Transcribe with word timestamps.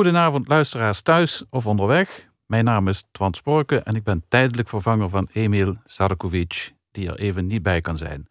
Goedenavond 0.00 0.48
luisteraars 0.48 1.00
thuis 1.00 1.42
of 1.50 1.66
onderweg. 1.66 2.28
Mijn 2.46 2.64
naam 2.64 2.88
is 2.88 3.04
Twan 3.10 3.34
Sporke 3.34 3.78
en 3.78 3.94
ik 3.94 4.04
ben 4.04 4.24
tijdelijk 4.28 4.68
vervanger 4.68 5.08
van 5.08 5.28
Emil 5.32 5.76
Sarkovic, 5.84 6.72
die 6.90 7.08
er 7.08 7.18
even 7.18 7.46
niet 7.46 7.62
bij 7.62 7.80
kan 7.80 7.96
zijn. 7.96 8.28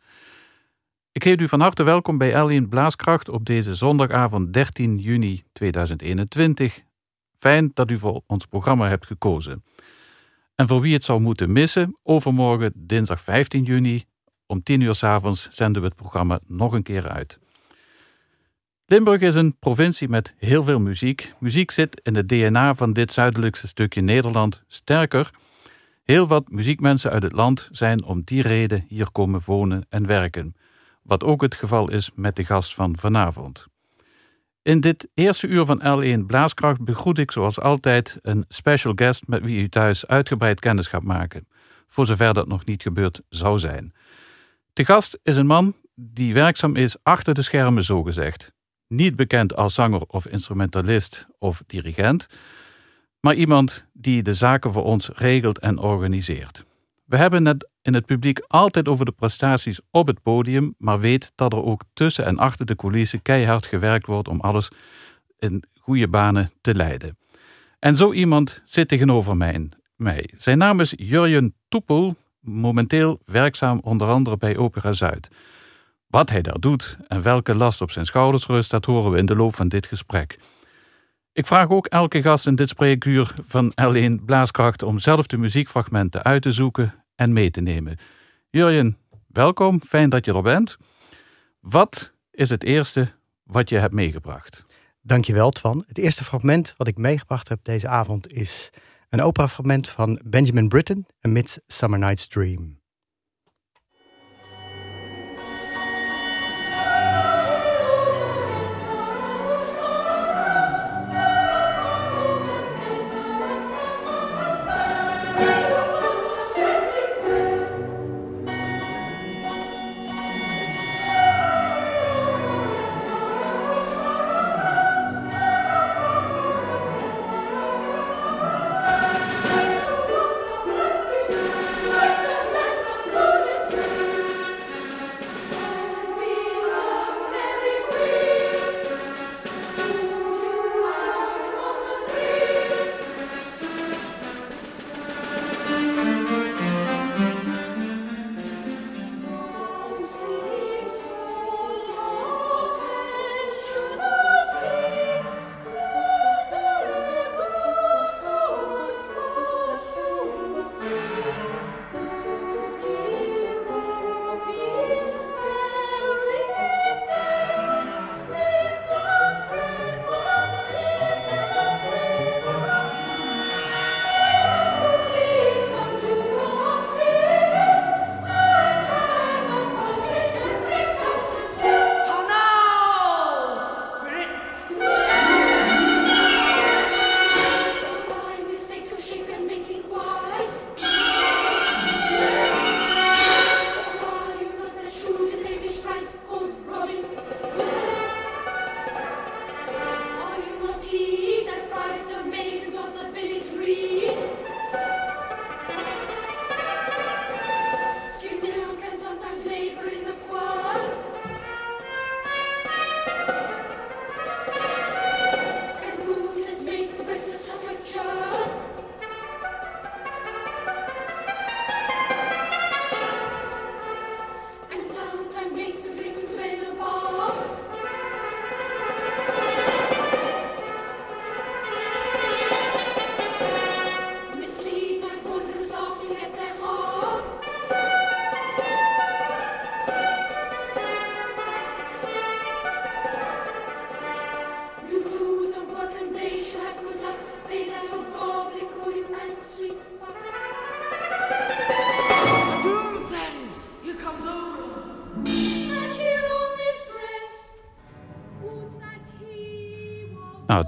Ik 1.11 1.23
heet 1.23 1.41
u 1.41 1.47
van 1.47 1.59
harte 1.59 1.83
welkom 1.83 2.17
bij 2.17 2.61
L1 2.61 2.67
Blaaskracht 2.69 3.29
op 3.29 3.45
deze 3.45 3.75
zondagavond 3.75 4.53
13 4.53 4.97
juni 4.97 5.43
2021. 5.53 6.81
Fijn 7.35 7.71
dat 7.73 7.91
u 7.91 7.97
voor 7.97 8.21
ons 8.27 8.45
programma 8.45 8.87
hebt 8.87 9.05
gekozen. 9.05 9.63
En 10.55 10.67
voor 10.67 10.81
wie 10.81 10.93
het 10.93 11.03
zou 11.03 11.19
moeten 11.19 11.51
missen, 11.51 11.97
overmorgen 12.03 12.71
dinsdag 12.75 13.21
15 13.21 13.63
juni 13.63 14.05
om 14.45 14.63
10 14.63 14.81
uur 14.81 14.95
s 14.95 15.03
avonds 15.03 15.47
zenden 15.49 15.81
we 15.81 15.87
het 15.87 15.97
programma 15.97 16.39
nog 16.47 16.73
een 16.73 16.83
keer 16.83 17.09
uit. 17.09 17.39
Limburg 18.91 19.21
is 19.21 19.35
een 19.35 19.55
provincie 19.59 20.09
met 20.09 20.33
heel 20.37 20.63
veel 20.63 20.79
muziek. 20.79 21.33
Muziek 21.39 21.71
zit 21.71 22.01
in 22.03 22.15
het 22.15 22.29
DNA 22.29 22.73
van 22.73 22.93
dit 22.93 23.13
zuidelijkste 23.13 23.67
stukje 23.67 24.01
Nederland. 24.01 24.63
Sterker, 24.67 25.29
heel 26.03 26.27
wat 26.27 26.51
muziekmensen 26.51 27.11
uit 27.11 27.23
het 27.23 27.31
land 27.31 27.69
zijn 27.71 28.03
om 28.03 28.21
die 28.23 28.41
reden 28.41 28.85
hier 28.87 29.11
komen 29.11 29.41
wonen 29.45 29.85
en 29.89 30.05
werken. 30.05 30.55
Wat 31.03 31.23
ook 31.23 31.41
het 31.41 31.55
geval 31.55 31.91
is 31.91 32.11
met 32.15 32.35
de 32.35 32.45
gast 32.45 32.73
van 32.73 32.97
vanavond. 32.97 33.67
In 34.61 34.79
dit 34.79 35.07
eerste 35.13 35.47
uur 35.47 35.65
van 35.65 35.81
L1 35.81 36.25
Blaaskracht 36.25 36.83
begroet 36.83 37.17
ik 37.17 37.31
zoals 37.31 37.59
altijd 37.59 38.17
een 38.21 38.45
special 38.47 38.93
guest 38.95 39.27
met 39.27 39.43
wie 39.43 39.61
u 39.61 39.69
thuis 39.69 40.07
uitgebreid 40.07 40.59
kennis 40.59 40.87
gaat 40.87 41.03
maken, 41.03 41.47
voor 41.87 42.05
zover 42.05 42.33
dat 42.33 42.47
nog 42.47 42.65
niet 42.65 42.81
gebeurd 42.81 43.21
zou 43.29 43.59
zijn. 43.59 43.93
De 44.73 44.85
gast 44.85 45.19
is 45.23 45.37
een 45.37 45.47
man 45.47 45.75
die 45.95 46.33
werkzaam 46.33 46.75
is 46.75 46.95
achter 47.03 47.33
de 47.33 47.41
schermen, 47.41 47.83
zogezegd. 47.83 48.57
Niet 48.89 49.15
bekend 49.15 49.55
als 49.55 49.73
zanger 49.73 50.01
of 50.07 50.27
instrumentalist 50.27 51.27
of 51.37 51.63
dirigent, 51.67 52.27
maar 53.19 53.35
iemand 53.35 53.85
die 53.93 54.23
de 54.23 54.33
zaken 54.33 54.71
voor 54.71 54.83
ons 54.83 55.09
regelt 55.13 55.59
en 55.59 55.77
organiseert. 55.77 56.65
We 57.05 57.17
hebben 57.17 57.45
het 57.45 57.69
in 57.81 57.93
het 57.93 58.05
publiek 58.05 58.39
altijd 58.47 58.87
over 58.87 59.05
de 59.05 59.11
prestaties 59.11 59.79
op 59.91 60.07
het 60.07 60.21
podium, 60.21 60.75
maar 60.77 60.99
weet 60.99 61.31
dat 61.35 61.53
er 61.53 61.63
ook 61.63 61.83
tussen 61.93 62.25
en 62.25 62.37
achter 62.37 62.65
de 62.65 62.75
coulissen 62.75 63.21
keihard 63.21 63.65
gewerkt 63.65 64.05
wordt 64.05 64.27
om 64.27 64.39
alles 64.39 64.69
in 65.39 65.63
goede 65.79 66.07
banen 66.07 66.51
te 66.61 66.75
leiden. 66.75 67.17
En 67.79 67.95
zo 67.95 68.13
iemand 68.13 68.61
zit 68.65 68.87
tegenover 68.87 69.37
mij. 69.95 70.29
Zijn 70.37 70.57
naam 70.57 70.79
is 70.79 70.93
Jurjen 70.97 71.53
Toepel, 71.67 72.15
momenteel 72.39 73.19
werkzaam 73.25 73.79
onder 73.83 74.07
andere 74.07 74.37
bij 74.37 74.57
Opera 74.57 74.91
Zuid. 74.91 75.29
Wat 76.09 76.29
hij 76.29 76.41
daar 76.41 76.59
doet 76.59 76.97
en 77.07 77.21
welke 77.21 77.55
last 77.55 77.81
op 77.81 77.91
zijn 77.91 78.05
schouders 78.05 78.45
rust, 78.45 78.71
dat 78.71 78.85
horen 78.85 79.11
we 79.11 79.17
in 79.17 79.25
de 79.25 79.35
loop 79.35 79.55
van 79.55 79.67
dit 79.67 79.85
gesprek. 79.85 80.39
Ik 81.33 81.45
vraag 81.45 81.69
ook 81.69 81.85
elke 81.85 82.21
gast 82.21 82.47
in 82.47 82.55
dit 82.55 82.69
spreekuur 82.69 83.33
van 83.41 83.73
L1 83.81 84.25
Blaaskracht 84.25 84.83
om 84.83 84.99
zelf 84.99 85.27
de 85.27 85.37
muziekfragmenten 85.37 86.23
uit 86.23 86.41
te 86.41 86.51
zoeken 86.51 87.05
en 87.15 87.33
mee 87.33 87.51
te 87.51 87.61
nemen. 87.61 87.97
Jurjen, 88.49 88.97
welkom, 89.27 89.81
fijn 89.81 90.09
dat 90.09 90.25
je 90.25 90.33
er 90.33 90.41
bent. 90.41 90.77
Wat 91.59 92.13
is 92.31 92.49
het 92.49 92.63
eerste 92.63 93.11
wat 93.43 93.69
je 93.69 93.77
hebt 93.77 93.93
meegebracht? 93.93 94.65
Dankjewel, 95.01 95.51
Twan. 95.51 95.83
Het 95.87 95.97
eerste 95.97 96.23
fragment 96.23 96.73
wat 96.77 96.87
ik 96.87 96.97
meegebracht 96.97 97.49
heb 97.49 97.59
deze 97.63 97.87
avond 97.87 98.31
is 98.31 98.69
een 99.09 99.21
operafragment 99.21 99.89
van 99.89 100.21
Benjamin 100.25 100.67
Britten, 100.67 101.05
A 101.27 101.29
Midsummer 101.29 101.99
Night's 101.99 102.27
Dream. 102.27 102.78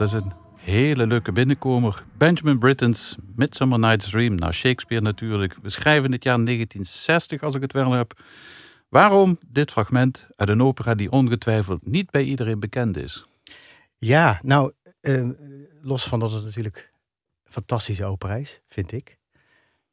Dat 0.01 0.13
is 0.13 0.19
een 0.19 0.33
hele 0.55 1.07
leuke 1.07 1.31
binnenkomer. 1.31 2.03
Benjamin 2.17 2.59
Britten's 2.59 3.15
Midsummer 3.35 3.79
Night's 3.79 4.09
Dream. 4.09 4.35
Nou, 4.35 4.51
Shakespeare 4.51 5.03
natuurlijk. 5.03 5.55
We 5.61 5.69
schrijven 5.69 6.11
het 6.11 6.23
jaar 6.23 6.45
1960, 6.45 7.43
als 7.43 7.55
ik 7.55 7.61
het 7.61 7.73
wel 7.73 7.91
heb. 7.91 8.23
Waarom 8.89 9.39
dit 9.47 9.71
fragment 9.71 10.27
uit 10.35 10.49
een 10.49 10.61
opera 10.61 10.95
die 10.95 11.11
ongetwijfeld 11.11 11.85
niet 11.85 12.09
bij 12.09 12.23
iedereen 12.23 12.59
bekend 12.59 12.97
is? 12.97 13.25
Ja, 13.97 14.39
nou, 14.43 14.71
eh, 15.01 15.29
los 15.81 16.03
van 16.03 16.19
dat 16.19 16.31
het 16.31 16.43
natuurlijk 16.43 16.89
een 17.43 17.51
fantastische 17.51 18.05
opera 18.05 18.35
is, 18.35 18.59
vind 18.67 18.91
ik. 18.91 19.17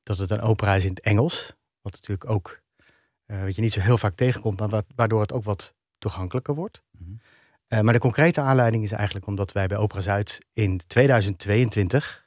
Dat 0.02 0.18
het 0.18 0.30
een 0.30 0.40
opera 0.40 0.74
is 0.74 0.84
in 0.84 0.90
het 0.90 1.00
Engels. 1.00 1.54
Wat 1.80 1.92
natuurlijk 1.92 2.30
ook, 2.30 2.60
uh, 3.26 3.42
wat 3.42 3.54
je 3.54 3.60
niet 3.60 3.72
zo 3.72 3.80
heel 3.80 3.98
vaak 3.98 4.16
tegenkomt, 4.16 4.60
maar 4.60 4.82
waardoor 4.94 5.20
het 5.20 5.32
ook 5.32 5.44
wat 5.44 5.74
toegankelijker 5.98 6.54
wordt. 6.54 6.82
Mhm. 6.90 7.12
Eh, 7.68 7.80
maar 7.80 7.92
de 7.92 7.98
concrete 7.98 8.40
aanleiding 8.40 8.84
is 8.84 8.92
eigenlijk 8.92 9.26
omdat 9.26 9.52
wij 9.52 9.66
bij 9.66 9.76
Opera 9.76 10.00
Zuid 10.00 10.38
in 10.52 10.80
2022 10.86 12.24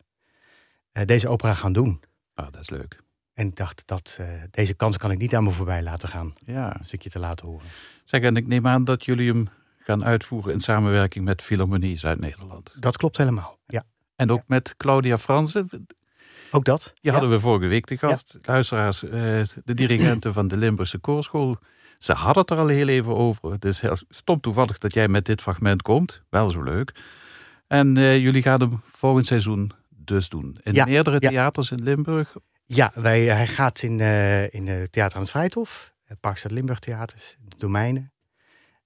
eh, 0.91 1.05
deze 1.05 1.27
opera 1.27 1.53
gaan 1.53 1.73
doen. 1.73 2.01
Ah, 2.33 2.51
dat 2.51 2.61
is 2.61 2.69
leuk. 2.69 2.99
En 3.33 3.47
ik 3.47 3.55
dacht, 3.55 3.83
dat, 3.85 4.15
eh, 4.19 4.27
deze 4.51 4.73
kans 4.73 4.97
kan 4.97 5.11
ik 5.11 5.17
niet 5.17 5.35
aan 5.35 5.43
me 5.43 5.51
voorbij 5.51 5.83
laten 5.83 6.09
gaan. 6.09 6.33
Ja. 6.45 6.75
Een 6.79 6.85
stukje 6.85 7.09
te 7.09 7.19
laten 7.19 7.45
horen. 7.47 7.65
Zeg, 8.05 8.21
en 8.21 8.35
ik 8.35 8.47
neem 8.47 8.67
aan 8.67 8.83
dat 8.83 9.05
jullie 9.05 9.29
hem 9.29 9.47
gaan 9.79 10.03
uitvoeren 10.05 10.53
in 10.53 10.59
samenwerking 10.59 11.25
met 11.25 11.41
Philharmonie 11.41 11.97
Zuid-Nederland. 11.97 12.75
Dat 12.79 12.97
klopt 12.97 13.17
helemaal. 13.17 13.59
Ja, 13.65 13.83
En 14.15 14.31
ook 14.31 14.43
met 14.47 14.77
Claudia 14.77 15.17
Fransen. 15.17 15.87
ook 16.51 16.65
dat. 16.65 16.81
Die 16.83 16.93
Ja. 17.01 17.11
hadden 17.11 17.29
we 17.29 17.39
vorige 17.39 17.67
week 17.67 17.85
te 17.85 17.97
gast. 17.97 18.37
Luisteraars, 18.41 19.03
eh, 19.03 19.11
de 19.65 19.73
dirigenten 19.73 20.33
van 20.33 20.47
de 20.47 20.57
Limburgse 20.57 20.97
Koorschool. 20.97 21.57
Ze 22.01 22.13
hadden 22.13 22.41
het 22.41 22.51
er 22.51 22.57
al 22.57 22.67
heel 22.67 22.87
even 22.87 23.15
over. 23.15 23.59
Dus 23.59 23.81
heel 23.81 23.97
stom 24.09 24.39
toevallig 24.39 24.77
dat 24.77 24.93
jij 24.93 25.07
met 25.07 25.25
dit 25.25 25.41
fragment 25.41 25.81
komt. 25.81 26.21
Wel 26.29 26.49
zo 26.49 26.63
leuk. 26.63 26.91
En 27.67 27.97
eh, 27.97 28.17
jullie 28.17 28.41
gaan 28.41 28.59
hem 28.59 28.79
volgend 28.83 29.25
seizoen 29.25 29.71
dus 29.89 30.29
doen. 30.29 30.57
In 30.63 30.73
Ja, 30.73 30.85
meerdere 30.85 31.17
ja. 31.19 31.29
theaters 31.29 31.71
in 31.71 31.83
Limburg. 31.83 32.35
Ja, 32.65 32.91
wij, 32.95 33.23
hij 33.23 33.47
gaat 33.47 33.81
in, 33.81 33.99
eh 33.99 34.53
in 34.53 34.67
het 34.67 34.91
Theater 34.91 35.15
aan 35.15 35.21
het 35.21 35.31
Vrijthof, 35.31 35.93
het 36.03 36.19
Parkstad 36.19 36.51
Limburg 36.51 36.79
Theaters, 36.79 37.37
de 37.47 37.57
Domeinen. 37.57 38.11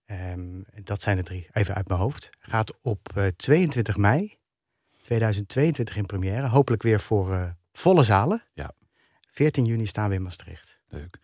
Ehm, 0.05 0.61
dat 0.83 1.01
zijn 1.01 1.17
de 1.17 1.23
drie, 1.23 1.47
even 1.51 1.75
uit 1.75 1.87
mijn 1.87 1.99
hoofd. 1.99 2.29
Gaat 2.39 2.73
op 2.81 3.11
eh, 3.15 3.27
22 3.27 3.97
mei 3.97 4.37
2022 5.01 5.95
in 5.97 6.05
première. 6.05 6.47
Hopelijk 6.47 6.83
weer 6.83 6.99
voor 6.99 7.33
eh, 7.33 7.43
volle 7.73 8.03
zalen. 8.03 8.43
Ja. 8.53 8.71
14 9.31 9.65
juni 9.65 9.85
staan 9.85 10.09
we 10.09 10.15
in 10.15 10.21
Maastricht. 10.21 10.79
Leuk. 10.87 11.19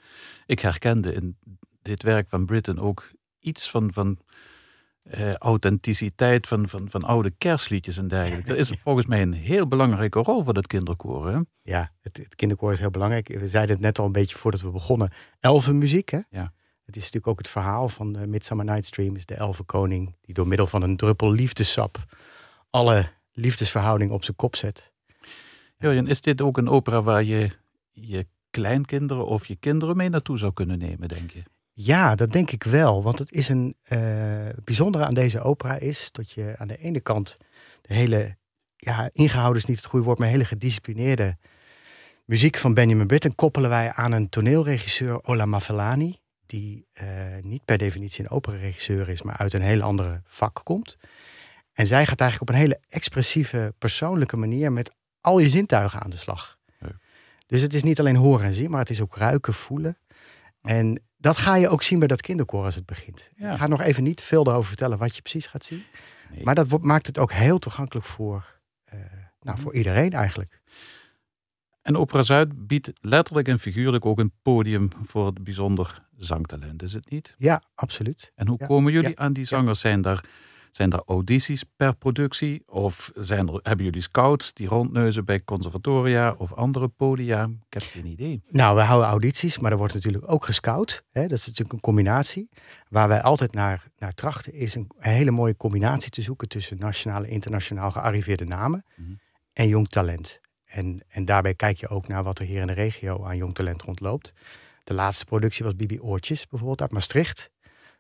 Ik 0.46 0.60
herkende 0.60 1.14
in 1.14 1.38
dit 1.82 2.04
werk 2.04 2.28
van 2.28 2.46
Britten 2.46 2.80
ook 2.80 3.12
iets 3.40 3.70
van, 3.70 3.94
van 3.94 4.18
eh, 5.02 5.34
authenticiteit 5.34 6.48
van, 6.48 6.68
van, 6.68 6.90
van 6.90 7.04
oude 7.04 7.32
kerstliedjes 7.38 7.98
en 7.98 8.08
dergelijke. 8.08 8.48
Dat 8.48 8.58
is 8.58 8.70
volgens 8.84 9.06
mij 9.06 9.22
een 9.22 9.34
heel 9.34 9.68
belangrijke 9.68 10.20
rol 10.20 10.44
voor 10.44 10.54
dat 10.54 10.68
kinderkoor. 10.68 11.30
Hè? 11.30 11.40
Ja, 11.62 11.92
het, 12.02 12.18
het 12.18 12.36
kinderkoor 12.36 12.72
is 12.72 12.80
heel 12.80 12.92
belangrijk. 12.92 13.28
We 13.28 13.48
zeiden 13.48 13.76
het 13.76 13.84
net 13.84 14.00
al 14.00 14.06
een 14.06 14.12
beetje 14.12 14.38
voordat 14.38 14.62
we 14.62 14.70
begonnen. 14.70 15.12
Elfenmuziek, 15.40 16.10
hè? 16.10 16.20
Ja. 16.30 16.54
Het 16.86 16.96
is 16.96 17.02
natuurlijk 17.12 17.32
ook 17.32 17.38
het 17.38 17.48
verhaal 17.48 17.90
van 17.90 18.14
de 18.14 18.28
Midsummer 18.28 18.66
Night's 18.66 18.90
Dream. 18.90 19.16
Is 19.16 19.26
de 19.26 19.36
elfenkoning 19.36 20.16
die 20.22 20.36
door 20.36 20.48
middel 20.48 20.68
van 20.68 20.82
een 20.82 20.98
druppel 20.98 21.32
liefdessap 21.32 22.06
alle 22.72 23.10
liefdesverhouding 23.34 24.12
op 24.12 24.24
zijn 24.24 24.36
kop 24.36 24.56
zet. 24.56 24.92
Jurjen, 25.78 26.08
is 26.08 26.22
dit 26.22 26.42
ook 26.42 26.58
een 26.58 26.70
opera 26.70 27.02
waar 27.02 27.24
je 27.24 27.50
je 27.92 28.28
kleinkinderen 28.50 29.26
of 29.26 29.46
je 29.46 29.56
kinderen 29.56 29.98
mee 29.98 30.10
naartoe 30.10 30.38
zou 30.38 30.54
kunnen 30.54 30.78
nemen, 30.78 31.08
denk 31.08 31.32
je? 31.32 31.44
Ja, 31.74 32.16
dat 32.16 32.32
denk 32.32 32.52
ik 32.52 32.64
wel. 32.64 33.04
Want 33.04 33.20
het 33.20 33.32
is 33.32 33.50
een 33.50 33.76
eh, 33.84 34.00
bijzondere 34.64 35.06
aan 35.06 35.14
deze 35.14 35.42
opera 35.42 35.78
is 35.78 36.12
dat 36.12 36.32
je 36.32 36.56
aan 36.58 36.68
de 36.68 36.78
ene 36.78 37.00
kant 37.00 37.38
de 37.82 37.94
hele, 37.94 38.38
ja, 38.76 39.10
ingehouden 39.14 39.62
is 39.62 39.68
niet 39.68 39.78
het 39.78 39.86
goede 39.86 40.06
woord, 40.06 40.20
maar 40.20 40.28
hele 40.28 40.46
gedisciplineerde 40.46 41.38
muziek 42.26 42.58
van 42.58 42.74
Benjamin 42.74 43.08
Britten 43.08 43.36
koppelen 43.36 43.70
wij 43.70 43.92
aan 43.92 44.12
een 44.12 44.30
toneelregisseur, 44.30 45.24
Ola 45.24 45.46
Mafalani, 45.46 46.20
die 46.46 46.88
eh, 46.94 47.08
niet 47.42 47.66
per 47.66 47.78
definitie 47.78 48.24
een 48.24 48.30
operaregisseur 48.30 49.10
is, 49.10 49.22
maar 49.22 49.38
uit 49.38 49.54
een 49.54 49.62
heel 49.62 49.82
andere 49.82 50.22
vak 50.26 50.62
komt. 50.64 50.98
En 51.74 51.88
zij 51.88 52.06
gaat 52.06 52.22
eigenlijk 52.22 52.52
op 52.52 52.56
een 52.56 52.62
hele 52.62 52.80
expressieve, 52.90 53.74
persoonlijke 53.78 54.38
manier 54.38 54.72
met 54.72 54.92
al 55.22 55.40
je 55.40 55.50
zintuigen 55.50 56.02
aan 56.02 56.10
de 56.10 56.18
slag. 56.18 56.60
Dus 57.48 57.62
het 57.62 57.74
is 57.74 57.84
niet 57.84 58.00
alleen 58.00 58.16
horen 58.16 58.46
en 58.46 58.54
zien, 58.54 58.70
maar 58.70 58.80
het 58.80 58.90
is 58.90 59.02
ook 59.02 59.16
ruiken, 59.16 59.54
voelen. 59.54 59.98
En 60.62 61.02
dat 61.22 61.38
ga 61.38 61.56
je 61.56 61.70
ook 61.70 61.84
zien 61.84 62.00
bij 62.00 62.08
dat 62.08 62.22
kinderkoor 62.22 62.66
als 62.66 62.76
het 62.76 62.86
begint. 62.86 63.32
Ja. 63.36 63.52
Ik 63.52 63.58
ga 63.58 63.68
nog 63.68 63.82
even 63.82 64.04
niet 64.04 64.22
veel 64.22 64.44
daarover 64.44 64.68
vertellen 64.68 64.98
wat 64.98 65.16
je 65.16 65.22
precies 65.22 65.46
gaat 65.46 65.66
zien. 65.66 65.84
Nee. 66.32 66.44
Maar 66.44 66.56
dat 66.56 66.82
maakt 66.84 67.08
het 67.08 67.18
ook 67.18 67.32
heel 67.32 67.60
toegankelijk 67.60 68.06
voor, 68.06 68.60
eh, 68.84 69.00
nou, 69.42 69.60
voor 69.60 69.74
iedereen 69.74 70.14
eigenlijk. 70.14 70.62
En 71.82 71.98
Opera 71.98 72.24
Zuid 72.24 72.68
biedt 72.68 72.92
letterlijk 73.02 73.48
en 73.48 73.60
figuurlijk 73.60 74.06
ook 74.06 74.20
een 74.20 74.34
podium 74.42 74.90
voor 75.02 75.26
het 75.26 75.44
bijzonder 75.44 76.08
zangtalent, 76.18 76.84
is 76.84 76.94
het 76.94 77.10
niet? 77.10 77.36
Ja, 77.38 77.62
absoluut. 77.76 78.32
En 78.36 78.48
hoe 78.48 78.58
Ja, 78.60 78.66
komen 78.66 78.92
jullie 78.92 79.10
ja, 79.10 79.16
aan 79.16 79.32
die 79.32 79.46
zangers? 79.46 79.80
Zijn 79.80 80.02
daar, 80.02 80.24
zijn 80.72 80.90
daar 80.90 81.04
audities 81.06 81.64
per 81.76 81.96
productie? 81.96 82.64
Of 82.68 83.12
zijn 83.16 83.48
er, 83.48 83.60
hebben 83.64 83.86
jullie 83.86 84.02
scouts 84.02 84.54
die 84.54 84.68
rondneuzen 84.68 85.26
bij 85.26 85.44
conservatoria 85.44 86.36
of 86.38 86.54
andere 86.54 86.88
podia? 86.88 87.44
Ik 87.44 87.74
heb 87.74 87.84
geen 87.84 88.06
idee. 88.06 88.42
Nou, 88.50 88.76
we 88.76 88.82
houden 88.82 89.10
audities, 89.10 89.60
maar 89.60 89.72
er 89.72 89.78
wordt 89.78 89.94
natuurlijk 89.94 90.32
ook 90.32 90.46
gescout. 90.46 91.04
Hè? 91.12 91.22
Dat 91.22 91.38
is 91.38 91.46
natuurlijk 91.46 91.74
een 91.74 91.80
combinatie. 91.80 92.50
Waar 92.90 93.08
wij 93.08 93.22
altijd 93.22 93.54
naar, 93.54 93.84
naar 93.98 94.14
trachten 94.14 94.54
is 94.54 94.76
een, 94.76 94.88
een 95.00 95.12
hele 95.12 95.32
mooie 95.32 95.58
combinatie 95.58 96.10
te 96.12 96.22
zoeken 96.22 96.48
tussen 96.48 96.78
nationaal 96.80 97.24
en 97.24 97.30
internationaal 97.30 97.92
gearriveerde 97.92 98.46
namen 98.46 98.86
Mhm. 98.96 99.12
en 99.54 99.68
jong 99.68 99.88
talent. 99.90 100.40
En, 100.66 101.04
en 101.08 101.26
daarbij 101.26 101.54
kijk 101.54 101.78
je 101.78 101.88
ook 101.88 102.08
naar 102.08 102.24
wat 102.24 102.40
er 102.40 102.46
hier 102.46 102.62
in 102.62 102.68
de 102.68 102.74
regio 102.74 103.26
aan 103.26 103.38
jong 103.38 103.54
talent 103.54 103.82
rondloopt. 103.82 104.34
De 104.84 104.94
laatste 104.94 105.26
productie 105.26 105.66
was 105.66 105.76
Bibi 105.76 106.00
Oortjes, 106.00 106.48
bijvoorbeeld 106.48 106.82
uit 106.82 106.92
Maastricht. 106.92 107.50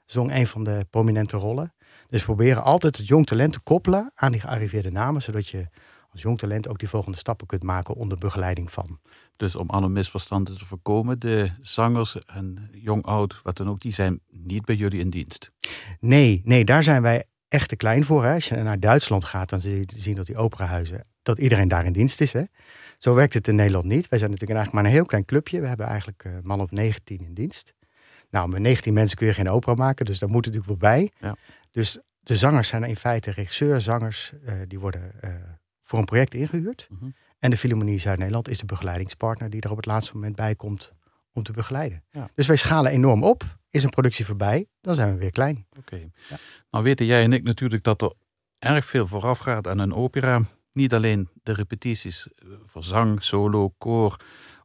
Zong 0.05 0.33
een 0.33 0.47
van 0.47 0.63
de 0.63 0.85
prominente 0.89 1.37
rollen. 1.37 1.73
Dus 2.11 2.19
we 2.19 2.25
proberen 2.25 2.63
altijd 2.63 2.97
het 2.97 3.07
jong 3.07 3.25
talent 3.25 3.53
te 3.53 3.59
koppelen 3.59 4.11
aan 4.15 4.31
die 4.31 4.41
gearriveerde 4.41 4.91
namen, 4.91 5.21
zodat 5.21 5.47
je 5.47 5.67
als 6.09 6.21
jong 6.21 6.37
talent 6.37 6.67
ook 6.67 6.79
die 6.79 6.89
volgende 6.89 7.17
stappen 7.17 7.47
kunt 7.47 7.63
maken 7.63 7.95
onder 7.95 8.17
begeleiding 8.17 8.71
van. 8.71 8.99
Dus 9.31 9.55
om 9.55 9.69
alle 9.69 9.89
misverstanden 9.89 10.57
te 10.57 10.65
voorkomen, 10.65 11.19
de 11.19 11.51
zangers 11.61 12.17
en 12.25 12.69
jong 12.71 13.05
oud, 13.05 13.39
wat 13.43 13.57
dan 13.57 13.69
ook, 13.69 13.79
die 13.79 13.93
zijn 13.93 14.19
niet 14.29 14.65
bij 14.65 14.75
jullie 14.75 14.99
in 14.99 15.09
dienst. 15.09 15.51
Nee, 15.99 16.41
nee, 16.45 16.65
daar 16.65 16.83
zijn 16.83 17.01
wij 17.01 17.25
echt 17.47 17.69
te 17.69 17.75
klein 17.75 18.03
voor. 18.05 18.23
Hè. 18.23 18.33
Als 18.33 18.47
je 18.47 18.55
naar 18.55 18.79
Duitsland 18.79 19.25
gaat, 19.25 19.49
dan 19.49 19.61
zie 19.61 19.75
je 19.75 19.85
zien 19.95 20.15
dat 20.15 20.25
die 20.25 20.37
operahuizen, 20.37 21.05
dat 21.21 21.39
iedereen 21.39 21.67
daar 21.67 21.85
in 21.85 21.93
dienst 21.93 22.21
is. 22.21 22.33
Hè. 22.33 22.43
Zo 22.97 23.13
werkt 23.13 23.33
het 23.33 23.47
in 23.47 23.55
Nederland 23.55 23.85
niet. 23.85 24.07
Wij 24.07 24.19
zijn 24.19 24.31
natuurlijk 24.31 24.59
eigenlijk 24.59 24.73
maar 24.73 24.83
een 24.83 24.97
heel 24.97 25.07
klein 25.07 25.25
clubje. 25.25 25.61
We 25.61 25.67
hebben 25.67 25.85
eigenlijk 25.85 26.23
een 26.23 26.41
man 26.43 26.61
of 26.61 26.71
19 26.71 27.21
in 27.25 27.33
dienst. 27.33 27.73
Nou, 28.31 28.49
met 28.49 28.61
19 28.61 28.93
mensen 28.93 29.17
kun 29.17 29.27
je 29.27 29.33
geen 29.33 29.49
opera 29.49 29.73
maken, 29.73 30.05
dus 30.05 30.19
daar 30.19 30.29
moet 30.29 30.45
natuurlijk 30.45 30.67
wel 30.81 30.91
bij. 30.91 31.11
Ja. 31.19 31.35
Dus 31.71 31.99
de 32.19 32.35
zangers 32.35 32.67
zijn 32.67 32.83
in 32.83 32.95
feite 32.95 33.31
regisseurs, 33.31 33.83
zangers, 33.83 34.33
eh, 34.45 34.55
die 34.67 34.79
worden 34.79 35.21
eh, 35.21 35.33
voor 35.83 35.99
een 35.99 36.05
project 36.05 36.33
ingehuurd. 36.33 36.87
Mhm. 36.89 37.09
En 37.39 37.49
de 37.49 37.57
Philharmonie 37.57 37.99
Zuid-Nederland 37.99 38.47
is 38.47 38.59
de 38.59 38.65
begeleidingspartner 38.65 39.49
die 39.49 39.61
er 39.61 39.71
op 39.71 39.77
het 39.77 39.85
laatste 39.85 40.13
moment 40.13 40.35
bij 40.35 40.55
komt 40.55 40.93
om 41.33 41.43
te 41.43 41.51
begeleiden. 41.51 42.03
Ja. 42.11 42.29
Dus 42.35 42.47
wij 42.47 42.55
schalen 42.55 42.91
enorm 42.91 43.23
op. 43.23 43.43
Is 43.69 43.83
een 43.83 43.89
productie 43.89 44.25
voorbij, 44.25 44.67
dan 44.81 44.95
zijn 44.95 45.13
we 45.13 45.19
weer 45.19 45.31
klein. 45.31 45.65
Oké. 45.77 45.95
Ja. 46.29 46.37
Nou 46.71 46.83
weten 46.83 47.05
jij 47.05 47.23
en 47.23 47.33
ik 47.33 47.43
natuurlijk 47.43 47.83
dat 47.83 48.01
er 48.01 48.13
erg 48.59 48.85
veel 48.85 49.07
vooraf 49.07 49.39
gaat 49.39 49.67
aan 49.67 49.79
een 49.79 49.93
opera. 49.93 50.41
Niet 50.73 50.93
alleen 50.93 51.29
de 51.43 51.53
repetities 51.53 52.27
eh, 52.35 52.47
voor 52.63 52.83
zang, 52.83 53.23
solo, 53.23 53.69
koor 53.77 54.15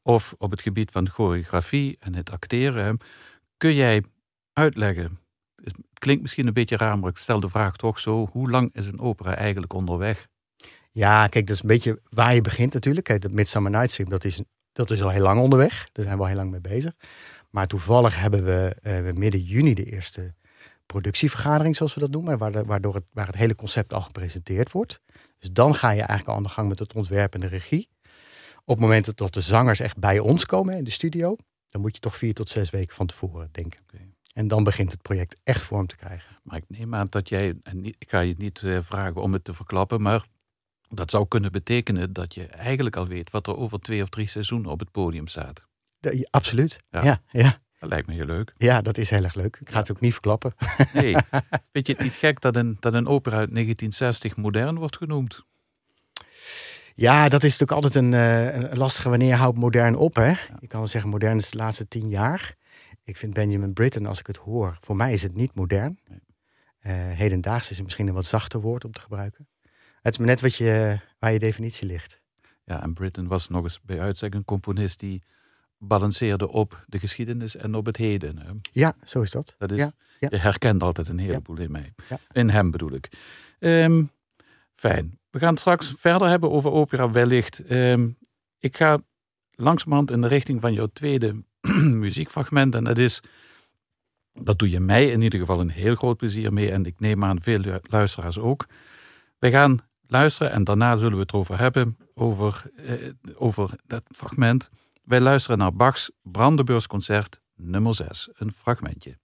of 0.03 0.35
op 0.39 0.51
het 0.51 0.61
gebied 0.61 0.91
van 0.91 1.09
choreografie 1.09 1.97
en 2.01 2.15
het 2.15 2.31
acteren. 2.31 2.99
Kun 3.57 3.75
jij 3.75 4.05
uitleggen, 4.53 5.19
klinkt 5.99 6.23
misschien 6.23 6.47
een 6.47 6.53
beetje 6.53 6.77
raar, 6.77 6.99
maar 6.99 7.11
ik 7.11 7.17
stel 7.17 7.41
de 7.41 7.49
vraag 7.49 7.77
toch 7.77 7.99
zo, 7.99 8.29
hoe 8.33 8.51
lang 8.51 8.71
is 8.75 8.87
een 8.87 9.01
opera 9.01 9.35
eigenlijk 9.35 9.73
onderweg? 9.73 10.29
Ja, 10.91 11.27
kijk, 11.27 11.47
dat 11.47 11.57
is 11.57 11.63
een 11.63 11.69
beetje 11.69 12.01
waar 12.11 12.35
je 12.35 12.41
begint 12.41 12.73
natuurlijk. 12.73 13.07
Kijk, 13.07 13.21
dat 13.23 13.31
Midsummer 13.33 13.71
Night's 13.71 13.95
Dream, 13.95 14.11
dat 14.11 14.25
is, 14.25 14.43
dat 14.73 14.91
is 14.91 15.03
al 15.03 15.11
heel 15.11 15.23
lang 15.23 15.41
onderweg. 15.41 15.89
Daar 15.93 16.05
zijn 16.05 16.17
we 16.17 16.23
al 16.23 16.29
heel 16.29 16.37
lang 16.37 16.51
mee 16.51 16.61
bezig. 16.61 16.93
Maar 17.51 17.67
toevallig 17.67 18.21
hebben 18.21 18.45
we 18.45 18.77
eh, 18.83 19.13
midden 19.15 19.41
juni 19.41 19.75
de 19.75 19.85
eerste 19.85 20.35
productievergadering, 20.87 21.77
zoals 21.77 21.95
we 21.95 22.01
dat 22.01 22.11
noemen. 22.11 22.39
Waar, 22.39 22.53
de- 22.53 22.63
waardoor 22.63 22.95
het, 22.95 23.05
waar 23.13 23.27
het 23.27 23.37
hele 23.37 23.55
concept 23.55 23.93
al 23.93 24.01
gepresenteerd 24.01 24.73
wordt. 24.73 25.01
Dus 25.39 25.51
dan 25.53 25.75
ga 25.75 25.91
je 25.91 25.99
eigenlijk 25.99 26.29
al 26.29 26.37
aan 26.37 26.43
de 26.43 26.49
gang 26.49 26.69
met 26.69 26.79
het 26.79 26.93
ontwerp 26.95 27.35
en 27.35 27.41
de 27.41 27.47
regie. 27.47 27.89
Op 28.65 28.75
het 28.75 28.81
moment 28.81 29.17
dat 29.17 29.35
de 29.35 29.41
zangers 29.41 29.81
echt 29.81 29.99
bij 29.99 30.19
ons 30.19 30.47
komen 30.47 30.77
in 30.77 30.85
de 30.85 30.91
studio, 30.91 31.37
dan 31.69 31.81
moet 31.81 31.95
je 31.95 32.01
toch 32.01 32.17
vier 32.17 32.35
tot 32.35 32.49
zes 32.49 32.71
weken 32.71 32.95
van 32.95 33.07
tevoren 33.07 33.49
denken. 33.53 33.81
En 34.37 34.49
dan 34.49 34.65
begint 34.65 34.91
het 34.91 35.03
project 35.03 35.37
echt 35.43 35.63
vorm 35.63 35.87
te 35.87 35.97
krijgen. 35.97 36.37
Maar 36.43 36.57
ik 36.57 36.65
neem 36.69 36.95
aan 36.95 37.07
dat 37.11 37.29
jij, 37.29 37.55
en 37.63 37.85
ik 37.85 37.97
ga 38.09 38.21
je 38.21 38.35
niet 38.39 38.63
eh, 38.63 38.81
vragen 38.81 39.23
om 39.23 39.33
het 39.33 39.45
te 39.45 39.53
verklappen, 39.55 40.03
maar 40.03 40.25
dat 40.89 41.11
zou 41.11 41.29
kunnen 41.29 41.53
betekenen 41.53 42.13
dat 42.13 42.35
je 42.35 42.47
eigenlijk 42.47 42.97
al 42.97 43.07
weet 43.07 43.31
wat 43.31 43.47
er 43.47 43.57
over 43.57 43.81
twee 43.81 44.03
of 44.03 44.09
drie 44.09 44.29
seizoenen 44.29 44.71
op 44.71 44.79
het 44.81 44.91
podium 44.91 45.27
staat. 45.29 45.67
De- 45.99 46.19
ja, 46.19 46.27
absoluut. 46.31 46.79
Ja. 46.91 47.03
Ja. 47.05 47.21
Ja, 47.33 47.41
ja, 47.43 47.59
Dat 47.81 47.89
lijkt 47.89 48.07
me 48.07 48.15
heel 48.15 48.25
leuk. 48.27 48.55
dat 48.83 48.99
is 48.99 49.11
heel 49.11 49.25
erg 49.25 49.35
leuk. 49.35 49.57
Ik 49.61 49.71
ga 49.71 49.79
het 49.79 49.91
ook 49.91 50.01
niet 50.01 50.13
verklappen. 50.13 50.55
Nee, 50.93 51.13
vind 51.73 51.87
je 51.87 51.93
het 51.93 52.03
niet 52.03 52.13
gek 52.13 52.41
dat 52.41 52.57
een, 52.57 52.77
dat 52.81 52.95
een 52.95 53.07
opera 53.07 53.37
uit 53.37 53.51
1960 53.53 54.37
modern 54.37 54.79
wordt 54.79 54.97
genoemd? 54.97 55.45
Ja, 56.95 57.29
dat 57.29 57.45
is 57.45 57.59
natuurlijk 57.59 57.85
altijd 57.85 57.95
een, 58.05 58.15
eh, 58.15 58.55
een 58.71 58.77
lastige 58.79 59.09
wanneer 59.09 59.35
houdt 59.37 59.59
modern 59.59 59.97
op. 59.97 60.15
Hè? 60.15 60.29
Je 60.61 60.67
kan 60.67 60.81
wel 60.81 60.87
zeggen 60.87 61.11
modern 61.11 61.37
is 61.37 61.51
de 61.51 61.57
laatste 61.57 61.89
tien 61.89 62.09
jaar. 62.09 62.55
Ik 63.07 63.17
vind 63.17 63.35
Benjamin 63.35 63.73
Britten, 63.73 64.07
als 64.07 64.19
ik 64.19 64.27
het 64.27 64.37
hoor, 64.37 64.79
voor 64.81 64.97
mij 64.97 65.13
is 65.13 65.23
het 65.23 65.35
niet 65.35 65.55
modern. 65.55 65.99
Eh, 66.79 66.93
hedendaags 66.93 67.71
is 67.71 67.77
het 67.77 67.85
misschien 67.85 68.07
een 68.07 68.15
wat 68.15 68.27
zachter 68.27 68.61
woord 68.61 68.85
om 68.85 68.93
te 68.93 69.01
gebruiken. 69.01 69.49
Het 70.03 70.13
is 70.13 70.19
maar 70.19 70.27
net 70.27 70.41
wat 70.41 70.55
je, 70.55 71.01
waar 71.19 71.33
je 71.33 71.39
definitie 71.39 71.87
ligt. 71.87 72.21
Ja, 72.65 72.83
en 72.83 72.93
Britten 72.93 73.27
was 73.27 73.49
nog 73.49 73.65
eens 73.65 73.81
bij 73.83 74.01
uitstek 74.01 74.35
een 74.35 74.45
componist 74.45 75.01
die 75.01 75.23
balanceerde 75.79 76.49
op 76.49 76.85
de 76.87 76.99
geschiedenis 76.99 77.57
en 77.57 77.75
op 77.75 77.87
het 77.87 77.97
heden. 77.97 78.39
Hè. 78.39 78.53
Ja, 78.63 78.97
zo 79.05 79.23
is 79.23 79.31
dat. 79.31 79.55
Dat 79.59 79.71
is, 79.71 79.79
Ja, 79.79 79.93
ja. 80.19 80.29
Je 80.31 80.39
herkent 80.39 80.83
altijd 80.83 81.09
een 81.09 81.19
heleboel 81.19 81.59
in 81.59 81.73
mij. 81.73 81.95
Ja. 82.09 82.19
In 82.33 82.51
hem 82.51 82.71
bedoel 82.71 82.93
ik. 82.93 83.09
Ehm, 83.59 84.05
fijn. 84.73 85.19
We 85.31 85.39
gaan 85.39 85.51
het 85.51 85.61
straks 85.61 85.93
verder 85.97 86.29
hebben 86.29 86.51
over 86.51 86.71
opera 86.71 87.11
wellicht. 87.11 87.65
Ehm, 87.65 88.09
ik 88.59 88.77
ga 88.77 88.99
langzamerhand 89.51 90.11
in 90.11 90.21
de 90.21 90.29
richting 90.29 90.61
van 90.61 90.73
jouw 90.73 90.87
tweede 90.87 91.45
muziekfragment. 92.07 92.75
En 92.75 92.85
dat 92.85 92.99
is, 92.99 93.21
dat 94.33 94.59
doe 94.59 94.71
je 94.71 94.81
mij 94.81 95.11
in 95.11 95.23
ieder 95.23 95.39
geval 95.39 95.61
een 95.61 95.71
heel 95.71 95.95
groot 95.95 96.17
plezier 96.17 96.53
mee. 96.53 96.71
En 96.71 96.85
ik 96.85 97.01
neem 97.01 97.25
aan 97.25 97.41
veel 97.41 97.59
lu- 97.59 97.79
luisteraars 97.91 98.39
ook. 98.39 98.67
We 99.39 99.51
gaan 99.51 99.79
luisteren 100.07 100.53
en 100.53 100.65
daarna 100.65 100.97
zullen 100.97 101.15
we 101.15 101.21
het 101.23 101.33
over 101.33 101.59
hebben, 101.59 101.97
over, 102.15 102.63
eh, 102.77 102.95
over 103.35 103.71
dat 103.87 104.03
fragment. 104.11 104.71
Wij 105.05 105.21
luisteren 105.21 105.59
naar 105.59 105.73
Bachs 105.73 106.11
Brandenburgsconcert 106.23 107.41
nummer 107.55 107.95
6. 107.95 108.29
Een 108.35 108.53
fragmentje. 108.53 109.19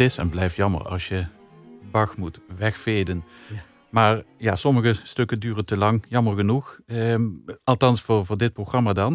Het 0.00 0.10
is 0.10 0.18
en 0.18 0.28
blijft 0.28 0.56
jammer 0.56 0.82
als 0.88 1.08
je 1.08 1.26
Bach 1.90 2.16
moet 2.16 2.40
wegveden. 2.56 3.24
Ja. 3.48 3.62
Maar 3.90 4.22
ja, 4.38 4.56
sommige 4.56 4.94
stukken 5.02 5.40
duren 5.40 5.64
te 5.64 5.76
lang, 5.76 6.04
jammer 6.08 6.36
genoeg. 6.36 6.78
Ehm, 6.86 7.28
althans 7.64 8.02
voor, 8.02 8.26
voor 8.26 8.38
dit 8.38 8.52
programma 8.52 8.92
dan. 8.92 9.14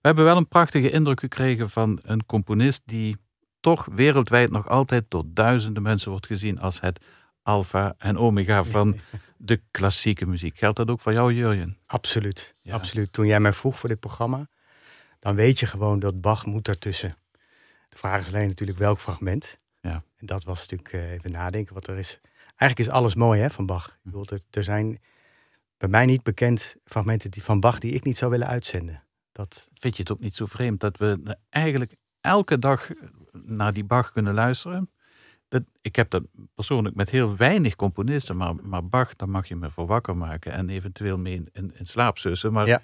We 0.00 0.08
hebben 0.08 0.24
wel 0.24 0.36
een 0.36 0.48
prachtige 0.48 0.90
indruk 0.90 1.20
gekregen 1.20 1.70
van 1.70 1.98
een 2.02 2.26
componist 2.26 2.82
die 2.84 3.16
toch 3.60 3.88
wereldwijd 3.92 4.50
nog 4.50 4.68
altijd 4.68 5.04
door 5.08 5.22
duizenden 5.26 5.82
mensen 5.82 6.10
wordt 6.10 6.26
gezien 6.26 6.60
als 6.60 6.80
het 6.80 7.04
alfa 7.42 7.94
en 7.98 8.18
omega 8.18 8.64
van 8.64 8.96
de 9.36 9.60
klassieke 9.70 10.26
muziek. 10.26 10.58
Geldt 10.58 10.76
dat 10.76 10.90
ook 10.90 11.00
voor 11.00 11.12
jou, 11.12 11.32
Jurjen? 11.32 11.78
Absoluut, 11.86 12.54
Ja. 12.62 12.74
absoluut. 12.74 13.12
Toen 13.12 13.26
jij 13.26 13.40
mij 13.40 13.52
vroeg 13.52 13.78
voor 13.78 13.88
dit 13.88 14.00
programma, 14.00 14.48
dan 15.18 15.34
weet 15.34 15.58
je 15.60 15.66
gewoon 15.66 15.98
dat 15.98 16.20
Bach 16.20 16.46
moet 16.46 16.64
daartussen. 16.64 17.16
De 17.88 17.98
vraag 17.98 18.20
is 18.20 18.32
alleen 18.32 18.48
natuurlijk 18.48 18.78
welk 18.78 18.98
fragment. 18.98 19.60
Ja. 19.82 20.02
En 20.16 20.26
dat 20.26 20.44
was 20.44 20.60
natuurlijk 20.60 20.92
eh, 20.92 21.12
even 21.12 21.30
nadenken, 21.30 21.74
wat 21.74 21.86
er 21.86 21.98
is. 21.98 22.20
Eigenlijk 22.56 22.78
is 22.78 22.88
alles 22.88 23.14
mooi 23.14 23.40
hè, 23.40 23.50
van 23.50 23.66
Bach. 23.66 23.88
Ik 23.88 23.98
bedoel, 24.02 24.26
er, 24.26 24.40
er 24.50 24.64
zijn 24.64 24.98
bij 25.76 25.88
mij 25.88 26.06
niet 26.06 26.22
bekend 26.22 26.76
fragmenten 26.84 27.30
die, 27.30 27.42
van 27.42 27.60
Bach 27.60 27.78
die 27.78 27.92
ik 27.92 28.04
niet 28.04 28.16
zou 28.16 28.30
willen 28.30 28.46
uitzenden. 28.46 29.02
Dat, 29.32 29.68
Vind 29.74 29.96
je 29.96 30.02
het 30.02 30.12
ook 30.12 30.20
niet 30.20 30.34
zo 30.34 30.46
vreemd 30.46 30.80
dat 30.80 30.96
we 30.96 31.36
eigenlijk 31.48 31.96
elke 32.20 32.58
dag 32.58 32.88
naar 33.32 33.72
die 33.72 33.84
Bach 33.84 34.12
kunnen 34.12 34.34
luisteren? 34.34 34.90
Dat, 35.48 35.62
ik 35.80 35.96
heb 35.96 36.10
dat 36.10 36.22
persoonlijk 36.54 36.94
met 36.94 37.10
heel 37.10 37.36
weinig 37.36 37.76
componisten, 37.76 38.36
maar, 38.36 38.54
maar 38.54 38.86
Bach, 38.88 39.16
daar 39.16 39.28
mag 39.28 39.48
je 39.48 39.56
me 39.56 39.70
voor 39.70 39.86
wakker 39.86 40.16
maken 40.16 40.52
en 40.52 40.68
eventueel 40.68 41.18
mee 41.18 41.34
in, 41.34 41.48
in, 41.52 41.72
in 41.78 41.86
slaap 41.86 42.18
sussen. 42.18 42.52
Maar 42.52 42.66
Ja. 42.66 42.80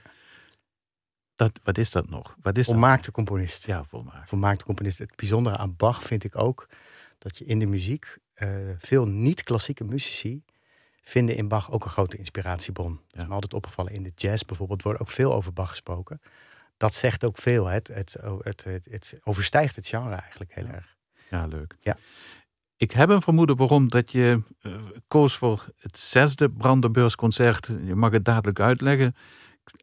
dat, 1.37 1.61
wat 1.63 1.79
is 1.79 1.91
dat 1.91 2.09
nog? 2.09 2.37
Wat 2.43 2.57
is 2.57 2.67
dat? 2.67 2.75
volmaakte 2.75 3.11
componist. 3.11 3.67
Ja, 3.67 3.85
volmaakt. 3.85 4.29
Volmaakte 4.29 4.65
componist. 4.65 4.99
Het 4.99 5.17
bijzondere 5.17 5.57
aan 5.57 5.77
Bach 5.77 6.03
vind 6.03 6.25
ik 6.25 6.37
ook 6.37 6.69
dat 7.19 7.39
je 7.39 7.45
in 7.45 7.59
de 7.59 7.67
muziek 7.67 8.17
eh, 8.35 8.49
veel 8.79 9.07
niet-klassieke 9.07 9.85
muzici 9.85 10.43
vinden 11.03 11.37
in 11.37 11.49
Bach 11.49 11.71
ook 11.71 11.85
een 11.85 11.91
grote 11.91 12.17
inspiratiebron. 12.17 12.93
Dat 12.93 13.03
is 13.15 13.21
Ja. 13.21 13.27
me 13.27 13.35
altijd 13.35 13.55
opgevallen. 13.55 13.93
In 13.93 14.03
de 14.03 14.13
jazz 14.15 14.43
bijvoorbeeld 14.45 14.83
wordt 14.83 15.01
ook 15.01 15.09
veel 15.11 15.35
over 15.35 15.53
Bach 15.53 15.71
gesproken. 15.71 16.21
Dat 16.77 16.95
zegt 16.95 17.25
ook 17.25 17.39
veel. 17.39 17.67
hè. 17.67 17.75
Het, 17.75 17.89
het, 17.89 18.17
het, 18.43 18.65
het, 18.65 18.87
het 18.91 19.19
overstijgt 19.25 19.77
het 19.77 19.87
genre 19.87 20.15
eigenlijk 20.15 20.55
heel 20.55 20.65
Ja. 20.67 20.73
erg. 20.73 20.97
Ja, 21.31 21.47
leuk. 21.47 21.77
Ja. 21.81 21.97
Ik 22.77 22.91
heb 22.91 23.09
een 23.09 23.23
vermoeden 23.23 23.57
waarom 23.57 23.89
dat 23.89 24.13
je 24.13 24.43
eh, 24.61 24.73
koos 25.09 25.37
voor 25.37 25.73
het 25.79 25.99
zesde 25.99 26.51
Brandenburgsconcert. 26.51 27.67
Je 27.85 27.95
mag 27.95 28.13
het 28.13 28.25
dadelijk 28.25 28.61
uitleggen. 28.61 29.15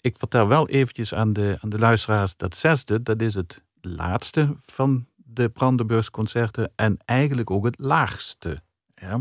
Ik 0.02 0.18
vertel 0.18 0.48
wel 0.48 0.68
eventjes 0.70 1.14
aan 1.14 1.34
de, 1.34 1.58
aan 1.62 1.70
de 1.70 1.80
luisteraars 1.80 2.36
dat 2.38 2.56
zesde, 2.56 3.04
dat 3.04 3.22
is 3.22 3.34
het 3.36 3.64
laatste 3.82 4.54
van 4.66 5.08
de 5.36 5.50
Brandenburgsconcerten 5.50 6.72
en 6.76 6.98
eigenlijk 7.06 7.52
ook 7.52 7.66
het 7.66 7.80
laagste. 7.80 8.62
Ja? 8.96 9.20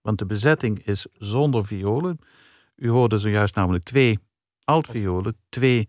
Want 0.00 0.18
de 0.18 0.26
bezetting 0.26 0.86
is 0.86 1.06
zonder 1.12 1.66
violen. 1.66 2.18
U 2.76 2.88
hoorde 2.88 3.18
zojuist 3.18 3.54
namelijk 3.54 3.84
twee 3.84 4.18
altviolen, 4.64 5.36
twee 5.48 5.88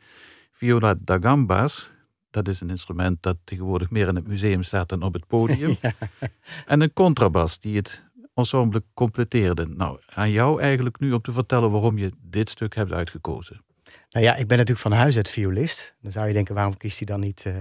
viola 0.52 0.96
da 1.00 1.18
gamba's. 1.20 1.92
Dat 2.30 2.48
is 2.48 2.62
een 2.62 2.70
instrument 2.70 3.22
dat 3.22 3.38
tegenwoordig 3.44 3.90
meer 3.90 4.08
in 4.08 4.16
het 4.16 4.28
museum 4.28 4.64
staat 4.64 4.90
dan 4.90 5.02
op 5.02 5.14
het 5.14 5.28
podium. 5.28 5.78
En 6.66 6.82
een 6.82 6.94
contrabas 6.94 7.60
die 7.60 7.76
het 7.76 8.06
ensemble 8.34 8.84
completeerde. 8.94 9.66
Nou, 9.66 10.00
aan 10.06 10.32
jou 10.32 10.62
eigenlijk 10.62 11.00
nu 11.00 11.12
om 11.12 11.22
te 11.22 11.32
vertellen 11.32 11.72
waarom 11.72 11.98
je 11.98 12.12
dit 12.22 12.50
stuk 12.50 12.76
hebt 12.76 12.92
uitgekozen. 12.92 13.62
Nou 14.10 14.26
ja, 14.26 14.36
ik 14.36 14.48
ben 14.48 14.58
natuurlijk 14.58 14.88
van 14.88 14.98
huis 14.98 15.16
uit 15.16 15.30
violist. 15.30 15.96
Dan 16.02 16.12
zou 16.12 16.28
je 16.28 16.34
denken, 16.34 16.56
waarom 16.56 16.78
kiest 16.78 16.98
hij 16.98 17.08
dan 17.08 17.20
niet 17.20 17.46
eh, 17.46 17.54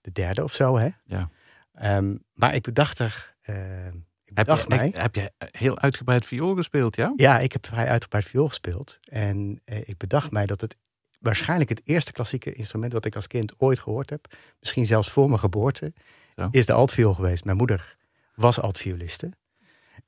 de 0.00 0.12
derde 0.12 0.44
of 0.44 0.52
zo? 0.52 0.78
Hè? 0.78 0.88
Ja. 1.04 1.30
Ehm, 1.78 2.16
maar 2.32 2.54
ik 2.54 2.62
bedacht 2.62 2.98
er... 2.98 3.34
eh, 3.40 3.86
ik 3.86 3.92
Heb 4.24 4.46
bedacht 4.46 4.62
je, 4.62 4.68
mij... 4.68 4.78
echt- 4.78 4.96
heb 5.02 5.14
je 5.14 5.32
heel 5.38 5.78
uitgebreid 5.78 6.26
viool 6.26 6.54
gespeeld, 6.54 6.96
ja? 6.96 7.12
Ja, 7.16 7.38
ik 7.38 7.52
heb 7.52 7.66
vrij 7.66 7.86
uitgebreid 7.88 8.24
viool 8.24 8.48
gespeeld. 8.48 8.98
En 9.10 9.60
eh, 9.64 9.78
ik 9.88 9.96
bedacht 9.96 10.30
mij 10.30 10.46
dat 10.46 10.60
het 10.60 10.76
waarschijnlijk 11.20 11.70
het 11.70 11.80
eerste 11.84 12.12
klassieke 12.12 12.52
instrument 12.52 12.92
wat 12.92 13.04
ik 13.04 13.14
als 13.14 13.26
kind 13.26 13.52
ooit 13.56 13.78
gehoord 13.78 14.10
heb, 14.10 14.34
misschien 14.60 14.86
zelfs 14.86 15.10
voor 15.10 15.28
mijn 15.28 15.40
geboorte, 15.40 15.92
Zo. 16.36 16.48
is 16.50 16.66
de 16.66 16.72
altviool 16.72 17.14
geweest. 17.14 17.44
Mijn 17.44 17.56
moeder 17.56 17.96
was 18.34 18.60
altvioliste. 18.60 19.30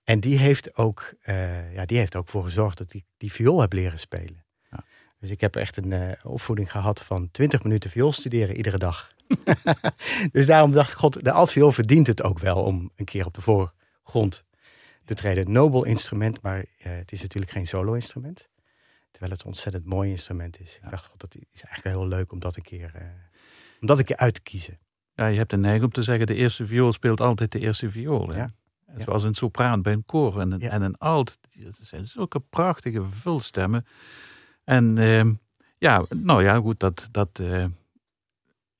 En 0.05 0.21
die 0.21 0.39
heeft 0.39 0.77
ook, 0.77 1.13
eh, 1.21 1.75
ja, 1.75 1.85
die 1.87 1.99
heeft 1.99 2.17
ook 2.17 2.29
voor 2.29 2.45
gezorgd 2.45 2.79
dat 2.79 2.93
ik 2.93 3.05
die 3.17 3.33
viool 3.33 3.61
heb 3.61 3.73
leren 3.73 3.99
spelen. 3.99 4.45
Dus 5.21 5.31
ik 5.31 5.41
heb 5.41 5.57
echt 5.57 5.77
een 5.77 5.93
eh, 5.93 6.13
opvoeding 6.23 6.71
gehad 6.71 7.03
van 7.03 7.31
20 7.31 7.63
minuten 7.63 7.91
viool 7.91 8.13
studeren 8.13 8.57
iedere 8.57 8.79
dag. 8.79 9.11
dus 10.33 10.47
daarom 10.47 10.73
dacht 10.73 10.93
ik, 10.93 10.99
god, 10.99 11.25
de 11.25 11.33
altviool 11.33 11.73
verdient 11.73 12.07
het 12.07 12.23
ook 12.23 12.39
wel 12.39 12.63
om 12.63 12.91
een 12.97 13.05
keer 13.05 13.27
op 13.27 13.35
de 13.35 13.41
voorgrond 13.41 14.45
te 15.05 15.15
treden. 15.15 15.53
Nobel 15.53 15.85
instrument, 15.85 16.43
maar 16.43 16.65
eh, 16.79 16.93
het 16.93 17.13
is 17.13 17.23
natuurlijk 17.23 17.53
geen 17.53 17.67
solo-instrument. 17.67 18.49
Terwijl 19.11 19.33
het 19.33 19.41
een 19.41 19.47
ontzettend 19.47 19.85
mooi 19.85 20.11
instrument 20.11 20.61
is. 20.61 20.79
Ja. 20.81 20.85
Ik 20.85 20.91
dacht, 20.91 21.07
god, 21.07 21.21
dat 21.21 21.35
is 21.35 21.63
eigenlijk 21.63 21.97
heel 21.97 22.09
leuk 22.09 22.33
om 22.33 22.39
dat 22.39 22.57
een 22.57 22.63
keer, 22.63 22.91
eh, 22.95 23.03
om 23.81 23.87
dat 23.87 23.99
een 23.99 24.05
keer 24.05 24.17
uit 24.17 24.35
te 24.35 24.43
kiezen. 24.43 24.79
Ja, 25.15 25.27
je 25.27 25.37
hebt 25.37 25.51
de 25.51 25.57
neiging 25.57 25.85
om 25.85 25.91
te 25.93 26.03
zeggen, 26.03 26.27
de 26.27 26.35
eerste 26.35 26.67
viool 26.67 26.93
speelt 26.93 27.21
altijd 27.21 27.53
de 27.53 27.59
eerste 27.59 27.91
viool. 27.91 28.29
Hè? 28.29 28.37
Ja. 28.37 28.55
Ja. 28.97 29.05
Zoals 29.05 29.23
een 29.23 29.35
sopraan 29.35 29.83
bij 29.83 29.93
een 29.93 30.05
koor 30.05 30.41
en 30.41 30.53
een, 30.53 30.61
Ja. 30.61 30.71
en 30.71 30.83
een 30.83 30.99
alt. 30.99 31.39
Dat 31.55 31.79
zijn 31.83 32.07
zulke 32.07 32.41
prachtige 32.41 33.03
vulstemmen. 33.03 33.87
En 34.71 34.99
ehm, 34.99 35.33
ja, 35.79 36.05
nou 36.09 36.43
ja, 36.43 36.57
goed, 36.57 36.81
dat, 36.81 37.09
dat 37.11 37.39
eh, 37.39 37.65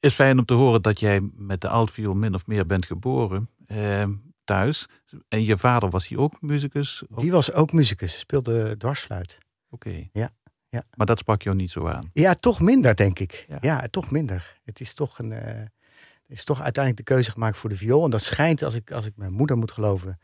is 0.01 0.15
fijn 0.15 0.39
om 0.39 0.45
te 0.45 0.55
horen 0.55 0.83
dat 0.83 1.01
jij 1.01 1.21
met 1.35 1.61
de 1.61 1.69
altviool 1.69 2.15
min 2.15 2.35
of 2.35 2.47
meer 2.47 2.67
bent 2.67 2.87
geboren 2.87 3.49
ehm, 3.67 4.13
thuis. 4.45 4.89
En 5.29 5.45
je 5.45 5.57
vader 5.57 5.91
was 5.91 6.09
hij 6.09 6.19
ook 6.19 6.43
muzikus? 6.43 7.03
Of- 7.09 7.21
Die 7.23 7.31
was 7.31 7.53
ook 7.53 7.73
muzikus, 7.73 8.19
speelde 8.19 8.77
dwarsfluit. 8.77 9.39
Oké. 9.71 10.09
Ja, 10.13 10.31
ja. 10.69 10.85
Maar 10.95 11.07
dat 11.07 11.19
sprak 11.19 11.43
jou 11.43 11.57
niet 11.57 11.71
zo 11.71 11.87
aan. 11.87 12.11
Ja, 12.13 12.35
toch 12.35 12.61
minder, 12.61 12.97
denk 12.97 13.19
ik. 13.19 13.45
Ja. 13.49 13.59
Ja, 13.61 13.87
toch 13.91 14.11
minder. 14.11 14.59
Het 14.65 14.81
is 14.81 14.95
toch, 14.95 15.19
een, 15.19 15.33
eh, 15.33 15.67
is 16.27 16.45
toch 16.45 16.61
uiteindelijk 16.61 17.07
de 17.07 17.15
keuze 17.15 17.31
gemaakt 17.31 17.57
voor 17.59 17.71
de 17.71 17.77
viool. 17.77 18.05
En 18.05 18.11
dat 18.11 18.23
schijnt, 18.23 18.63
als 18.63 18.75
ik, 18.75 18.91
als 18.93 19.07
ik 19.07 19.17
mijn 19.17 19.33
moeder 19.33 19.57
moet 19.57 19.73
geloven, 19.73 20.19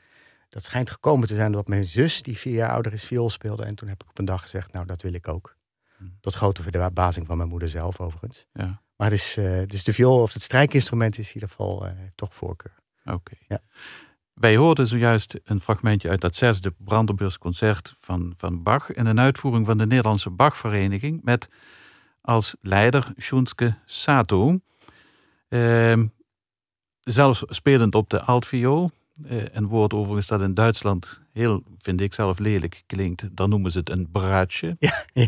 dat 0.49 0.65
schijnt 0.65 0.91
gekomen 0.91 1.29
te 1.29 1.35
zijn 1.35 1.53
dat 1.53 1.69
mijn 1.69 1.85
zus, 1.85 2.23
die 2.23 2.39
vier 2.39 2.55
jaar 2.55 2.71
ouder 2.71 2.93
is, 2.93 3.05
viool 3.05 3.31
speelde. 3.31 3.65
En 3.65 3.75
toen 3.75 3.89
heb 3.89 4.03
ik 4.03 4.09
op 4.09 4.19
een 4.19 4.25
dag 4.25 4.43
gezegd, 4.43 4.73
nou, 4.73 4.87
dat 4.87 5.03
wil 5.03 5.13
ik 5.13 5.29
ook. 5.29 5.56
Hm. 5.97 6.05
Tot 6.21 6.35
grote 6.35 6.63
verbazing 6.63 7.27
van 7.27 7.37
mijn 7.37 7.49
moeder 7.49 7.69
zelf, 7.69 8.01
overigens. 8.01 8.47
Ja, 8.53 8.83
Maar 8.97 9.11
het 9.11 9.19
is, 9.19 9.35
dus 9.67 9.85
de 9.85 9.93
viool 9.93 10.23
of 10.23 10.33
het 10.33 10.43
strijkinstrument 10.43 11.19
is 11.19 11.29
in 11.29 11.35
ieder 11.35 11.49
geval 11.49 11.87
eh, 11.87 11.93
toch 12.15 12.35
voorkeur. 12.35 12.75
oké. 13.05 13.35
Ja. 13.49 13.61
Wij 14.35 14.57
hoorden 14.57 14.87
zojuist 14.87 15.39
een 15.45 15.61
fragmentje 15.61 16.09
uit 16.09 16.21
dat 16.21 16.37
zesde 16.37 16.75
Brandenburgs 16.79 17.39
concert 17.39 17.95
van, 18.01 18.35
van 18.37 18.63
Bach. 18.63 18.93
In 18.93 19.07
een 19.07 19.21
uitvoering 19.21 19.67
van 19.67 19.79
de 19.79 19.87
Nederlandse 19.87 20.31
Bachvereniging. 20.31 21.23
Met 21.23 21.49
als 22.21 22.55
leider 22.61 23.13
Shunske 23.19 23.79
Sato. 23.85 24.61
Zelfs 27.01 27.43
spelend 27.47 27.95
op 27.95 28.11
de 28.11 28.23
altviool. 28.23 28.91
Eh, 29.25 29.45
een 29.53 29.67
woord 29.67 29.93
overigens 29.93 30.27
dat 30.27 30.43
in 30.43 30.55
Duitsland 30.55 31.21
heel, 31.33 31.63
vind 31.79 32.01
ik 32.01 32.15
zelf, 32.15 32.39
lelijk 32.39 32.83
klinkt. 32.87 33.37
Dan 33.37 33.49
noemen 33.49 33.71
ze 33.71 33.79
het 33.79 33.91
een 33.91 34.11
braadje. 34.11 34.77
Ja, 34.79 35.05
ja. 35.13 35.27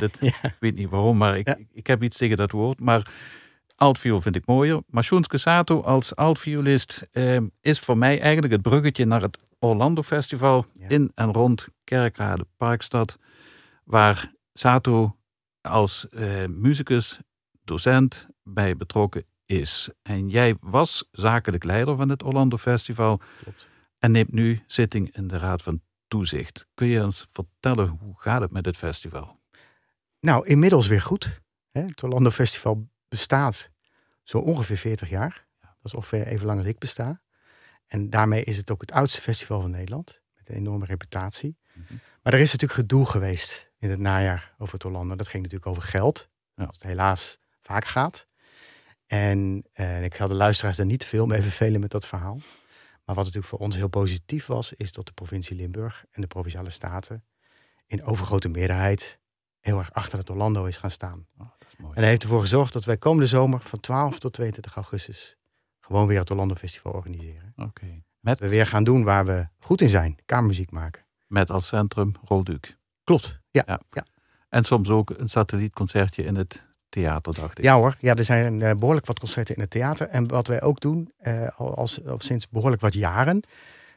Dat, 0.00 0.16
Ja. 0.20 0.42
Ik 0.42 0.56
weet 0.60 0.74
niet 0.74 0.88
waarom, 0.88 1.16
maar 1.16 1.38
ik, 1.38 1.46
Ja. 1.46 1.58
ik 1.72 1.86
heb 1.86 2.02
iets 2.02 2.16
tegen 2.16 2.36
dat 2.36 2.50
woord. 2.50 2.80
Maar 2.80 3.10
altviool 3.76 4.20
vind 4.20 4.36
ik 4.36 4.46
mooier. 4.46 4.82
Maar 4.86 5.04
Shunske 5.04 5.38
Sato 5.38 5.80
als 5.80 6.16
altviolist 6.16 7.06
eh, 7.12 7.36
is 7.60 7.80
voor 7.80 7.98
mij 7.98 8.20
eigenlijk 8.20 8.52
het 8.52 8.62
bruggetje 8.62 9.04
naar 9.04 9.22
het 9.22 9.38
Orlando 9.58 10.02
Festival 10.02 10.66
Ja. 10.74 10.88
in 10.88 11.12
en 11.14 11.32
rond 11.32 11.68
Kerkrade 11.84 12.46
Parkstad. 12.56 13.18
Waar 13.84 14.32
Sato 14.52 15.16
als 15.60 16.08
eh, 16.08 16.46
muzikus, 16.48 17.20
docent 17.64 18.26
bij 18.42 18.76
betrokken 18.76 19.24
is. 19.46 19.90
En 20.02 20.28
jij 20.28 20.54
was 20.60 21.08
zakelijk 21.10 21.64
leider 21.64 21.96
van 21.96 22.08
het 22.08 22.22
Orlando 22.22 22.56
Festival 22.56 23.20
Klopt. 23.42 23.68
en 23.98 24.10
neemt 24.12 24.32
nu 24.32 24.58
zitting 24.66 25.14
in 25.16 25.26
de 25.28 25.38
Raad 25.38 25.62
van 25.62 25.80
Toezicht. 26.08 26.66
Kun 26.74 26.86
je 26.86 27.02
ons 27.04 27.26
vertellen 27.32 27.88
hoe 27.88 28.14
gaat 28.16 28.40
het 28.40 28.50
met 28.50 28.64
het 28.66 28.76
festival? 28.76 29.40
Nou, 30.22 30.46
inmiddels 30.46 30.86
weer 30.86 31.02
goed. 31.02 31.40
Hè? 31.70 31.80
Het 31.80 32.02
Orlando 32.02 32.30
Festival 32.30 32.88
bestaat 33.08 33.70
zo 34.22 34.38
ongeveer 34.38 34.76
40 34.76 35.08
jaar. 35.08 35.46
Dat 35.60 35.84
is 35.84 35.94
ongeveer 35.94 36.26
even 36.26 36.46
lang 36.46 36.58
als 36.58 36.68
ik 36.68 36.78
besta. 36.78 37.22
En 37.86 38.10
daarmee 38.10 38.44
is 38.44 38.56
het 38.56 38.70
ook 38.70 38.80
het 38.80 38.92
oudste 38.92 39.20
festival 39.20 39.60
van 39.60 39.70
Nederland. 39.70 40.22
Met 40.34 40.48
een 40.48 40.54
enorme 40.54 40.84
reputatie. 40.84 41.56
Mhm. 41.74 41.94
Maar 42.22 42.32
er 42.32 42.40
is 42.40 42.52
natuurlijk 42.52 42.80
gedoe 42.80 43.06
geweest 43.06 43.70
in 43.78 43.90
het 43.90 43.98
najaar 43.98 44.54
over 44.58 44.74
het 44.74 44.84
Orlando. 44.84 45.16
Dat 45.16 45.28
ging 45.28 45.42
natuurlijk 45.42 45.70
over 45.70 45.82
geld. 45.82 46.28
Ja. 46.54 46.64
Dat 46.64 46.74
het 46.74 46.82
helaas 46.82 47.38
vaak 47.60 47.84
gaat. 47.84 48.26
En 49.06 49.64
eh, 49.72 50.04
ik 50.04 50.14
ga 50.14 50.26
de 50.26 50.34
luisteraars 50.34 50.76
daar 50.76 50.86
niet 50.86 51.00
te 51.00 51.06
veel 51.06 51.26
mee 51.26 51.42
vervelen 51.42 51.80
met 51.80 51.90
dat 51.90 52.06
verhaal. 52.06 52.38
Maar 53.04 53.14
wat 53.14 53.24
natuurlijk 53.24 53.46
voor 53.46 53.58
ons 53.58 53.76
heel 53.76 53.88
positief 53.88 54.46
was, 54.46 54.72
is 54.72 54.92
dat 54.92 55.06
de 55.06 55.12
provincie 55.12 55.56
Limburg 55.56 56.04
en 56.10 56.20
de 56.20 56.26
provinciale 56.26 56.70
staten 56.70 57.24
in 57.86 58.04
overgrote 58.04 58.48
meerderheid 58.48 59.20
heel 59.62 59.78
erg 59.78 59.92
achter 59.92 60.18
het 60.18 60.30
Orlando 60.30 60.64
is 60.64 60.76
gaan 60.76 60.90
staan. 60.90 61.26
Oh, 61.38 61.48
dat 61.58 61.68
is 61.68 61.76
mooi. 61.76 61.94
En 61.94 62.00
hij 62.00 62.10
heeft 62.10 62.22
ervoor 62.22 62.40
gezorgd 62.40 62.72
dat 62.72 62.84
wij 62.84 62.96
komende 62.96 63.26
zomer 63.26 63.60
van 63.60 63.80
12 63.80 64.18
tot 64.18 64.32
22 64.32 64.74
augustus 64.74 65.36
gewoon 65.80 66.06
weer 66.06 66.18
het 66.18 66.30
Orlando 66.30 66.54
Festival 66.54 66.92
organiseren. 66.92 67.52
Oké. 67.56 68.02
Met, 68.20 68.40
we 68.40 68.48
weer 68.48 68.66
gaan 68.66 68.84
doen 68.84 69.04
waar 69.04 69.26
we 69.26 69.48
goed 69.58 69.80
in 69.80 69.88
zijn. 69.88 70.16
Kamermuziek 70.26 70.70
maken. 70.70 71.04
met 71.26 71.50
als 71.50 71.66
centrum 71.66 72.12
Rolduc. 72.24 72.76
Klopt. 73.04 73.40
Ja. 73.50 73.62
Ja. 73.66 73.80
Ja. 73.90 74.04
En 74.48 74.64
soms 74.64 74.88
ook 74.88 75.10
een 75.10 75.28
satellietconcertje 75.28 76.24
in 76.24 76.36
het 76.36 76.66
theater, 76.88 77.34
dacht 77.34 77.58
ik. 77.58 77.64
Ja 77.64 77.74
hoor, 77.74 77.96
ja, 78.00 78.14
er 78.14 78.24
zijn 78.24 78.62
eh, 78.62 78.74
behoorlijk 78.74 79.06
wat 79.06 79.18
concerten 79.18 79.54
in 79.54 79.60
het 79.60 79.70
theater. 79.70 80.08
En 80.08 80.28
wat 80.28 80.46
wij 80.46 80.62
ook 80.62 80.80
doen, 80.80 81.12
eh, 81.18 81.48
al, 81.56 81.74
als, 81.74 82.04
al 82.06 82.20
sinds 82.20 82.48
behoorlijk 82.48 82.82
wat 82.82 82.92
jaren, 82.92 83.42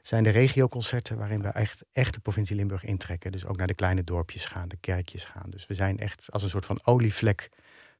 zijn 0.08 0.24
de 0.24 0.30
regioconcerten 0.30 1.18
waarin 1.18 1.42
we 1.42 1.48
echt, 1.48 1.86
echt 1.92 2.14
de 2.14 2.20
provincie 2.20 2.56
Limburg 2.56 2.84
intrekken. 2.84 3.32
Dus 3.32 3.46
ook 3.46 3.58
naar 3.58 3.68
de 3.68 3.74
kleine 3.74 4.04
dorpjes 4.04 4.46
gaan, 4.46 4.68
de 4.68 4.78
kerkjes 4.80 5.26
gaan. 5.26 5.50
Dus 5.50 5.68
we 5.68 5.74
zijn 5.74 6.00
echt 6.00 6.32
als 6.32 6.44
een 6.44 6.50
soort 6.50 6.66
van 6.66 6.80
olievlek 6.84 7.50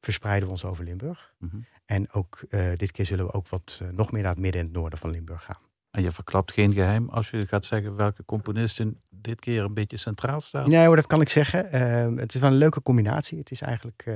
verspreiden 0.00 0.44
we 0.44 0.54
ons 0.54 0.64
over 0.64 0.84
Limburg. 0.84 1.32
Mhm. 1.38 1.56
En 1.84 2.12
ook 2.12 2.42
eh, 2.48 2.72
dit 2.76 2.92
keer 2.92 3.06
zullen 3.06 3.26
we 3.26 3.32
ook 3.32 3.48
wat 3.48 3.80
eh, 3.82 3.88
nog 3.88 4.12
meer 4.12 4.22
naar 4.22 4.30
het 4.30 4.40
midden 4.40 4.60
en 4.60 4.66
het 4.66 4.76
noorden 4.76 4.98
van 4.98 5.10
Limburg 5.10 5.42
gaan. 5.42 5.58
En 5.90 6.02
je 6.02 6.10
verklapt 6.10 6.52
geen 6.52 6.72
geheim 6.72 7.08
als 7.08 7.30
je 7.30 7.46
gaat 7.46 7.64
zeggen 7.64 7.96
welke 7.96 8.24
componisten 8.24 9.00
dit 9.10 9.40
keer 9.40 9.62
een 9.62 9.74
beetje 9.74 9.96
centraal 9.96 10.40
staan. 10.40 10.70
Nee 10.70 10.86
hoor, 10.86 10.96
dat 10.96 11.06
kan 11.06 11.20
ik 11.20 11.28
zeggen. 11.28 11.72
Eh, 11.72 12.16
het 12.16 12.34
is 12.34 12.40
wel 12.40 12.50
een 12.50 12.56
leuke 12.56 12.82
combinatie. 12.82 13.38
Het 13.38 13.50
is 13.50 13.60
eigenlijk 13.60 14.02
eh, 14.06 14.14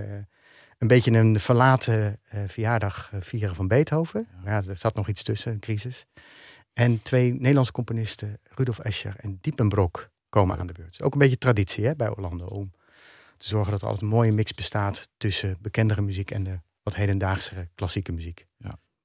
een 0.78 0.88
beetje 0.88 1.10
een 1.10 1.40
verlaten 1.40 2.20
verjaardag 2.46 3.10
vieren 3.20 3.54
van 3.54 3.68
Beethoven. 3.68 4.26
Ja, 4.44 4.62
er 4.66 4.76
zat 4.76 4.94
nog 4.94 5.08
iets 5.08 5.22
tussen, 5.22 5.52
een 5.52 5.58
crisis. 5.58 6.06
En 6.80 7.02
twee 7.02 7.32
Nederlandse 7.32 7.72
componisten, 7.72 8.38
Rudolf 8.42 8.78
Escher 8.78 9.14
en 9.16 9.38
Diepenbrok, 9.40 10.10
komen 10.28 10.58
aan 10.58 10.66
de 10.66 10.72
beurt. 10.72 11.02
Ook 11.02 11.12
een 11.12 11.18
beetje 11.18 11.38
traditie 11.38 11.86
hè, 11.86 11.94
bij 11.94 12.08
Orlando 12.08 12.46
om 12.46 12.72
te 13.36 13.48
zorgen 13.48 13.70
dat 13.70 13.80
er 13.80 13.86
altijd 13.86 14.04
een 14.04 14.16
mooie 14.16 14.32
mix 14.32 14.54
bestaat 14.54 15.08
tussen 15.16 15.56
bekendere 15.60 16.00
muziek 16.00 16.30
en 16.30 16.44
de 16.44 16.60
wat 16.82 16.94
hedendaagse 16.94 17.68
klassieke 17.74 18.12
muziek. 18.12 18.46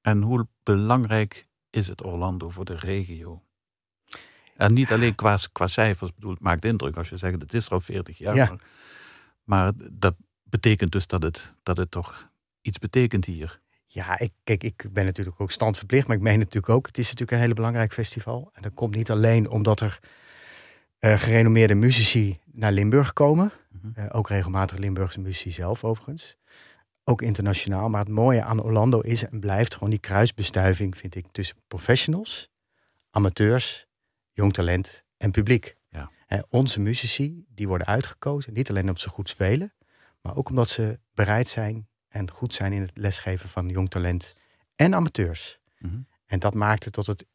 En 0.00 0.22
hoe 0.22 0.46
belangrijk 0.62 1.46
is 1.70 1.88
het 1.88 2.04
Orlando 2.04 2.48
voor 2.48 2.64
de 2.64 2.74
regio? 2.76 3.42
En 4.56 4.72
niet 4.72 4.92
alleen 4.92 5.14
qua, 5.14 5.38
qua 5.52 5.66
cijfers, 5.66 6.14
bedoel, 6.14 6.30
het 6.30 6.40
maakt 6.40 6.64
indruk 6.64 6.96
als 6.96 7.08
je 7.08 7.16
zegt 7.16 7.40
het 7.40 7.54
is 7.54 7.70
al 7.70 7.80
40 7.80 8.18
jaar. 8.18 8.34
Ja. 8.34 8.46
Maar, 8.46 8.60
maar 9.44 9.72
dat 9.90 10.14
betekent 10.42 10.92
dus 10.92 11.06
dat 11.06 11.22
het, 11.22 11.54
dat 11.62 11.76
het 11.76 11.90
toch 11.90 12.30
iets 12.60 12.78
betekent 12.78 13.24
hier. 13.24 13.60
Ja, 13.96 14.18
ik, 14.18 14.32
kijk, 14.44 14.64
ik 14.64 14.86
ben 14.92 15.04
natuurlijk 15.04 15.40
ook 15.40 15.50
standverplicht, 15.50 16.06
maar 16.06 16.16
ik 16.16 16.22
meen 16.22 16.38
natuurlijk 16.38 16.68
ook, 16.68 16.86
het 16.86 16.98
is 16.98 17.04
natuurlijk 17.04 17.30
een 17.30 17.38
hele 17.38 17.54
belangrijk 17.54 17.92
festival. 17.92 18.50
En 18.54 18.62
dat 18.62 18.74
komt 18.74 18.94
niet 18.94 19.10
alleen 19.10 19.50
omdat 19.50 19.80
er 19.80 19.98
eh, 20.98 21.18
gerenommeerde 21.18 21.74
muzici 21.74 22.38
naar 22.52 22.72
Limburg 22.72 23.12
komen. 23.12 23.52
Mhm. 23.70 24.00
Eh, 24.00 24.06
ook 24.12 24.28
regelmatig 24.28 24.78
Limburgse 24.78 25.20
muzici 25.20 25.50
zelf 25.50 25.84
overigens. 25.84 26.36
Ook 27.04 27.22
internationaal. 27.22 27.88
Maar 27.88 28.00
het 28.00 28.08
mooie 28.08 28.42
aan 28.42 28.62
Orlando 28.62 29.00
is 29.00 29.26
en 29.26 29.40
blijft 29.40 29.74
gewoon 29.74 29.90
die 29.90 30.00
kruisbestuiving, 30.00 30.96
vind 30.96 31.14
ik, 31.14 31.26
tussen 31.32 31.56
professionals, 31.68 32.50
amateurs, 33.10 33.86
jong 34.32 34.52
talent 34.52 35.04
en 35.16 35.30
publiek. 35.30 35.76
Ja. 35.88 36.10
Onze 36.48 36.80
muzici, 36.80 37.44
die 37.48 37.68
worden 37.68 37.86
uitgekozen, 37.86 38.52
niet 38.52 38.70
alleen 38.70 38.82
omdat 38.82 39.00
ze 39.00 39.08
goed 39.08 39.28
spelen, 39.28 39.72
maar 40.20 40.36
ook 40.36 40.48
omdat 40.48 40.68
ze 40.68 40.98
bereid 41.14 41.48
zijn 41.48 41.88
en 42.16 42.30
goed 42.30 42.54
zijn 42.54 42.72
in 42.72 42.80
het 42.80 42.90
lesgeven 42.94 43.48
van 43.48 43.68
jong 43.68 43.90
talent 43.90 44.34
en 44.76 44.94
amateurs. 44.94 45.58
Mhm. 45.78 46.00
En 46.26 46.38
dat 46.38 46.54
maakt 46.54 46.84
het 46.84 46.92
tot 46.92 47.06
het 47.06 47.26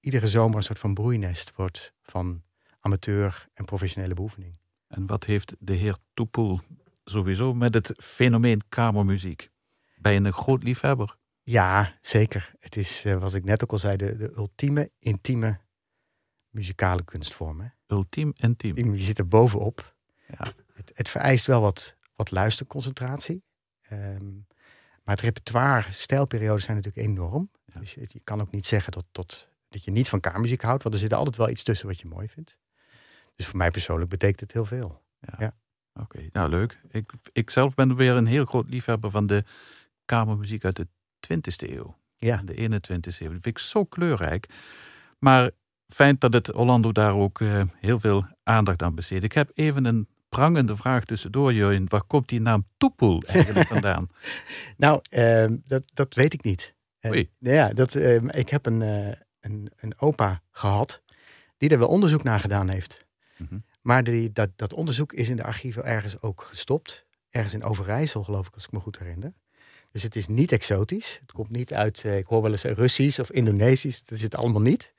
iedere 0.00 0.28
zomer 0.28 0.56
een 0.56 0.62
soort 0.62 0.78
van 0.78 0.94
broeinest 0.94 1.52
wordt 1.54 1.92
van 2.02 2.42
amateur 2.80 3.48
en 3.54 3.64
professionele 3.64 4.14
beoefening. 4.14 4.54
En 4.88 5.06
wat 5.06 5.24
heeft 5.24 5.54
de 5.58 5.74
heer 5.74 5.96
Toepoel 6.14 6.60
sowieso 7.04 7.54
met 7.54 7.74
het 7.74 7.92
fenomeen 7.96 8.62
kamermuziek? 8.68 9.50
Ben 9.96 10.12
je 10.12 10.20
een 10.20 10.32
groot 10.32 10.62
liefhebber? 10.62 11.16
Ja, 11.42 11.98
zeker. 12.00 12.52
Het 12.58 12.76
is, 12.76 13.04
eh, 13.04 13.16
wat 13.16 13.34
ik 13.34 13.44
net 13.44 13.62
ook 13.62 13.72
al 13.72 13.78
zei, 13.78 13.96
de, 13.96 14.16
de 14.16 14.32
ultieme, 14.36 14.90
intieme 14.98 15.60
muzikale 16.50 17.04
kunstvorm. 17.04 17.60
Hè? 17.60 17.68
Ultiem 17.86 18.32
intiem. 18.34 18.94
Je 18.94 19.00
zit 19.00 19.18
er 19.18 19.28
bovenop. 19.28 19.96
Ja. 20.38 20.52
Het, 20.74 20.90
het 20.94 21.08
vereist 21.08 21.46
wel 21.46 21.60
wat, 21.60 21.96
wat 22.16 22.30
luisterconcentratie. 22.30 23.42
Ehm, 23.88 24.32
maar 25.02 25.14
het 25.16 25.20
repertoire, 25.20 25.92
stijlperiodes 25.92 26.64
zijn 26.64 26.76
natuurlijk 26.76 27.06
enorm. 27.06 27.50
Ja. 27.72 27.80
Dus 27.80 27.94
je, 27.94 28.06
je 28.08 28.20
kan 28.24 28.40
ook 28.40 28.50
niet 28.50 28.66
zeggen 28.66 28.92
tot, 28.92 29.04
tot, 29.12 29.48
dat 29.68 29.84
je 29.84 29.90
niet 29.90 30.08
van 30.08 30.20
kamermuziek 30.20 30.62
houdt, 30.62 30.82
want 30.82 30.94
er 30.94 31.00
zit 31.00 31.12
altijd 31.12 31.36
wel 31.36 31.48
iets 31.48 31.62
tussen 31.62 31.86
wat 31.86 32.00
je 32.00 32.08
mooi 32.08 32.28
vindt. 32.28 32.58
Dus 33.36 33.46
voor 33.46 33.56
mij 33.56 33.70
persoonlijk 33.70 34.10
betekent 34.10 34.40
het 34.40 34.52
heel 34.52 34.64
veel. 34.64 35.02
Oké, 36.00 36.28
nou 36.32 36.48
leuk. 36.48 36.80
Ik, 36.90 37.12
ik 37.32 37.50
zelf 37.50 37.74
ben 37.74 37.96
weer 37.96 38.14
een 38.14 38.26
heel 38.26 38.44
groot 38.44 38.68
liefhebber 38.68 39.10
van 39.10 39.26
de 39.26 39.44
kamermuziek 40.04 40.64
uit 40.64 40.76
de 40.76 40.86
20e 41.34 41.70
eeuw. 41.70 41.96
Ja. 42.16 42.42
De 42.44 42.54
21e 42.54 43.18
eeuw. 43.18 43.32
Dat 43.32 43.40
vind 43.40 43.46
ik 43.46 43.58
zo 43.58 43.84
kleurrijk. 43.84 44.48
Maar 45.18 45.50
fijn 45.86 46.16
dat 46.18 46.32
het 46.32 46.54
Orlando 46.54 46.92
daar 46.92 47.14
ook 47.14 47.40
eh, 47.40 47.62
heel 47.74 47.98
veel 47.98 48.26
aandacht 48.42 48.82
aan 48.82 48.94
besteedt. 48.94 49.24
Ik 49.24 49.32
heb 49.32 49.50
even 49.54 49.84
een 49.84 50.08
prangende 50.38 50.76
vraag 50.76 51.04
tussendoor, 51.04 51.52
Jurjen. 51.52 51.88
Waar 51.88 52.02
komt 52.02 52.28
die 52.28 52.40
naam 52.40 52.66
Toepoel 52.76 53.22
eigenlijk 53.22 53.68
vandaan? 53.74 54.10
Nou, 54.76 55.00
ehm, 55.10 55.56
dat, 55.66 55.82
dat 55.94 56.14
weet 56.14 56.32
ik 56.32 56.42
niet. 56.42 56.74
Nou 57.00 57.26
ja, 57.38 57.72
dat, 57.72 57.94
ehm, 57.94 58.28
ik 58.28 58.48
heb 58.48 58.66
een, 58.66 58.82
eh, 58.82 59.12
een, 59.40 59.70
een 59.76 60.00
opa 60.00 60.42
gehad 60.50 61.02
die 61.56 61.68
er 61.70 61.78
wel 61.78 61.88
onderzoek 61.88 62.22
naar 62.22 62.40
gedaan 62.40 62.68
heeft. 62.68 63.06
Mhm. 63.36 63.58
Maar 63.82 64.04
die, 64.04 64.32
dat, 64.32 64.50
dat 64.56 64.72
onderzoek 64.72 65.12
is 65.12 65.28
in 65.28 65.36
de 65.36 65.44
archieven 65.44 65.84
ergens 65.84 66.20
ook 66.20 66.42
gestopt. 66.42 67.06
Ergens 67.30 67.54
in 67.54 67.64
Overijssel, 67.64 68.24
geloof 68.24 68.46
ik, 68.46 68.54
als 68.54 68.64
ik 68.64 68.72
me 68.72 68.80
goed 68.80 68.98
herinner. 68.98 69.32
Dus 69.90 70.02
het 70.02 70.16
is 70.16 70.28
niet 70.28 70.52
exotisch. 70.52 71.18
Het 71.20 71.32
komt 71.32 71.50
niet 71.50 71.74
uit, 71.74 72.04
eh, 72.04 72.16
ik 72.16 72.26
hoor 72.26 72.42
wel 72.42 72.50
eens 72.50 72.64
Russisch 72.64 73.20
of 73.20 73.30
Indonesisch. 73.30 74.04
Dat 74.04 74.18
is 74.18 74.24
het 74.24 74.36
allemaal 74.36 74.62
niet. 74.62 74.94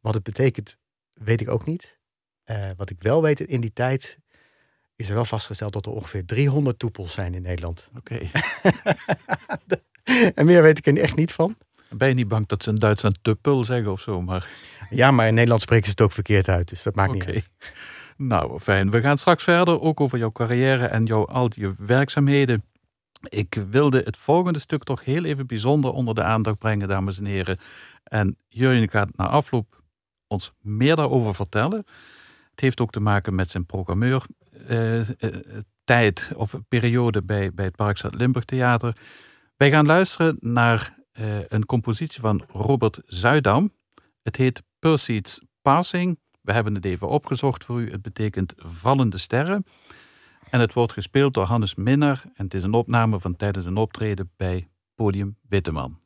Wat 0.00 0.14
het 0.14 0.22
betekent, 0.22 0.78
weet 1.12 1.40
ik 1.40 1.50
ook 1.50 1.66
niet. 1.66 1.98
Eh, 2.44 2.70
wat 2.76 2.90
ik 2.90 3.02
wel 3.02 3.22
weet, 3.22 3.40
in 3.40 3.60
die 3.60 3.72
tijd 3.72 4.18
is 4.96 5.08
er 5.08 5.14
wel 5.14 5.24
vastgesteld 5.24 5.72
dat 5.72 5.86
er 5.86 5.92
ongeveer 5.92 6.24
300 6.24 6.78
toepels 6.78 7.12
zijn 7.12 7.34
in 7.34 7.42
Nederland. 7.42 7.90
Oké. 7.96 8.18
En 10.34 10.46
meer 10.46 10.62
weet 10.62 10.78
ik 10.78 10.86
er 10.86 11.00
echt 11.00 11.16
niet 11.16 11.32
van. 11.32 11.56
Ben 11.90 12.08
je 12.08 12.14
niet 12.14 12.28
bang 12.28 12.46
dat 12.46 12.62
ze 12.62 12.70
in 12.70 12.74
Duitsland 12.74 13.18
Tuppel 13.22 13.64
zeggen 13.64 13.92
of 13.92 14.00
zo? 14.00 14.22
Maar 14.22 14.48
Ja, 14.90 15.10
maar 15.10 15.26
in 15.26 15.34
Nederland 15.34 15.60
spreken 15.60 15.84
ze 15.84 15.90
het 15.90 16.00
ook 16.00 16.12
verkeerd 16.12 16.48
uit. 16.48 16.68
Dus 16.68 16.82
dat 16.82 16.94
maakt 16.94 17.12
niet 17.12 17.26
uit. 17.26 17.48
Nou, 18.16 18.58
fijn. 18.58 18.90
We 18.90 19.00
gaan 19.00 19.18
straks 19.18 19.44
verder, 19.44 19.80
ook 19.80 20.00
over 20.00 20.18
jouw 20.18 20.32
carrière 20.32 20.86
en 20.86 21.04
jouw, 21.04 21.26
al 21.26 21.50
je 21.54 21.74
werkzaamheden. 21.78 22.64
Ik 23.28 23.64
wilde 23.70 24.02
het 24.04 24.16
volgende 24.16 24.58
stuk 24.58 24.84
toch 24.84 25.04
heel 25.04 25.24
even 25.24 25.46
bijzonder 25.46 25.92
onder 25.92 26.14
de 26.14 26.22
aandacht 26.22 26.58
brengen, 26.58 26.88
dames 26.88 27.18
en 27.18 27.24
heren. 27.24 27.58
En 28.04 28.36
Jurjen 28.48 28.90
gaat 28.90 29.16
na 29.16 29.28
afloop 29.28 29.82
ons 30.26 30.52
meer 30.60 30.96
daarover 30.96 31.34
vertellen. 31.34 31.86
Het 32.50 32.60
heeft 32.60 32.80
ook 32.80 32.90
te 32.90 33.00
maken 33.00 33.34
met 33.34 33.50
zijn 33.50 33.66
programmeur 33.66 34.24
tijd 35.84 36.32
of 36.36 36.54
periode 36.68 37.22
bij, 37.22 37.52
bij 37.52 37.64
het 37.64 37.76
Parkstad 37.76 38.14
Limburg 38.14 38.44
Theater. 38.44 38.96
Wij 39.56 39.70
gaan 39.70 39.86
luisteren 39.86 40.36
naar 40.40 40.98
eh, 41.12 41.48
een 41.48 41.66
compositie 41.66 42.20
van 42.20 42.42
Robert 42.48 43.00
Zuidam. 43.06 43.72
Het 44.22 44.36
heet 44.36 44.62
Perseid's 44.78 45.40
Passing. 45.62 46.18
We 46.40 46.52
hebben 46.52 46.74
het 46.74 46.84
even 46.84 47.08
opgezocht 47.08 47.64
voor 47.64 47.80
u. 47.80 47.90
Het 47.90 48.02
betekent 48.02 48.52
vallende 48.56 49.18
sterren. 49.18 49.64
En 50.50 50.60
het 50.60 50.72
wordt 50.72 50.92
gespeeld 50.92 51.34
door 51.34 51.44
Hannes 51.44 51.74
Minner. 51.74 52.22
En 52.34 52.44
het 52.44 52.54
is 52.54 52.62
een 52.62 52.74
opname 52.74 53.20
van 53.20 53.36
tijdens 53.36 53.64
een 53.64 53.76
optreden 53.76 54.30
bij 54.36 54.68
Podium 54.94 55.36
Witteman. 55.48 55.98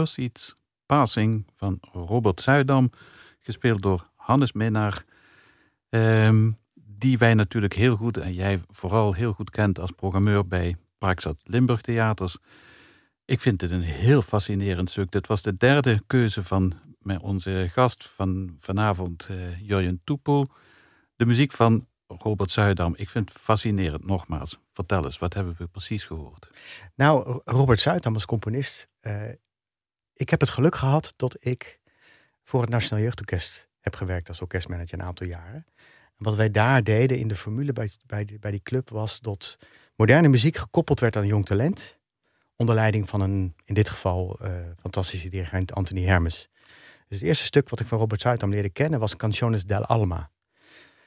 Pursuit's 0.00 0.54
Passing 0.86 1.46
van 1.54 1.78
Robert 1.92 2.40
Zuidam, 2.40 2.90
gespeeld 3.38 3.82
door 3.82 4.10
Hannes 4.14 4.52
Minnaar. 4.52 5.04
Ehm, 5.88 6.50
die 6.74 7.18
wij 7.18 7.34
natuurlijk 7.34 7.74
heel 7.74 7.96
goed 7.96 8.16
en 8.16 8.32
jij 8.32 8.60
vooral 8.68 9.12
heel 9.12 9.32
goed 9.32 9.50
kent 9.50 9.78
als 9.78 9.90
programmeur 9.90 10.46
bij 10.46 10.76
Parkstad 10.98 11.36
Limburg 11.42 11.80
Theaters. 11.80 12.36
Ik 13.24 13.40
vind 13.40 13.58
dit 13.58 13.70
een 13.70 13.82
heel 13.82 14.22
fascinerend 14.22 14.90
stuk. 14.90 15.10
Dit 15.10 15.26
was 15.26 15.42
de 15.42 15.56
derde 15.56 16.02
keuze 16.06 16.42
van 16.42 16.72
onze 17.20 17.68
gast 17.72 18.08
van 18.08 18.56
vanavond, 18.58 19.28
uh, 19.30 19.60
Jurjen 19.60 20.00
Toepel. 20.04 20.50
De 21.16 21.26
muziek 21.26 21.52
van 21.52 21.86
Robert 22.06 22.50
Zuidam. 22.50 22.94
Ik 22.96 23.10
vind 23.10 23.28
het 23.28 23.38
fascinerend, 23.38 24.06
nogmaals. 24.06 24.58
Vertel 24.72 25.04
eens, 25.04 25.18
wat 25.18 25.34
hebben 25.34 25.54
we 25.58 25.66
precies 25.66 26.04
gehoord? 26.04 26.50
Nou, 26.94 27.40
Robert 27.44 27.80
Zuidam 27.80 28.14
als 28.14 28.26
componist. 28.26 28.88
Uh, 29.02 29.22
ik 30.20 30.30
heb 30.30 30.40
het 30.40 30.48
geluk 30.48 30.74
gehad 30.74 31.12
dat 31.16 31.36
ik 31.40 31.80
voor 32.42 32.60
het 32.60 32.70
Nationaal 32.70 33.02
Jeugdorkest 33.02 33.68
heb 33.80 33.94
gewerkt 33.94 34.28
als 34.28 34.40
orkestmanager 34.40 34.98
een 34.98 35.04
aantal 35.04 35.26
jaren. 35.26 35.66
En 36.18 36.24
wat 36.24 36.34
wij 36.34 36.50
daar 36.50 36.84
deden 36.84 37.18
in 37.18 37.28
de 37.28 37.36
formule 37.36 37.72
bij, 37.72 37.90
bij, 38.06 38.24
die, 38.24 38.38
die 38.38 38.62
club 38.62 38.90
was 38.90 39.20
dat 39.20 39.58
moderne 39.96 40.28
muziek 40.28 40.56
gekoppeld 40.56 41.00
werd 41.00 41.16
aan 41.16 41.26
jong 41.26 41.46
talent. 41.46 41.98
Onder 42.56 42.74
leiding 42.74 43.08
van 43.08 43.20
een, 43.20 43.54
in 43.64 43.74
dit 43.74 43.88
geval, 43.88 44.38
uh, 44.42 44.50
fantastische 44.80 45.28
dirigent 45.28 45.72
Anthony 45.72 46.04
Hermes. 46.04 46.48
Dus 47.08 47.18
het 47.18 47.28
eerste 47.28 47.44
stuk 47.44 47.68
wat 47.68 47.80
ik 47.80 47.86
van 47.86 47.98
Robert 47.98 48.20
Zuidam 48.20 48.50
leerde 48.50 48.70
kennen 48.70 49.00
was 49.00 49.16
Canciones 49.16 49.64
del 49.64 49.84
Alma. 49.84 50.30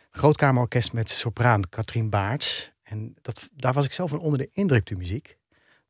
Grootkamerorkest 0.10 0.94
met 0.94 1.10
sopraan 1.10 1.70
Katrien 1.70 2.10
Baarts. 2.10 2.72
En 2.84 3.16
dat, 3.22 3.50
daar 3.52 3.74
was 3.74 3.86
ik 3.86 3.92
zelf 3.92 4.10
van 4.10 4.20
onder 4.20 4.40
de 4.40 4.50
indruk, 4.54 4.86
de 4.86 4.96
muziek. 4.96 5.38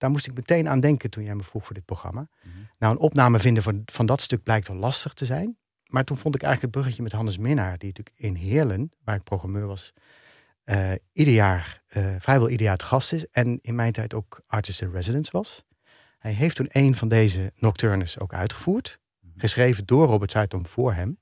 Daar 0.03 0.11
moest 0.11 0.27
ik 0.27 0.33
meteen 0.33 0.69
aan 0.69 0.79
denken 0.79 1.09
toen 1.09 1.23
jij 1.23 1.35
me 1.35 1.43
vroeg 1.43 1.65
voor 1.65 1.73
dit 1.73 1.85
programma. 1.85 2.27
Mhm. 2.41 2.57
Nou, 2.77 2.93
een 2.93 2.99
opname 2.99 3.39
vinden 3.39 3.63
van, 3.63 3.81
van 3.85 4.05
dat 4.05 4.21
stuk 4.21 4.43
blijkt 4.43 4.67
wel 4.67 4.77
lastig 4.77 5.13
te 5.13 5.25
zijn. 5.25 5.57
Maar 5.87 6.03
toen 6.03 6.17
vond 6.17 6.35
ik 6.35 6.41
eigenlijk 6.41 6.73
het 6.73 6.81
bruggetje 6.81 7.03
met 7.03 7.11
Hannes 7.11 7.37
Minnaar, 7.37 7.77
die 7.77 7.87
natuurlijk 7.87 8.17
in 8.17 8.35
Heerlen, 8.35 8.91
waar 9.03 9.15
ik 9.15 9.23
programmeur 9.23 9.67
was, 9.67 9.93
uh, 10.65 10.91
ieder 11.13 11.33
jaar, 11.33 11.81
uh, 11.97 12.15
vrijwel 12.19 12.49
ieder 12.49 12.65
jaar 12.65 12.77
te 12.77 12.85
gast 12.85 13.13
is. 13.13 13.27
En 13.27 13.59
in 13.61 13.75
mijn 13.75 13.91
tijd 13.91 14.13
ook 14.13 14.41
artist 14.47 14.81
in 14.81 14.91
residence 14.91 15.31
was. 15.31 15.63
Hij 16.19 16.33
heeft 16.33 16.55
toen 16.55 16.69
een 16.71 16.95
van 16.95 17.07
deze 17.07 17.51
nocturnes 17.55 18.19
ook 18.19 18.33
uitgevoerd. 18.33 18.99
Mhm. 19.19 19.39
Geschreven 19.39 19.85
door 19.85 20.07
Robert 20.07 20.31
Zuidom 20.31 20.65
voor 20.65 20.93
hem. 20.93 21.17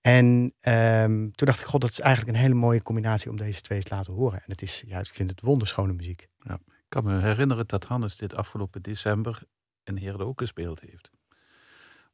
En 0.00 0.54
um, 0.68 1.32
toen 1.34 1.46
dacht 1.46 1.60
ik, 1.60 1.66
god, 1.66 1.80
dat 1.80 1.90
is 1.90 2.00
eigenlijk 2.00 2.36
een 2.36 2.42
hele 2.42 2.54
mooie 2.54 2.82
combinatie 2.82 3.30
om 3.30 3.36
deze 3.36 3.60
twee 3.60 3.82
te 3.82 3.94
laten 3.94 4.12
horen. 4.12 4.38
En 4.38 4.50
het 4.50 4.62
is, 4.62 4.82
ja, 4.86 4.98
ik 4.98 5.06
vind 5.12 5.30
het 5.30 5.40
wonderschone 5.40 5.92
muziek. 5.92 6.28
Ja. 6.38 6.58
Ik 6.94 7.02
kan 7.02 7.12
me 7.12 7.20
herinneren 7.20 7.66
dat 7.66 7.84
Hannes 7.84 8.16
dit 8.16 8.34
afgelopen 8.34 8.82
december 8.82 9.42
in 9.84 9.96
Heerde 9.96 10.24
ook 10.24 10.40
gespeeld 10.40 10.80
heeft. 10.80 11.10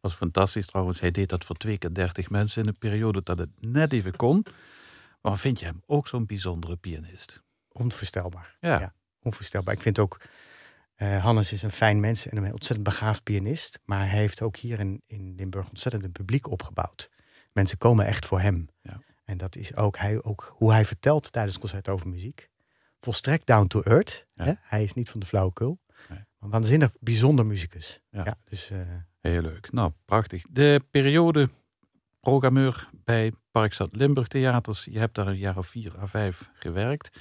Was 0.00 0.14
fantastisch 0.14 0.66
trouwens. 0.66 1.00
Hij 1.00 1.10
deed 1.10 1.28
dat 1.28 1.44
voor 1.44 1.56
twee 1.56 1.78
keer 1.78 1.94
dertig 1.94 2.30
mensen 2.30 2.62
in 2.62 2.68
een 2.68 2.78
periode 2.78 3.22
dat 3.22 3.38
het 3.38 3.50
net 3.58 3.92
even 3.92 4.16
kon. 4.16 4.46
Maar 5.20 5.36
vind 5.36 5.60
je 5.60 5.66
hem 5.66 5.82
ook 5.86 6.08
zo'n 6.08 6.26
bijzondere 6.26 6.76
pianist? 6.76 7.42
Onvoorstelbaar. 7.68 8.56
Ja. 8.60 8.94
onvoorstelbaar. 9.22 9.74
Ik 9.74 9.80
vind 9.80 9.98
ook, 9.98 10.20
uh, 10.96 11.24
Hannes 11.24 11.52
is 11.52 11.62
een 11.62 11.72
fijn 11.72 12.00
mens 12.00 12.26
en 12.26 12.36
een 12.36 12.52
ontzettend 12.52 12.88
begaafd 12.88 13.22
pianist. 13.22 13.80
Maar 13.84 14.10
hij 14.10 14.18
heeft 14.18 14.42
ook 14.42 14.56
hier 14.56 14.80
in, 14.80 15.02
in 15.06 15.34
Limburg 15.34 15.68
ontzettend 15.68 16.04
een 16.04 16.12
publiek 16.12 16.48
opgebouwd. 16.48 17.10
Mensen 17.52 17.78
komen 17.78 18.06
echt 18.06 18.26
voor 18.26 18.40
hem. 18.40 18.68
Ja. 18.82 19.00
En 19.24 19.36
dat 19.36 19.56
is 19.56 19.76
ook, 19.76 19.96
hij, 19.96 20.22
ook 20.22 20.54
hoe 20.56 20.72
hij 20.72 20.84
vertelt 20.84 21.32
tijdens 21.32 21.54
het 21.54 21.62
concert 21.62 21.88
over 21.88 22.08
muziek. 22.08 22.49
Volstrekt 23.00 23.46
down 23.46 23.66
to 23.66 23.82
earth. 23.82 24.26
Hè? 24.34 24.52
Hij 24.60 24.82
is 24.82 24.92
niet 24.92 25.10
van 25.10 25.20
de 25.20 25.26
flauwekul. 25.26 25.78
Nee. 26.08 26.18
Maar 26.38 26.50
waanzinnig 26.50 26.90
bijzonder 27.00 27.46
muzikus. 27.46 28.00
Ja. 28.10 28.38
dus, 28.44 28.70
uh... 28.70 28.78
Heel 29.20 29.42
leuk. 29.42 29.72
Nou, 29.72 29.92
prachtig. 30.04 30.42
De 30.50 30.82
periode 30.90 31.48
programmeur 32.20 32.90
bij 33.04 33.32
Parkstad 33.50 33.96
Limburg 33.96 34.28
Theaters. 34.28 34.84
Je 34.84 34.98
hebt 34.98 35.14
daar 35.14 35.26
een 35.26 35.36
jaar 35.36 35.56
of 35.56 35.66
vier 35.66 35.98
à 35.98 36.06
vijf 36.06 36.50
gewerkt. 36.52 37.18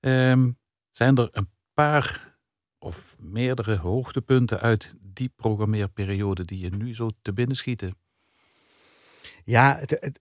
Um, 0.00 0.58
zijn 0.90 1.16
er 1.16 1.28
een 1.32 1.50
paar 1.74 2.38
of 2.78 3.16
meerdere 3.18 3.76
hoogtepunten 3.76 4.60
uit 4.60 4.94
die 5.00 5.32
programmeerperiode 5.36 6.44
die 6.44 6.58
je 6.58 6.70
nu 6.70 6.94
zo 6.94 7.10
te 7.22 7.32
binnen 7.32 7.56
schieten? 7.56 7.96
Ja, 9.44 9.76
het, 9.78 9.90
het, 9.90 10.20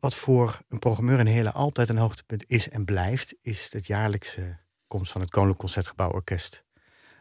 wat 0.00 0.14
voor 0.14 0.60
een 0.68 0.78
programmeur 0.78 1.18
in 1.18 1.26
hele 1.26 1.52
altijd 1.52 1.88
een 1.88 1.96
hoogtepunt 1.96 2.44
is 2.46 2.68
en 2.68 2.84
blijft, 2.84 3.34
is 3.42 3.72
het 3.72 3.86
jaarlijkse 3.86 4.58
komst 4.86 5.12
van 5.12 5.20
het 5.20 5.30
Koninklijk 5.30 5.60
Concertgebouw 5.60 6.10
Orkest 6.10 6.64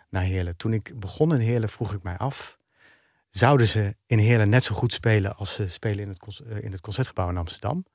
naar 0.10 0.24
Heerlen. 0.24 0.58
Toen 0.58 0.74
ik 0.74 1.00
begon 1.00 1.34
in 1.34 1.40
Heerlen 1.40 1.70
vroeg 1.70 1.94
ik 1.94 2.04
mij 2.04 2.18
af, 2.18 2.58
zouden 3.30 3.68
ze 3.68 3.96
in 4.06 4.20
Heerlen 4.20 4.50
net 4.50 4.64
zo 4.64 4.76
goed 4.76 4.94
spelen 4.94 5.36
als 5.36 5.54
ze 5.54 5.70
spelen 5.70 6.00
in 6.00 6.10
het, 6.10 6.40
eh, 6.40 6.64
in 6.64 6.72
het 6.72 6.82
Concertgebouw 6.82 7.30
in 7.30 7.38
Amsterdam? 7.38 7.86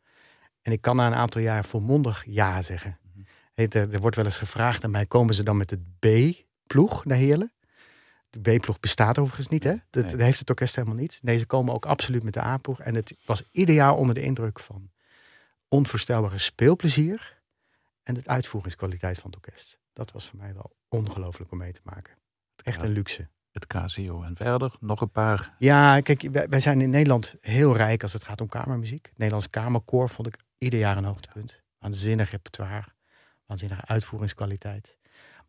En 0.62 0.72
ik 0.72 0.80
kan 0.80 0.96
na 0.96 1.06
een 1.06 1.14
aantal 1.14 1.40
jaar 1.40 1.64
volmondig 1.64 2.24
ja 2.26 2.62
zeggen. 2.62 2.98
Mhm. 3.02 3.24
Er, 3.54 3.92
er 3.92 4.00
wordt 4.00 4.16
wel 4.16 4.24
eens 4.24 4.36
gevraagd 4.36 4.84
aan 4.84 4.90
mij, 4.90 5.06
komen 5.06 5.34
ze 5.34 5.42
dan 5.42 5.56
met 5.56 5.70
het 5.70 5.98
B-ploeg 5.98 7.04
naar 7.04 7.16
Heerlen? 7.16 7.52
De 8.32 8.56
B-ploeg 8.56 8.80
bestaat 8.80 9.18
overigens 9.18 9.48
niet, 9.48 9.64
hè? 9.64 9.74
Dat, 9.90 10.10
heeft 10.10 10.38
het 10.38 10.48
orkest 10.48 10.76
helemaal 10.76 10.96
niet. 10.96 11.18
Nee, 11.22 11.38
ze 11.38 11.46
komen 11.46 11.74
ook 11.74 11.86
absoluut 11.86 12.24
met 12.24 12.34
de 12.34 12.42
A-ploeg. 12.42 12.80
En 12.80 12.94
het 12.94 13.14
was 13.24 13.42
ieder 13.50 13.74
jaar 13.74 13.94
onder 13.94 14.14
de 14.14 14.22
indruk 14.22 14.60
van 14.60 14.90
onvoorstelbare 15.68 16.38
speelplezier 16.38 17.40
en 18.02 18.14
de 18.14 18.22
uitvoeringskwaliteit 18.24 19.18
van 19.18 19.30
het 19.30 19.44
orkest. 19.44 19.78
Dat 19.92 20.12
was 20.12 20.26
voor 20.28 20.38
mij 20.38 20.54
wel 20.54 20.76
ongelooflijk 20.88 21.50
om 21.52 21.58
mee 21.58 21.72
te 21.72 21.80
maken. 21.84 22.14
Echt 22.62 22.82
een 22.82 22.90
luxe. 22.90 23.28
Het 23.50 23.66
KCO 23.66 24.22
en 24.22 24.36
verder 24.36 24.74
nog 24.80 25.00
een 25.00 25.10
paar. 25.10 25.54
Ja, 25.58 26.00
kijk, 26.00 26.28
wij, 26.48 26.60
zijn 26.60 26.80
in 26.80 26.90
Nederland 26.90 27.34
heel 27.40 27.76
rijk 27.76 28.02
als 28.02 28.12
het 28.12 28.24
gaat 28.24 28.40
om 28.40 28.48
kamermuziek. 28.48 29.06
Het 29.06 29.18
Nederlands 29.18 29.50
Kamerkoor 29.50 30.08
vond 30.08 30.26
ik 30.26 30.36
ieder 30.58 30.78
jaar 30.78 30.96
een 30.96 31.04
hoogtepunt. 31.04 31.60
Waanzinnig 31.78 32.30
repertoire, 32.30 32.86
waanzinnige 33.46 33.86
uitvoeringskwaliteit. 33.86 34.98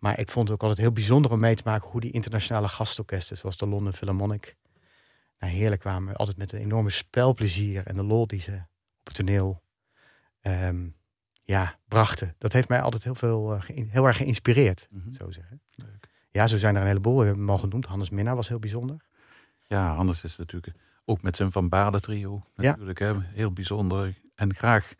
Maar 0.04 0.20
ik 0.20 0.30
vond 0.30 0.48
het 0.48 0.56
ook 0.56 0.62
altijd 0.62 0.80
heel 0.80 0.92
bijzonder 0.92 1.32
om 1.32 1.40
mee 1.40 1.56
te 1.56 1.64
maken 1.66 1.90
hoe 1.90 2.02
die 2.02 2.12
internationale 2.12 2.68
gastorkesten, 2.68 3.38
zoals 3.38 3.58
de 3.58 3.68
London 3.68 3.94
Philharmonic, 3.94 4.56
nou 5.40 5.54
heerlijk 5.54 5.82
kwamen. 5.82 6.16
Altijd 6.16 6.38
met 6.38 6.52
een 6.52 6.60
enorme 6.60 6.90
spelplezier 6.90 7.88
en 7.88 7.96
de 7.96 8.04
lol 8.04 8.28
die 8.28 8.40
ze 8.40 8.52
op 9.00 9.06
het 9.06 9.16
toneel 9.16 9.64
um, 10.42 10.96
ja, 11.44 11.80
brachten. 11.88 12.36
Dat 12.38 12.54
heeft 12.54 12.70
mij 12.70 12.82
altijd 12.82 13.04
heel, 13.04 13.16
veel, 13.16 13.56
uh, 13.56 13.62
heel 13.90 14.06
erg 14.08 14.18
geïnspireerd, 14.18 14.88
mm 14.90 15.02
-hmm. 15.02 15.14
zo 15.14 15.32
zeggen. 15.32 15.62
Leuk. 15.76 16.10
Ja, 16.30 16.48
zo 16.48 16.58
zijn 16.58 16.76
er 16.76 16.82
een 16.82 16.88
heleboel. 16.88 17.18
We 17.18 17.26
hebben 17.26 17.42
hem 17.42 17.52
al 17.52 17.58
genoemd. 17.58 17.86
Hannes 17.86 18.10
Minna 18.10 18.36
was 18.36 18.48
heel 18.48 18.60
bijzonder. 18.60 19.06
Ja, 19.68 19.96
Hannes 19.96 20.24
is 20.24 20.38
natuurlijk 20.38 20.76
ook 21.06 21.22
met 21.22 21.36
zijn 21.36 21.52
Van 21.52 21.70
Baarden 21.70 22.02
trio 22.02 22.46
natuurlijk 22.56 23.00
hè, 23.00 23.14
heel 23.20 23.52
bijzonder. 23.52 24.14
En 24.36 24.56
graag 24.56 24.94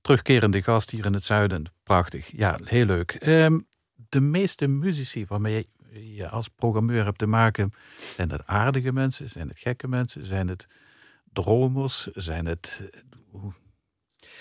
terugkerende 0.00 0.62
gast 0.62 0.90
hier 0.90 1.06
in 1.06 1.14
het 1.14 1.24
zuiden. 1.24 1.64
Prachtig. 1.82 2.36
Ja, 2.36 2.58
heel 2.64 2.86
leuk. 2.86 3.26
Um, 3.26 3.66
de 4.08 4.20
meeste 4.20 4.66
muzici 4.66 5.26
waarmee 5.26 5.68
je 5.90 6.28
als 6.28 6.48
programmeur 6.48 7.04
hebt 7.04 7.18
te 7.18 7.26
maken, 7.26 7.72
zijn 8.14 8.30
het 8.30 8.46
aardige 8.46 8.92
mensen, 8.92 9.30
zijn 9.30 9.48
het 9.48 9.58
gekke 9.58 9.88
mensen, 9.88 10.24
zijn 10.24 10.48
het 10.48 10.66
dromers, 11.32 12.06
zijn 12.06 12.46
het. 12.46 12.82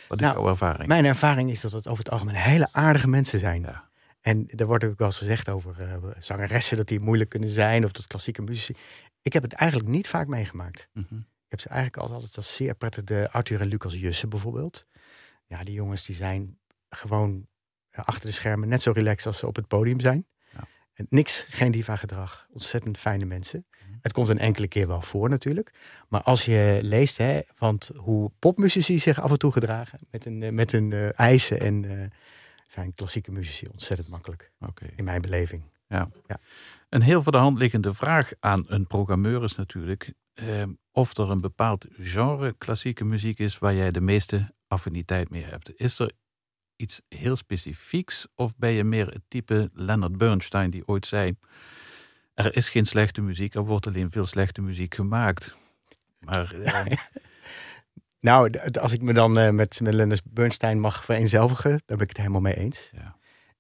Wat 0.08 0.20
is 0.20 0.26
nou, 0.26 0.40
jouw 0.40 0.50
ervaring? 0.50 0.88
Mijn 0.88 1.06
ervaring 1.06 1.52
is 1.52 1.62
dat 1.62 1.72
het 1.72 1.88
over 1.88 2.04
het 2.04 2.14
algemeen 2.14 2.36
hele 2.36 2.68
aardige 2.72 3.08
mensen 3.08 3.40
zijn. 3.40 3.62
Ja. 3.62 3.90
En 4.22 4.48
er 4.56 4.66
wordt 4.66 4.84
ook 4.84 4.98
wel 4.98 5.08
eens 5.08 5.18
gezegd 5.18 5.50
over 5.50 5.76
uh, 5.80 6.12
zangeressen 6.20 6.78
dat 6.78 6.88
die 6.88 7.00
moeilijk 7.00 7.30
kunnen 7.30 7.50
zijn, 7.50 7.84
of 7.84 7.92
dat 7.92 8.08
klassieke 8.08 8.42
muzici. 8.42 8.76
Ik 9.22 9.34
heb 9.34 9.44
het 9.44 9.54
eigenlijk 9.54 9.90
niet 9.90 10.08
vaak 10.08 10.28
meegemaakt. 10.28 10.88
Mm 10.94 11.06
-hmm. 11.10 11.18
Ik 11.20 11.54
heb 11.54 11.60
ze 11.60 11.70
eigenlijk 11.70 11.98
altijd 11.98 12.38
als 12.38 12.56
zeer 12.56 12.76
prettig. 12.76 13.04
De 13.04 13.30
Arthur 13.32 13.62
en 13.62 13.68
Lucas 13.68 13.94
Jussen 13.94 14.30
bijvoorbeeld. 14.30 14.88
Ja, 15.46 15.64
die 15.64 15.74
jongens 15.74 16.06
die 16.06 16.16
zijn 16.16 16.58
gewoon 16.90 17.48
achter 18.06 18.30
de 18.30 18.36
schermen 18.36 18.68
net 18.68 18.82
zo 18.82 18.92
relaxed 18.92 19.28
als 19.28 19.38
ze 19.38 19.48
op 19.48 19.56
het 19.56 19.68
podium 19.68 20.00
zijn. 20.00 20.26
Ja. 20.54 20.68
En 20.94 21.06
niks, 21.10 21.46
geen 21.50 21.72
diva 21.72 21.96
gedrag. 21.96 22.48
Ontzettend 22.52 22.98
fijne 22.98 23.26
mensen. 23.26 23.66
Mhm. 23.72 23.98
Het 24.02 24.14
komt 24.14 24.30
een 24.30 24.40
enkele 24.40 24.68
keer 24.68 24.88
wel 24.88 25.02
voor 25.02 25.30
natuurlijk. 25.30 25.74
Maar 26.08 26.22
als 26.22 26.46
je 26.46 26.80
leest 26.82 27.18
hè, 27.18 27.40
want 27.58 27.92
hoe 27.96 28.32
popmuzici 28.40 29.00
zich 29.00 29.22
af 29.22 29.32
en 29.32 29.40
toe 29.40 29.52
gedragen 29.52 30.00
met 30.12 30.26
een, 30.26 30.44
eh, 30.44 30.52
met 30.52 30.74
een 30.74 30.92
uh, 30.92 31.20
eisen 31.20 31.60
en 31.60 31.84
uh, 31.84 32.04
fijn 32.68 32.94
klassieke 32.94 33.32
muzici 33.32 33.68
ontzettend 33.72 34.10
makkelijk. 34.10 34.52
Okay. 34.60 34.94
In 34.96 35.04
mijn 35.04 35.22
beleving. 35.22 35.64
Ja. 35.88 36.10
ja. 36.28 36.40
Een 36.90 37.02
heel 37.02 37.22
voor 37.22 37.32
de 37.32 37.38
hand 37.38 37.58
liggende 37.58 37.94
vraag 37.94 38.32
aan 38.40 38.64
een 38.68 38.88
programmeur 38.88 39.44
is 39.44 39.56
natuurlijk 39.56 40.14
eh, 40.34 40.64
of 40.92 41.18
er 41.18 41.30
een 41.30 41.42
bepaald 41.42 41.86
genre 41.98 42.56
klassieke 42.58 43.04
muziek 43.04 43.40
is 43.40 43.58
waar 43.58 43.74
jij 43.74 43.92
de 43.92 44.02
meeste 44.02 44.54
affiniteit 44.68 45.30
mee 45.30 45.44
hebt. 45.44 45.80
Is 45.80 46.00
er 46.00 46.12
iets 46.78 47.02
heel 47.10 47.36
specifieks? 47.36 48.28
Of 48.36 48.56
ben 48.56 48.72
je 48.72 48.84
meer 48.84 49.08
het 49.08 49.22
type 49.28 49.70
Leonard 49.74 50.18
Bernstein 50.18 50.70
die 50.70 50.88
ooit 50.88 51.06
zei: 51.06 51.36
Er 52.34 52.56
is 52.56 52.70
geen 52.70 52.86
slechte 52.86 53.22
muziek, 53.22 53.54
er 53.54 53.66
wordt 53.66 53.88
alleen 53.88 54.10
veel 54.10 54.26
slechte 54.26 54.62
muziek 54.62 54.96
gemaakt. 54.96 55.56
Maar. 56.20 56.54
Eh, 56.54 56.98
nou, 58.20 58.60
als 58.80 58.92
ik 58.92 59.02
me 59.02 59.14
dan 59.14 59.38
uh, 59.38 59.50
met, 59.50 59.82
met 59.82 59.94
Leonard 59.94 60.22
Bernstein 60.24 60.80
mag 60.80 61.06
vereenzelvigen, 61.06 61.72
dan 61.72 61.98
ben 61.98 62.02
ik 62.02 62.10
het 62.10 62.18
helemaal 62.18 62.42
mee 62.42 62.58
eens. 62.58 62.90
Ja. 62.94 63.16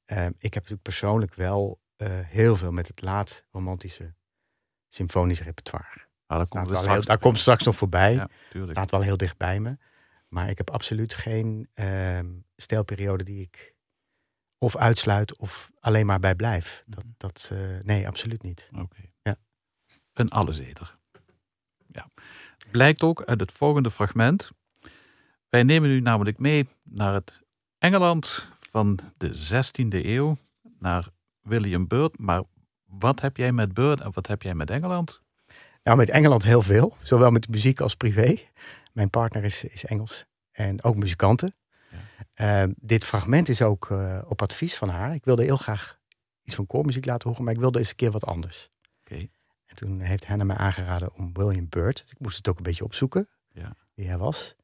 Uh, 0.07 0.25
ik 0.25 0.53
heb 0.53 0.53
natuurlijk 0.53 0.81
persoonlijk 0.81 1.33
wel 1.33 1.79
uh, 1.97 2.07
heel 2.11 2.55
veel 2.55 2.71
met 2.71 2.87
het 2.87 3.01
laat 3.01 3.43
romantische 3.51 4.13
symfonisch 4.87 5.41
repertoire. 5.41 6.05
Ah, 6.25 6.37
dat 6.37 6.49
komt, 6.49 6.79
heel- 6.79 7.01
daar 7.01 7.19
komt 7.19 7.39
straks 7.39 7.63
nog 7.63 7.75
voorbij. 7.75 8.13
Ja, 8.13 8.29
tuurlijk. 8.49 8.71
staat 8.71 8.91
wel 8.91 9.01
heel 9.01 9.17
dicht 9.17 9.37
bij 9.37 9.59
me. 9.59 9.77
Maar 10.27 10.49
ik 10.49 10.57
heb 10.57 10.69
absoluut 10.69 11.13
geen 11.13 11.69
ehm 11.73 12.27
stijlperiode 12.55 13.23
die 13.23 13.41
ik 13.41 13.75
of 14.57 14.75
uitsluit 14.75 15.37
of 15.37 15.71
alleen 15.79 16.05
maar 16.05 16.19
bij 16.19 16.35
blijf. 16.35 16.83
Dat, 16.87 17.03
Mhm. 17.03 17.13
dat, 17.17 17.49
eh, 17.51 17.59
nee, 17.83 18.07
absoluut 18.07 18.43
niet. 18.43 18.69
Oké. 18.75 19.01
Ja. 19.21 19.35
Een 20.13 20.29
alleseter. 20.29 20.93
Ja. 21.91 22.09
Blijkt 22.71 23.01
ook 23.01 23.23
uit 23.23 23.39
het 23.39 23.51
volgende 23.51 23.91
fragment. 23.91 24.51
Wij 25.49 25.63
nemen 25.63 25.89
u 25.89 25.99
namelijk 25.99 26.37
mee 26.39 26.67
naar 26.83 27.13
het 27.13 27.41
Engeland 27.77 28.47
van 28.55 28.99
de 29.17 29.33
16e 29.33 30.05
eeuw, 30.05 30.37
naar 30.79 31.07
William 31.41 31.87
Byrd. 31.87 32.17
Maar 32.19 32.43
wat 32.83 33.21
heb 33.21 33.37
jij 33.37 33.51
met 33.51 33.73
Byrd 33.73 34.01
en 34.01 34.11
wat 34.13 34.27
heb 34.27 34.41
jij 34.41 34.55
met 34.55 34.69
Engeland? 34.69 35.21
Nou, 35.83 35.97
met 35.97 36.09
Engeland 36.09 36.43
heel 36.43 36.61
veel. 36.61 36.97
Zowel 36.99 37.31
met 37.31 37.49
muziek 37.49 37.79
als 37.79 37.95
privé. 37.95 38.37
Mijn 38.97 39.09
partner 39.09 39.43
is, 39.43 39.63
is 39.63 39.85
Engels. 39.85 40.25
En 40.51 40.83
ook 40.83 40.95
muzikanten. 40.95 41.55
Ehm, 42.33 42.71
dit 42.77 43.03
fragment 43.03 43.49
is 43.49 43.61
ook 43.61 43.91
eh, 43.91 44.21
op 44.27 44.41
advies 44.41 44.75
van 44.75 44.89
haar. 44.89 45.13
Ik 45.13 45.25
wilde 45.25 45.43
heel 45.43 45.57
graag 45.57 45.99
iets 46.43 46.55
van 46.55 46.67
koormuziek 46.67 47.05
laten 47.05 47.29
horen. 47.29 47.43
Maar 47.45 47.53
ik 47.53 47.59
wilde 47.59 47.79
eens 47.79 47.89
een 47.89 47.95
keer 47.95 48.11
wat 48.11 48.25
anders. 48.25 48.69
Oké. 48.99 49.15
En 49.65 49.75
toen 49.75 49.99
heeft 49.99 50.25
Hannah 50.25 50.47
me 50.47 50.55
aangeraden 50.55 51.13
om 51.13 51.33
William 51.33 51.69
Byrd. 51.69 52.05
Ik 52.09 52.19
moest 52.19 52.37
het 52.37 52.47
ook 52.47 52.57
een 52.57 52.63
beetje 52.63 52.83
opzoeken. 52.83 53.29
Ja. 53.53 53.75
Wie 53.93 54.07
hij 54.07 54.17
was. 54.17 54.55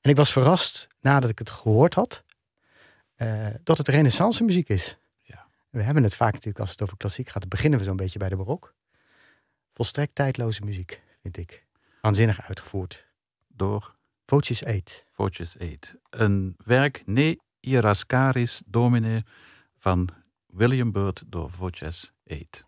En 0.00 0.10
ik 0.10 0.16
was 0.16 0.32
verrast 0.32 0.88
nadat 1.00 1.30
ik 1.30 1.38
het 1.38 1.50
gehoord 1.50 1.94
had. 1.94 2.24
eh, 3.14 3.46
dat 3.62 3.78
het 3.78 3.88
renaissance 3.88 4.44
muziek 4.44 4.68
is. 4.68 4.96
Ja. 5.22 5.46
We 5.70 5.82
hebben 5.82 6.02
het 6.02 6.14
vaak 6.14 6.32
natuurlijk 6.32 6.60
als 6.60 6.70
het 6.70 6.82
over 6.82 6.96
klassiek 6.96 7.28
gaat. 7.28 7.48
Beginnen 7.48 7.78
we 7.78 7.84
zo'n 7.84 7.96
beetje 7.96 8.18
bij 8.18 8.28
de 8.28 8.36
barok. 8.36 8.74
Volstrekt 9.74 10.14
tijdloze 10.14 10.64
muziek, 10.64 11.02
vind 11.22 11.36
ik. 11.36 11.66
Waanzinnig 12.00 12.42
uitgevoerd. 12.48 13.06
Door 13.58 13.96
Voces 14.26 14.64
8. 14.64 15.04
Voces 15.08 15.56
8. 15.58 15.94
Een 16.10 16.54
werk 16.64 17.02
Ne 17.06 17.38
Irascaris 17.60 18.62
Domine 18.66 19.24
van 19.76 20.08
William 20.46 20.92
Byrd 20.92 21.22
door 21.26 21.50
Voces 21.50 22.12
8. 22.26 22.67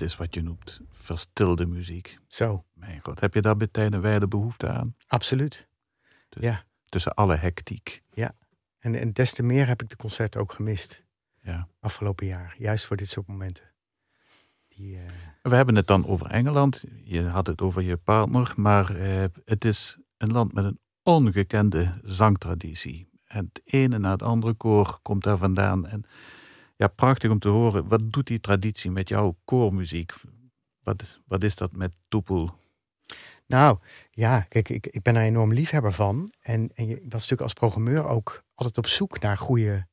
Dit 0.00 0.08
is 0.08 0.16
wat 0.16 0.34
je 0.34 0.42
noemt 0.42 0.80
verstilde 0.90 1.66
muziek. 1.66 2.18
Zo, 2.26 2.64
Mijn 2.72 3.00
god, 3.02 3.20
heb 3.20 3.34
je 3.34 3.40
daar 3.40 3.56
bij 3.56 3.66
tijden 3.66 3.92
een 3.92 4.00
wijde 4.00 4.28
behoefte 4.28 4.68
aan? 4.68 4.96
absoluut. 5.06 5.68
Dus 6.28 6.42
Ja. 6.42 6.64
Tussen 6.88 7.14
alle 7.14 7.36
hectiek. 7.36 8.02
En, 8.78 8.94
en 8.94 9.12
des 9.12 9.32
te 9.32 9.42
meer 9.42 9.66
heb 9.66 9.82
ik 9.82 9.88
de 9.88 9.96
concerten 9.96 10.40
ook 10.40 10.52
gemist 10.52 11.04
Ja. 11.42 11.68
afgelopen 11.80 12.26
jaar. 12.26 12.54
Juist 12.58 12.84
voor 12.84 12.96
dit 12.96 13.08
soort 13.08 13.26
momenten. 13.26 13.64
Die, 14.68 14.96
eh, 14.96 15.02
We 15.42 15.54
hebben 15.54 15.74
het 15.74 15.86
dan 15.86 16.06
over 16.06 16.26
Engeland. 16.26 16.84
Je 17.04 17.22
had 17.22 17.46
het 17.46 17.60
over 17.60 17.82
je 17.82 17.96
partner. 17.96 18.52
Maar 18.56 18.96
eh, 18.96 19.24
het 19.44 19.64
is 19.64 19.98
een 20.16 20.32
land 20.32 20.52
met 20.52 20.64
een 20.64 20.78
ongekende 21.02 22.00
zangtraditie. 22.02 23.08
En 23.24 23.44
het 23.52 23.60
ene 23.64 23.98
na 23.98 24.10
het 24.10 24.22
andere 24.22 24.54
koor 24.54 24.98
komt 25.02 25.24
daar 25.24 25.38
vandaan. 25.38 25.86
En 25.86 26.04
ja, 26.80 26.86
prachtig 26.88 27.30
om 27.30 27.38
te 27.38 27.48
horen. 27.48 27.88
Wat 27.88 28.12
doet 28.12 28.26
die 28.26 28.40
traditie 28.40 28.90
met 28.90 29.08
jouw 29.08 29.36
koormuziek? 29.44 30.12
Wat, 30.82 31.20
wat 31.26 31.42
is 31.42 31.56
dat 31.56 31.72
met 31.72 31.92
Toepoel? 32.08 32.50
Nou, 33.46 33.78
ja, 34.10 34.40
kijk, 34.40 34.68
ik, 34.68 34.86
ik 34.86 35.02
ben 35.02 35.16
er 35.16 35.22
enorm 35.22 35.52
liefhebber 35.52 35.92
van. 35.92 36.32
En, 36.40 36.70
en 36.74 36.86
je 36.88 36.94
was 36.94 37.12
natuurlijk 37.12 37.40
als 37.40 37.52
programmeur 37.52 38.04
ook 38.04 38.44
altijd 38.54 38.78
op 38.78 38.86
zoek 38.86 39.20
naar 39.20 39.38
goede, 39.38 39.86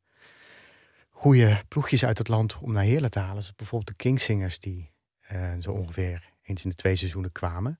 goede 1.10 1.62
ploegjes 1.68 2.06
uit 2.06 2.18
het 2.18 2.28
land 2.28 2.58
om 2.60 2.72
naar 2.72 2.84
Heerlen 2.84 3.12
te 3.12 3.20
halen. 3.20 3.36
Dus 3.42 3.56
bijvoorbeeld 3.56 3.90
de 3.98 4.04
Kingsingers 4.04 4.60
die 4.60 4.92
eh, 5.20 5.54
zo 5.60 5.72
ongeveer 5.72 6.30
eens 6.42 6.64
in 6.64 6.70
de 6.70 6.76
twee 6.76 6.96
seizoenen 6.96 7.32
kwamen. 7.32 7.80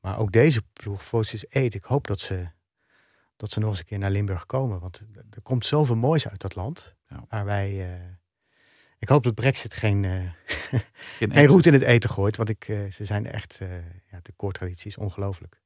Maar 0.00 0.18
ook 0.18 0.32
deze 0.32 0.62
ploeg, 0.72 1.04
Voices 1.04 1.50
8, 1.50 1.74
ik 1.74 1.84
hoop 1.84 2.06
dat 2.06 2.20
ze, 2.20 2.48
dat 3.36 3.50
ze 3.50 3.60
nog 3.60 3.70
eens 3.70 3.78
een 3.78 3.84
keer 3.84 3.98
naar 3.98 4.10
Limburg 4.10 4.46
komen. 4.46 4.80
Want 4.80 4.98
er- 4.98 5.24
er 5.30 5.42
komt 5.42 5.66
zoveel 5.66 5.96
moois 5.96 6.28
uit 6.28 6.40
dat 6.40 6.54
land. 6.54 6.94
Ja. 7.08 7.24
Waar 7.28 7.44
wij... 7.44 7.92
eh, 7.94 8.00
ik 8.98 9.08
hoop 9.08 9.22
dat 9.22 9.34
Brexit 9.34 9.74
geen, 9.74 10.04
eh, 10.04 10.30
Geen 11.18 11.46
roet 11.52 11.66
in 11.66 11.72
het 11.72 11.82
eten 11.82 12.10
gooit. 12.10 12.36
Want 12.36 12.48
ik, 12.48 12.68
eh, 12.68 12.90
ze 12.90 13.04
zijn 13.04 13.26
echt... 13.26 13.58
eh, 13.60 13.68
ja, 14.10 14.18
de 14.22 14.32
koortraditie 14.36 14.86
is 14.86 14.96
ongelooflijk. 14.96 15.60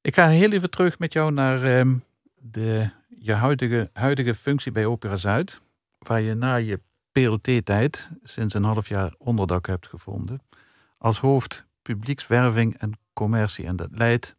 Ik 0.00 0.14
ga 0.14 0.28
heel 0.28 0.52
even 0.52 0.70
terug 0.70 0.98
met 0.98 1.12
jou 1.12 1.32
naar 1.32 1.62
ehm, 1.62 1.96
de, 2.34 2.90
je 3.18 3.32
huidige, 3.32 3.90
huidige 3.92 4.34
functie 4.34 4.72
bij 4.72 4.86
Opera 4.86 5.16
Zuid. 5.16 5.60
Waar 5.98 6.20
je 6.20 6.34
na 6.34 6.54
je 6.54 6.80
PLT-tijd 7.12 8.10
sinds 8.22 8.54
een 8.54 8.64
half 8.64 8.88
jaar 8.88 9.14
onderdak 9.18 9.66
hebt 9.66 9.86
gevonden. 9.86 10.42
Als 10.98 11.18
hoofd 11.18 11.66
publiekswerving 11.82 12.78
en 12.78 12.92
commercie. 13.12 13.66
En 13.66 13.76
dat 13.76 13.88
leidt 13.90 14.36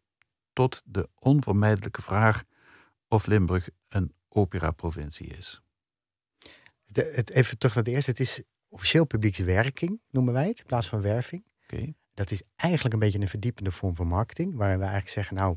tot 0.52 0.82
de 0.84 1.08
onvermijdelijke 1.18 2.02
vraag 2.02 2.42
of 3.08 3.26
Limburg 3.26 3.68
een 3.88 4.14
operaprovincie 4.28 5.26
is. 5.26 5.62
Het, 6.92 7.30
even 7.30 7.58
terug 7.58 7.74
naar 7.74 7.84
het 7.84 7.92
eerste. 7.92 8.10
Het 8.10 8.20
is 8.20 8.42
officieel 8.68 9.04
publiekswerking, 9.04 10.00
noemen 10.10 10.34
wij 10.34 10.48
het, 10.48 10.58
in 10.58 10.66
plaats 10.66 10.88
van 10.88 11.00
werving. 11.00 11.44
Oké, 11.62 11.92
Dat 12.14 12.30
is 12.30 12.42
eigenlijk 12.56 12.94
een 12.94 13.00
beetje 13.00 13.20
een 13.20 13.28
verdiepende 13.28 13.72
vorm 13.72 13.94
van 13.94 14.06
marketing. 14.06 14.54
Waarin 14.54 14.76
we 14.76 14.82
eigenlijk 14.82 15.12
zeggen, 15.12 15.36
nou, 15.36 15.56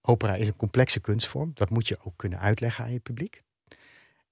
opera 0.00 0.34
is 0.34 0.46
een 0.46 0.56
complexe 0.56 1.00
kunstvorm. 1.00 1.50
Dat 1.54 1.70
moet 1.70 1.88
je 1.88 1.98
ook 2.02 2.16
kunnen 2.16 2.38
uitleggen 2.38 2.84
aan 2.84 2.92
je 2.92 3.00
publiek. 3.00 3.42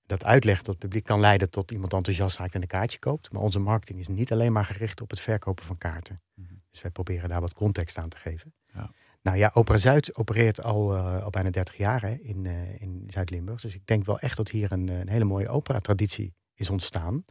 Dat 0.07 0.25
uitleggen 0.25 0.65
tot 0.65 0.75
het 0.75 0.83
publiek 0.83 1.05
kan 1.05 1.21
leiden 1.21 1.51
tot 1.51 1.71
iemand 1.71 1.93
enthousiast 1.93 2.39
raakt 2.39 2.55
en 2.55 2.63
een 2.63 2.69
kaartje 2.69 2.99
koopt. 2.99 3.33
Maar 3.33 3.43
onze 3.43 3.59
marketing 3.59 3.99
is 3.99 4.09
niet 4.09 4.33
alleen 4.33 4.53
maar 4.53 4.65
gericht 4.65 5.01
op 5.01 5.11
het 5.11 5.21
verkopen 5.21 5.65
van 5.65 5.79
kaarten. 5.79 6.21
Mhm. 6.35 6.55
Dus 6.71 6.83
wij 6.83 6.91
proberen 6.91 7.29
daar 7.29 7.41
wat 7.41 7.55
context 7.55 7.99
aan 7.99 8.09
te 8.09 8.17
geven. 8.17 8.55
Ja. 8.75 8.91
Nou 9.23 9.37
ja, 9.37 9.51
Opera 9.55 9.79
Zuid 9.79 10.17
opereert 10.17 10.63
al, 10.63 10.95
eh, 10.95 11.23
al 11.23 11.31
bijna 11.31 11.51
30 11.51 11.77
jaar 11.77 12.03
hè, 12.03 12.15
in, 12.15 12.47
eh, 12.47 12.81
in 12.81 13.05
Zuid-Limburg. 13.07 13.61
Dus 13.61 13.75
ik 13.75 13.87
denk 13.87 14.07
wel 14.07 14.19
echt 14.19 14.37
dat 14.37 14.49
hier 14.49 14.73
een, 14.73 14.89
een 14.89 15.09
hele 15.09 15.25
mooie 15.25 15.49
opera-traditie 15.49 16.35
is 16.55 16.71
ontstaan. 16.71 17.25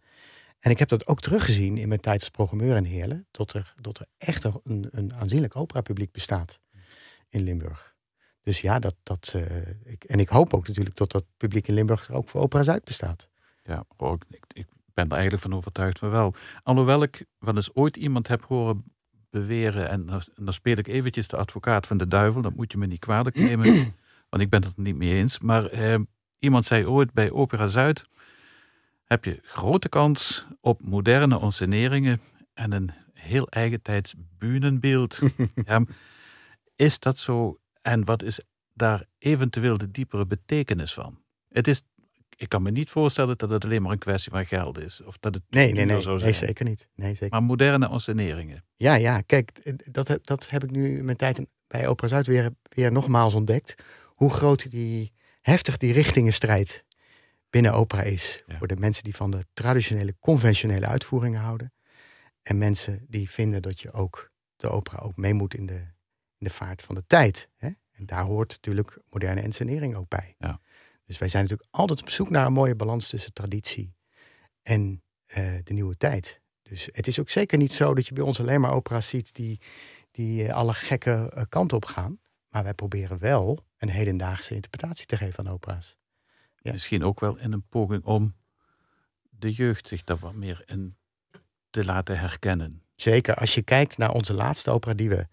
En 0.60 0.72
ik 0.72 0.80
heb 0.80 0.90
dat 0.90 1.08
ook 1.08 1.22
teruggezien 1.22 1.78
in 1.78 1.88
mijn 1.88 2.00
tijd 2.00 2.20
als 2.20 2.30
programmeur 2.30 2.76
in 2.76 2.84
Heerlen. 2.84 3.28
Dat 3.32 3.54
er, 3.54 3.74
dat 3.82 4.00
er 4.00 4.06
echt 4.18 4.44
een, 4.44 4.88
een, 4.92 5.14
aanzienlijk 5.14 5.56
operapubliek 5.56 6.12
bestaat 6.12 6.60
in 7.30 7.42
Limburg. 7.42 7.96
Dus 8.42 8.62
ja, 8.62 8.80
dat, 8.80 8.96
dat, 9.04 9.34
eh, 9.36 9.68
ik, 9.84 10.04
en 10.04 10.20
ik 10.20 10.30
hoop 10.30 10.54
ook 10.54 10.68
natuurlijk 10.68 10.96
dat 10.96 11.12
dat 11.12 11.26
publiek 11.38 11.68
in 11.68 11.74
Limburg 11.74 12.12
ook 12.12 12.30
voor 12.30 12.42
Opera 12.42 12.64
Zuid 12.64 12.84
bestaat. 12.84 13.30
ja, 13.64 13.86
ik, 14.30 14.44
ik 14.54 14.68
ben 14.94 15.06
er 15.06 15.12
eigenlijk 15.12 15.42
van 15.42 15.54
overtuigd 15.54 16.00
van 16.00 16.10
wel. 16.10 16.34
Alhoewel 16.64 17.04
ik 17.04 17.26
wel 17.40 17.56
eens 17.56 17.74
ooit 17.74 17.98
iemand 17.98 18.28
heb 18.28 18.44
horen 18.44 18.84
beweren, 19.30 19.90
en 19.90 20.06
dan, 20.36 20.54
speel 20.54 20.78
ik 20.78 20.88
eventjes 20.88 21.28
de 21.28 21.38
advocaat 21.38 21.88
van 21.88 21.98
de 21.98 22.08
duivel, 22.08 22.42
dat 22.42 22.56
moet 22.56 22.72
je 22.72 22.78
me 22.78 22.86
niet 22.86 23.00
kwalijk 23.00 23.36
nemen, 23.50 23.66
want 24.30 24.44
ik 24.44 24.50
ben 24.50 24.64
het 24.64 24.76
er 24.76 24.84
niet 24.84 24.96
mee 24.96 25.14
eens. 25.14 25.40
Maar 25.40 25.66
eh, 25.66 26.00
iemand 26.40 26.66
zei 26.66 26.88
ooit 26.88 27.14
bij 27.14 27.32
Opera 27.32 27.68
Zuid, 27.68 28.06
heb 29.04 29.26
je 29.26 29.40
grote 29.44 29.90
kans 29.90 30.46
op 30.62 30.82
moderne 30.84 31.40
onseneringen 31.40 32.22
en 32.54 32.72
een 32.72 32.92
heel 33.14 33.48
eigentijds 33.48 34.14
bühnenbeeld. 34.38 35.20
ja, 35.66 35.84
is 36.76 37.00
dat 37.00 37.18
zo? 37.18 37.60
En 37.82 38.06
wat 38.06 38.24
is 38.24 38.40
daar 38.74 39.06
eventueel 39.18 39.78
de 39.78 39.92
diepere 39.92 40.26
betekenis 40.26 40.94
van? 40.94 41.20
Het 41.50 41.68
is, 41.68 41.82
ik 42.40 42.50
kan 42.50 42.62
me 42.62 42.72
niet 42.72 42.90
voorstellen 42.90 43.38
dat 43.38 43.50
het 43.50 43.64
alleen 43.64 43.82
maar 43.82 43.92
een 43.92 43.98
kwestie 43.98 44.32
van 44.32 44.46
geld 44.46 44.78
is. 44.84 45.04
Of 45.04 45.18
dat 45.18 45.34
het 45.34 45.44
Nee, 45.50 45.74
nee, 45.74 45.86
nee, 45.86 46.06
nee 46.06 46.34
zeker 46.34 46.66
niet. 46.66 46.88
Nee, 46.96 47.10
zeker. 47.14 47.30
Maar 47.30 47.44
moderne 47.44 47.90
onseneringen. 47.90 48.64
Ja, 48.76 48.94
ja, 48.96 49.22
kijk, 49.22 49.76
dat, 49.92 50.08
heb- 50.08 50.26
dat 50.26 50.50
heb 50.50 50.64
ik 50.64 50.72
nu 50.72 51.04
mijn 51.04 51.18
tijd 51.18 51.40
bij 51.68 51.88
Opera 51.88 52.08
Zuid 52.08 52.28
weer, 52.28 52.50
weer 52.70 52.92
nogmaals 52.92 53.34
ontdekt. 53.34 53.76
Hoe 54.06 54.30
groot 54.30 54.72
die, 54.72 55.12
heftig 55.42 55.78
die 55.78 55.94
richtingenstrijd 55.94 56.86
binnen 57.50 57.74
opera 57.74 58.02
is. 58.02 58.44
Ja. 58.48 58.58
Voor 58.58 58.68
de 58.68 58.76
mensen 58.76 59.04
die 59.04 59.16
van 59.16 59.32
de 59.32 59.46
traditionele, 59.54 60.16
conventionele 60.20 60.86
uitvoeringen 60.88 61.40
houden. 61.42 61.74
En 62.44 62.58
mensen 62.58 63.06
die 63.08 63.30
vinden 63.30 63.62
dat 63.62 63.80
je 63.82 63.92
ook 63.92 64.32
de 64.56 64.70
opera 64.70 64.98
ook 64.98 65.16
mee 65.18 65.34
moet 65.34 65.54
in 65.54 65.66
de, 65.66 65.74
in 66.38 66.46
de 66.48 66.50
vaart 66.50 66.82
van 66.82 66.96
de 66.96 67.04
tijd. 67.08 67.50
Hè? 67.58 67.68
En 67.92 68.06
daar 68.06 68.24
hoort 68.24 68.50
natuurlijk 68.52 68.98
moderne 69.10 69.42
ensenering 69.42 69.96
ook 69.96 70.08
bij. 70.08 70.36
Ja. 70.38 70.60
Dus 71.10 71.18
wij 71.18 71.28
zijn 71.28 71.44
natuurlijk 71.44 71.70
altijd 71.72 72.02
op 72.02 72.10
zoek 72.10 72.30
naar 72.30 72.46
een 72.46 72.54
mooie 72.54 72.76
balans 72.76 73.10
tussen 73.10 73.34
traditie 73.34 73.96
en 74.62 75.04
eh, 75.26 75.54
de 75.64 75.74
nieuwe 75.74 75.98
tijd. 75.98 76.42
Dus 76.62 76.90
het 76.92 77.08
is 77.08 77.20
ook 77.20 77.30
zeker 77.30 77.58
niet 77.58 77.74
zo 77.74 77.94
dat 77.94 78.08
je 78.08 78.14
bij 78.14 78.24
ons 78.24 78.40
alleen 78.40 78.62
maar 78.62 78.72
opera's 78.72 79.08
ziet 79.08 79.36
die, 79.36 79.62
die 80.12 80.48
eh, 80.48 80.54
alle 80.54 80.74
gekke 80.74 81.32
eh, 81.34 81.44
kanten 81.50 81.78
op 81.78 81.86
gaan. 81.86 82.20
Maar 82.50 82.64
wij 82.64 82.74
proberen 82.74 83.20
wel 83.20 83.66
een 83.78 83.90
hedendaagse 83.90 84.56
interpretatie 84.56 85.06
te 85.06 85.18
geven 85.18 85.40
aan 85.40 85.54
opera's. 85.54 85.98
Ja. 86.58 86.72
Misschien 86.72 87.04
ook 87.04 87.20
wel 87.20 87.38
in 87.38 87.52
een 87.52 87.68
poging 87.70 88.04
om 88.04 88.36
de 89.30 89.52
jeugd 89.52 89.88
zich 89.88 90.04
daar 90.04 90.18
wat 90.18 90.36
meer 90.36 90.64
in 90.66 90.98
te 91.70 91.86
laten 91.86 92.20
herkennen. 92.20 92.84
Zeker 92.96 93.36
als 93.36 93.56
je 93.56 93.62
kijkt 93.62 93.98
naar 93.98 94.12
onze 94.12 94.34
laatste 94.34 94.72
opera 94.72 94.94
die 94.94 95.10
we 95.10 95.28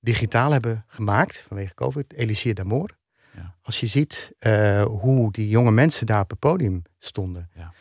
digitaal 0.00 0.52
hebben 0.52 0.84
gemaakt 0.86 1.42
vanwege 1.42 1.74
COVID, 1.74 2.12
Elisir 2.12 2.54
d'Amor. 2.54 2.96
Ja. 3.38 3.54
Als 3.62 3.80
je 3.80 3.86
ziet 3.86 4.32
eh, 4.38 4.84
hoe 4.84 5.32
die 5.32 5.48
jonge 5.48 5.70
mensen 5.70 6.06
daar 6.06 6.20
op 6.20 6.30
het 6.30 6.38
podium 6.38 6.82
stonden. 6.98 7.50
Ja. 7.54 7.72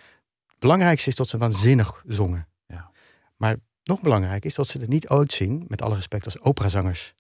Het 0.45 0.60
belangrijkste 0.60 1.10
is 1.10 1.16
dat 1.16 1.30
ze 1.30 1.38
waanzinnig 1.38 2.03
zongen. 2.08 2.47
Ja. 2.66 2.91
Maar 3.36 3.58
nog 3.84 4.01
belangrijk 4.01 4.45
is 4.45 4.55
dat 4.55 4.68
ze 4.68 4.80
er 4.80 4.88
niet 4.88 5.08
uitzien, 5.08 5.66
met 5.68 5.82
alle 5.82 5.95
respect, 5.95 6.26
als 6.26 6.41
operazangers. 6.41 7.14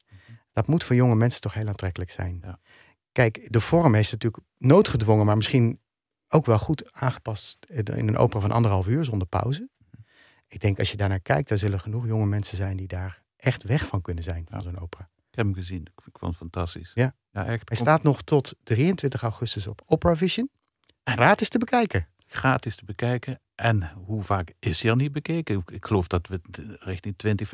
Dat 0.53 0.67
moet 0.67 0.83
voor 0.83 0.95
jonge 0.95 1.15
mensen 1.15 1.41
toch 1.41 1.53
heel 1.53 1.67
aantrekkelijk 1.67 2.11
zijn. 2.11 2.39
Ja. 2.43 2.59
Kijk, 3.11 3.51
de 3.51 3.61
vorm 3.61 3.95
is 3.95 4.11
natuurlijk 4.11 4.43
noodgedwongen, 4.57 5.25
maar 5.25 5.35
misschien 5.35 5.79
ook 6.27 6.45
wel 6.45 6.59
goed 6.59 6.91
aangepast 6.93 7.65
in 7.69 8.07
een 8.07 8.17
opera 8.17 8.41
van 8.41 8.51
anderhalf 8.51 8.87
uur 8.87 9.05
zonder 9.05 9.27
pauze. 9.27 9.69
Ik 10.47 10.59
denk 10.59 10.79
als 10.79 10.91
je 10.91 10.97
daarnaar 10.97 11.19
kijkt, 11.19 11.49
daar 11.49 11.57
zullen 11.57 11.79
genoeg 11.79 12.05
jonge 12.05 12.25
mensen 12.25 12.57
zijn 12.57 12.77
die 12.77 12.87
daar 12.87 13.23
echt 13.35 13.63
weg 13.63 13.85
van 13.85 14.01
kunnen 14.01 14.23
zijn 14.23 14.45
van 14.49 14.61
zo'n 14.61 14.79
opera. 14.79 15.09
Ik 15.29 15.35
heb 15.35 15.45
hem 15.45 15.53
gezien. 15.53 15.81
Ik 15.81 16.17
vond 16.17 16.31
het 16.31 16.35
fantastisch. 16.35 16.91
Ja. 16.93 17.15
Ja 17.45 17.51
echt. 17.51 17.69
Hij 17.69 17.77
staat 17.77 18.03
nog 18.03 18.21
tot 18.21 18.53
23 18.63 19.21
augustus 19.21 19.67
op 19.67 19.81
Opera 19.85 20.15
Vision. 20.15 20.49
Gratis 21.03 21.49
te 21.49 21.57
bekijken. 21.57 22.07
gratis 22.27 22.75
te 22.75 22.85
bekijken. 22.85 23.39
En 23.55 23.91
hoe 24.05 24.23
vaak 24.23 24.53
is 24.59 24.81
hij 24.81 24.91
al 24.91 24.97
niet 24.97 25.11
bekeken? 25.11 25.63
Ik- 25.71 25.85
geloof 25.85 26.07
dat 26.07 26.27
we 26.27 26.41
richting 26.79 27.17
20, 27.17 27.47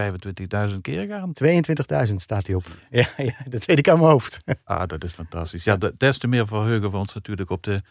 25.000 0.72 0.82
keer 0.82 1.08
gaan. 1.08 1.34
22.000 1.34 2.16
staat 2.16 2.48
hij 2.48 2.56
op. 2.56 2.64
Ja, 2.90 3.08
ja, 3.18 3.36
dat 3.50 3.66
weet 3.66 3.78
ik 3.78 3.90
aan 3.90 4.00
mijn 4.00 4.12
hoofd. 4.12 4.38
Ah, 4.64 4.88
dat 4.88 5.04
is 5.04 5.14
fantastisch. 5.14 5.64
Ja, 5.64 5.78
de- 5.78 5.94
des 5.98 6.18
te 6.18 6.28
meer 6.28 6.48
verheugen 6.48 6.92
we 6.92 6.98
ons 6.98 7.14
natuurlijk 7.14 7.50
op 7.50 7.64
de 7.64 7.82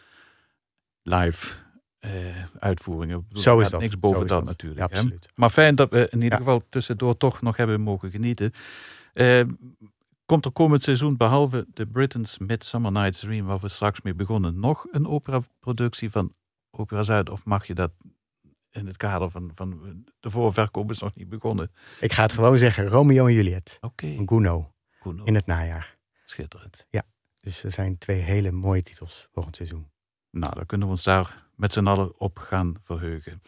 live 1.01 1.53
eh, 1.99 2.11
uitvoeringen. 2.59 3.25
Zo 3.31 3.59
is 3.59 3.69
dat. 3.69 3.81
Niks 3.81 3.99
boven 3.99 4.19
dat 4.19 4.29
dat. 4.29 4.43
natuurlijk. 4.45 4.81
Ja, 4.81 4.87
hè. 4.89 4.95
absoluut. 4.95 5.27
Maar 5.35 5.49
fijn 5.49 5.75
dat 5.75 5.89
we 5.89 5.99
in 6.11 6.21
ieder 6.21 6.31
Ja. 6.31 6.37
geval 6.37 6.61
tussendoor 6.69 7.17
toch 7.17 7.41
nog 7.41 7.57
hebben 7.57 7.81
mogen 7.81 8.11
genieten. 8.11 8.51
Eh, 9.13 9.41
komt 10.33 10.45
er 10.45 10.51
komend 10.51 10.81
seizoen, 10.81 11.17
behalve 11.17 11.65
de 11.73 11.87
Britain's 11.87 12.37
Midsummer 12.37 12.91
Night's 12.91 13.19
Dream, 13.19 13.45
waar 13.45 13.59
we 13.59 13.69
straks 13.69 14.01
mee 14.01 14.13
begonnen, 14.13 14.59
nog 14.59 14.85
een 14.91 15.07
operaproductie 15.07 16.09
van 16.09 16.33
Opera 16.71 17.03
Zuid? 17.03 17.29
Of 17.29 17.45
mag 17.45 17.67
je 17.67 17.73
dat 17.73 17.91
in 18.71 18.87
het 18.87 18.97
kader 18.97 19.29
van, 19.29 19.51
van 19.53 20.03
de 20.19 20.29
voorverkoop 20.29 20.89
is 20.89 20.99
nog 20.99 21.15
niet 21.15 21.29
begonnen? 21.29 21.71
Ik 21.99 22.13
ga 22.13 22.21
het 22.21 22.33
gewoon 22.33 22.57
zeggen. 22.57 22.87
Romeo 22.87 23.27
en 23.27 23.33
Juliet. 23.33 23.77
Oké, 23.81 24.15
goed. 24.99 25.21
In 25.23 25.35
het 25.35 25.45
najaar. 25.45 25.97
Schitterend. 26.25 26.85
Dus 27.41 27.63
er 27.63 27.71
zijn 27.71 27.97
twee 27.97 28.19
hele 28.19 28.51
mooie 28.51 28.81
titels 28.81 29.27
volgend 29.31 29.55
seizoen. 29.55 29.87
Nou, 30.29 30.55
dan 30.55 30.65
kunnen 30.65 30.87
we 30.87 30.93
ons 30.93 31.03
daar 31.03 31.47
met 31.55 31.73
z'n 31.73 31.87
allen 31.87 32.19
op 32.19 32.37
gaan 32.37 32.75
verheugen. 32.79 33.41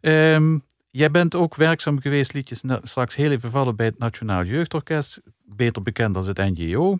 Ehm, 0.00 0.58
jij 0.90 1.10
bent 1.10 1.34
ook 1.34 1.54
werkzaam 1.54 2.00
geweest, 2.00 2.32
liedjes 2.32 2.62
straks 2.82 3.14
heel 3.14 3.30
even 3.30 3.50
vallen 3.50 3.76
bij 3.76 3.86
het 3.86 3.98
Nationaal 3.98 4.44
Jeugdorkest, 4.44 5.20
beter 5.56 5.82
bekend 5.82 6.16
als 6.16 6.26
het 6.26 6.36
NGO. 6.36 6.98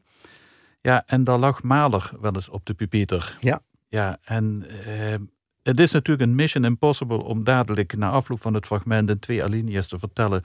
Ja, 0.81 1.03
en 1.07 1.25
daar 1.25 1.39
lag 1.39 1.63
Maler 1.63 2.11
wel 2.21 2.35
eens 2.35 2.49
op 2.49 2.67
de 2.67 2.75
pupitter. 2.75 3.37
Ja. 3.41 3.61
Ja, 3.89 4.19
en 4.25 4.65
uh, 4.89 5.15
het 5.63 5.81
is 5.81 5.91
natuurlijk 5.91 6.29
een 6.29 6.35
mission 6.35 6.65
impossible 6.65 7.23
om 7.23 7.45
dadelijk 7.45 7.97
na 7.97 8.11
afloop 8.11 8.41
van 8.41 8.55
het 8.55 8.67
fragment 8.67 9.11
in 9.11 9.19
twee 9.19 9.43
alinea's 9.43 9.87
te 9.87 9.99
vertellen 9.99 10.43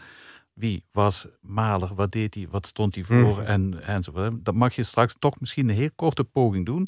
wie 0.55 0.83
was 0.91 1.27
Maler, 1.41 1.95
wat 1.95 2.11
deed 2.11 2.33
hij, 2.33 2.47
wat 2.49 2.67
stond 2.67 2.95
hij 2.95 3.03
voor 3.03 3.39
mm. 3.39 3.45
en, 3.45 3.83
enzovoort. 3.83 4.45
Dat 4.45 4.53
mag 4.53 4.75
je 4.75 4.83
straks 4.83 5.15
toch 5.19 5.39
misschien 5.39 5.69
een 5.69 5.75
heel 5.75 5.89
korte 5.95 6.23
poging 6.23 6.65
doen. 6.65 6.87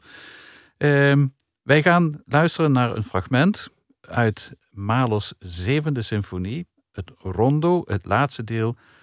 Uh, 0.77 1.23
wij 1.61 1.81
gaan 1.81 2.21
luisteren 2.25 2.71
naar 2.71 2.95
een 2.95 3.03
fragment 3.03 3.69
uit 4.01 4.53
Mahlers 4.69 5.33
zevende 5.39 6.01
symfonie, 6.01 6.67
het 6.91 7.11
rondo, 7.17 7.81
het 7.85 8.05
laatste 8.05 8.43
deel, 8.43 8.75
eh, 8.75 8.96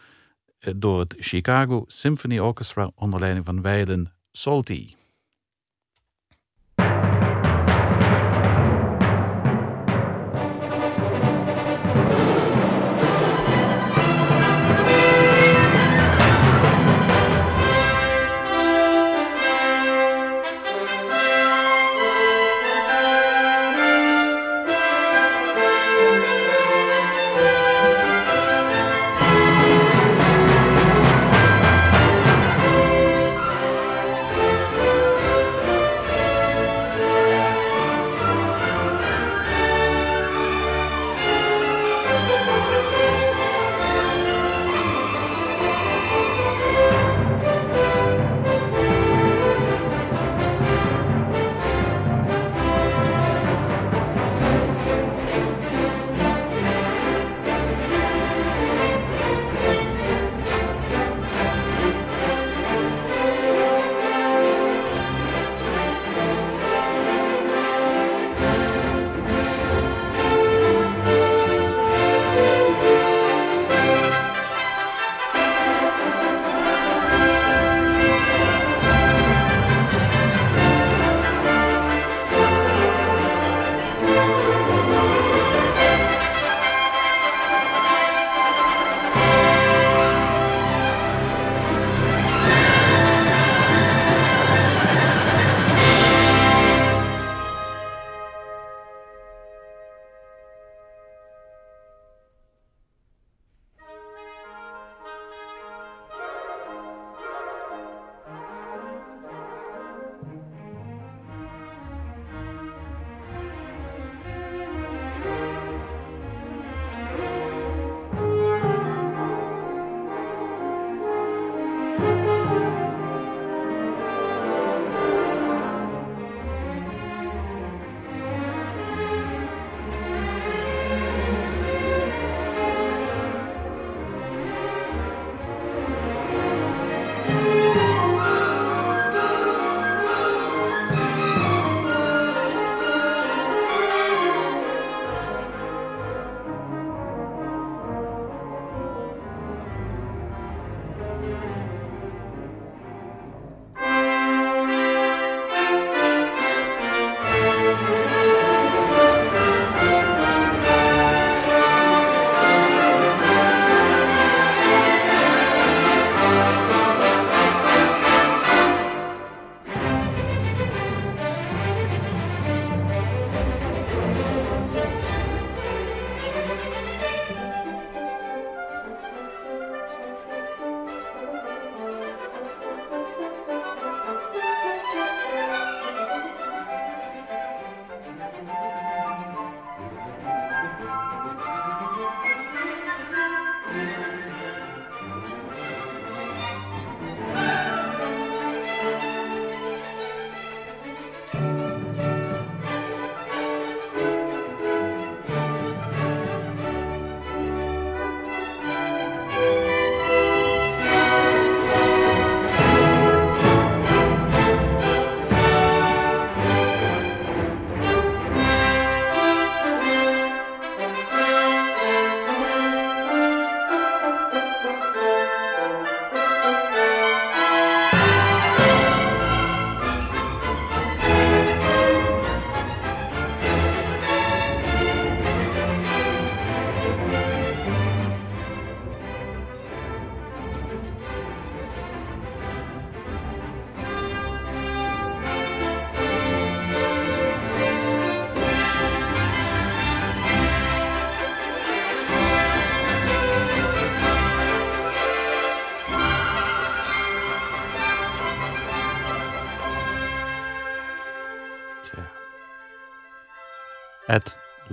door 0.76 1.00
het 1.00 1.14
Chicago 1.18 1.84
Symphony 1.86 2.38
Orchestra 2.38 2.90
onder 2.94 3.20
leiding 3.20 3.44
van 3.44 3.62
Weiden 3.62 4.12
Salty. 4.32 4.94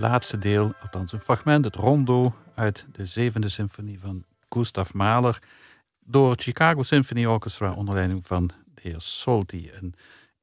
Laatste 0.02 0.38
deel, 0.38 0.74
althans 0.82 1.12
een 1.12 1.20
fragment, 1.20 1.66
het 1.66 1.76
rondo 1.76 2.36
uit 2.56 2.86
de 2.92 3.06
zevende 3.06 3.50
symfonie 3.50 4.00
van 4.00 4.26
Gustav 4.50 4.94
Mahler 4.94 5.42
door 6.00 6.32
het 6.32 6.42
Chicago 6.42 6.84
Symphony 6.84 7.26
Orchestra 7.26 7.74
onder 7.74 7.94
leiding 7.94 8.26
van 8.26 8.48
de 8.48 8.82
heer 8.82 9.02
Solti. 9.02 9.72
Een 9.72 9.96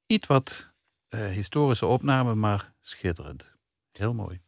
iets 0.07 0.27
wat 0.27 0.73
uh, 1.11 1.27
historische 1.27 1.87
opname, 1.87 2.35
maar 2.35 2.73
schitterend. 2.81 3.55
Heel 3.93 4.15
mooi. 4.15 4.41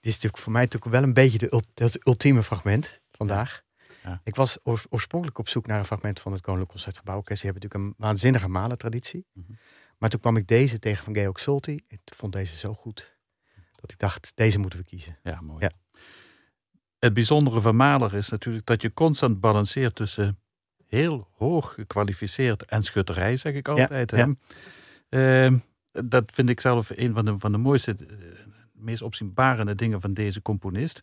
Dit 0.00 0.12
is 0.12 0.14
natuurlijk 0.14 0.42
voor 0.42 0.52
mij 0.52 0.62
natuurlijk 0.62 0.92
wel 0.92 1.02
een 1.02 1.14
beetje 1.14 1.38
de 1.38 1.62
het 1.74 2.06
ultieme 2.06 2.42
fragment 2.42 3.00
vandaag. 3.10 3.62
Ja. 4.02 4.20
Ik 4.24 4.34
was 4.34 4.58
oorspronkelijk 4.62 5.38
op 5.38 5.48
zoek 5.48 5.66
naar 5.66 5.78
een 5.78 5.84
fragment 5.84 6.20
van 6.20 6.32
het 6.32 6.40
Koninklijk 6.40 6.72
Concertgebouw. 6.72 7.22
Ze 7.24 7.44
hebben 7.46 7.62
natuurlijk 7.62 7.74
een 7.74 8.06
waanzinnige 8.06 8.48
malentraditie. 8.48 9.26
Mm 9.32 9.44
-hmm. 9.46 9.58
Maar 9.98 10.10
toen 10.10 10.20
kwam 10.20 10.36
ik 10.36 10.46
deze 10.46 10.78
tegen 10.78 11.04
van 11.04 11.14
Georg 11.14 11.40
Solti. 11.40 11.80
Ik 11.88 12.00
vond 12.04 12.32
deze 12.32 12.56
zo 12.56 12.74
goed 12.74 13.13
dat 13.84 13.92
ik 13.92 13.98
dacht, 13.98 14.32
deze 14.34 14.58
moeten 14.58 14.78
we 14.78 14.84
kiezen. 14.84 15.18
Ja, 15.22 15.40
mooi. 15.40 15.64
Ja. 15.64 15.70
Het 16.98 17.12
bijzondere 17.12 17.60
van 17.60 17.76
Mahler 17.76 18.14
is 18.14 18.28
natuurlijk 18.28 18.66
dat 18.66 18.82
je 18.82 18.94
constant 18.94 19.40
balanceert 19.40 19.94
tussen 19.94 20.38
heel 20.86 21.28
hoog 21.32 21.74
gekwalificeerd 21.74 22.64
en 22.64 22.82
schutterij, 22.82 23.36
zeg 23.36 23.54
ik 23.54 23.68
altijd. 23.68 24.10
Ja, 24.10 24.34
ehm, 25.08 25.58
dat 25.90 26.32
vind 26.32 26.48
ik 26.48 26.60
zelf 26.60 26.90
een 26.94 27.14
van 27.14 27.24
de, 27.24 27.38
van 27.38 27.52
de 27.52 27.58
mooiste, 27.58 27.96
uh, 28.00 28.16
meest 28.72 29.02
opzienbarende 29.02 29.74
dingen 29.74 30.00
van 30.00 30.14
deze 30.14 30.42
componist. 30.42 31.00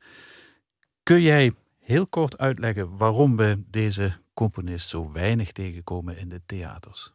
Kun 1.03 1.21
jij 1.21 1.51
heel 1.79 2.07
kort 2.07 2.37
uitleggen 2.37 2.97
waarom 2.97 3.35
we 3.35 3.63
deze 3.67 4.13
componist 4.33 4.89
zo 4.89 5.11
weinig 5.11 5.51
tegenkomen 5.51 6.17
in 6.17 6.29
de 6.29 6.41
theaters? 6.45 7.13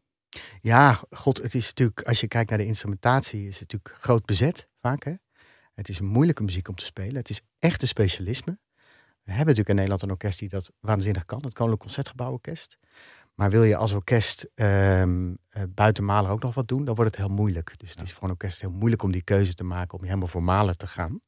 Ja, 0.60 1.00
god, 1.10 1.42
het 1.42 1.54
is 1.54 1.66
natuurlijk, 1.66 2.02
als 2.02 2.20
je 2.20 2.28
kijkt 2.28 2.50
naar 2.50 2.58
de 2.58 2.66
instrumentatie, 2.66 3.48
is 3.48 3.58
het 3.58 3.72
natuurlijk 3.72 4.02
groot 4.02 4.24
bezet 4.24 4.68
vaak. 4.80 5.04
Hè? 5.04 5.12
Het 5.76 5.88
is 5.88 6.00
moeilijke 6.00 6.42
muziek 6.42 6.68
om 6.68 6.74
te 6.74 6.84
spelen. 6.84 7.14
Het 7.16 7.30
is 7.30 7.40
echt 7.58 7.82
een 7.82 7.88
specialisme. 7.88 8.58
We 9.22 9.32
hebben 9.32 9.38
natuurlijk 9.54 9.68
in 9.68 9.74
Nederland 9.74 10.02
een 10.02 10.10
orkest 10.10 10.38
die 10.38 10.48
dat 10.48 10.72
waanzinnig 10.80 11.24
kan, 11.24 11.38
het 11.38 11.52
Koninklijk 11.52 11.82
Concertgebouworkest. 11.82 12.78
Maar 13.34 13.50
wil 13.50 13.62
je 13.62 13.76
als 13.76 13.92
orkest 13.92 14.48
um, 14.54 15.38
buiten 15.68 16.04
Malen 16.04 16.30
ook 16.30 16.42
nog 16.42 16.54
wat 16.54 16.68
doen, 16.68 16.84
dan 16.84 16.94
wordt 16.94 17.16
het 17.16 17.26
heel 17.26 17.34
moeilijk. 17.34 17.74
Dus 17.76 17.90
het 17.90 18.02
is 18.02 18.12
voor 18.12 18.24
een 18.24 18.30
orkest 18.30 18.60
heel 18.60 18.70
moeilijk 18.70 19.02
om 19.02 19.12
die 19.12 19.22
keuze 19.22 19.54
te 19.54 19.64
maken 19.64 19.98
om 19.98 20.04
helemaal 20.04 20.28
voor 20.28 20.42
Malen 20.42 20.76
te 20.76 20.86
gaan. 20.86 21.20